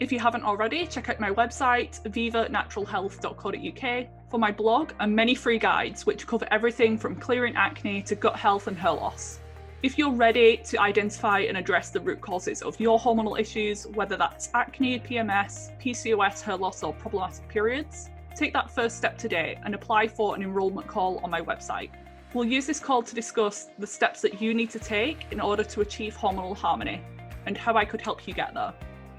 If 0.00 0.10
you 0.10 0.18
haven't 0.18 0.42
already, 0.44 0.86
check 0.86 1.10
out 1.10 1.20
my 1.20 1.30
website, 1.30 2.00
vivanaturalhealth.co.uk, 2.04 4.06
for 4.30 4.40
my 4.40 4.50
blog 4.50 4.92
and 4.98 5.14
many 5.14 5.34
free 5.34 5.58
guides 5.58 6.06
which 6.06 6.26
cover 6.26 6.48
everything 6.50 6.96
from 6.96 7.16
clearing 7.16 7.54
acne 7.54 8.00
to 8.04 8.14
gut 8.14 8.36
health 8.36 8.66
and 8.66 8.78
hair 8.78 8.92
loss. 8.92 9.40
If 9.82 9.98
you're 9.98 10.14
ready 10.14 10.56
to 10.56 10.80
identify 10.80 11.40
and 11.40 11.58
address 11.58 11.90
the 11.90 12.00
root 12.00 12.22
causes 12.22 12.62
of 12.62 12.80
your 12.80 12.98
hormonal 12.98 13.38
issues, 13.38 13.86
whether 13.88 14.16
that's 14.16 14.48
acne, 14.54 15.00
PMS, 15.00 15.78
PCOS, 15.78 16.40
hair 16.40 16.56
loss, 16.56 16.82
or 16.82 16.94
problematic 16.94 17.46
periods, 17.48 18.08
take 18.34 18.54
that 18.54 18.70
first 18.70 18.96
step 18.96 19.18
today 19.18 19.58
and 19.66 19.74
apply 19.74 20.08
for 20.08 20.34
an 20.34 20.42
enrolment 20.42 20.86
call 20.86 21.18
on 21.18 21.28
my 21.28 21.42
website. 21.42 21.90
We'll 22.32 22.46
use 22.46 22.64
this 22.64 22.80
call 22.80 23.02
to 23.02 23.14
discuss 23.14 23.68
the 23.78 23.86
steps 23.86 24.22
that 24.22 24.40
you 24.40 24.54
need 24.54 24.70
to 24.70 24.78
take 24.78 25.26
in 25.30 25.42
order 25.42 25.64
to 25.64 25.82
achieve 25.82 26.16
hormonal 26.16 26.56
harmony 26.56 27.02
and 27.44 27.54
how 27.54 27.74
I 27.74 27.84
could 27.84 28.00
help 28.00 28.26
you 28.26 28.32
get 28.32 28.54
there. 28.54 28.72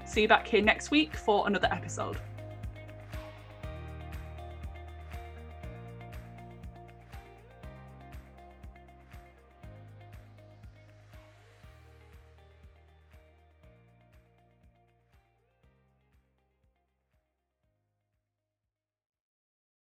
See 0.04 0.22
you 0.22 0.28
back 0.28 0.46
here 0.46 0.62
next 0.62 0.90
week 0.90 1.16
for 1.16 1.46
another 1.46 1.68
episode. 1.70 2.18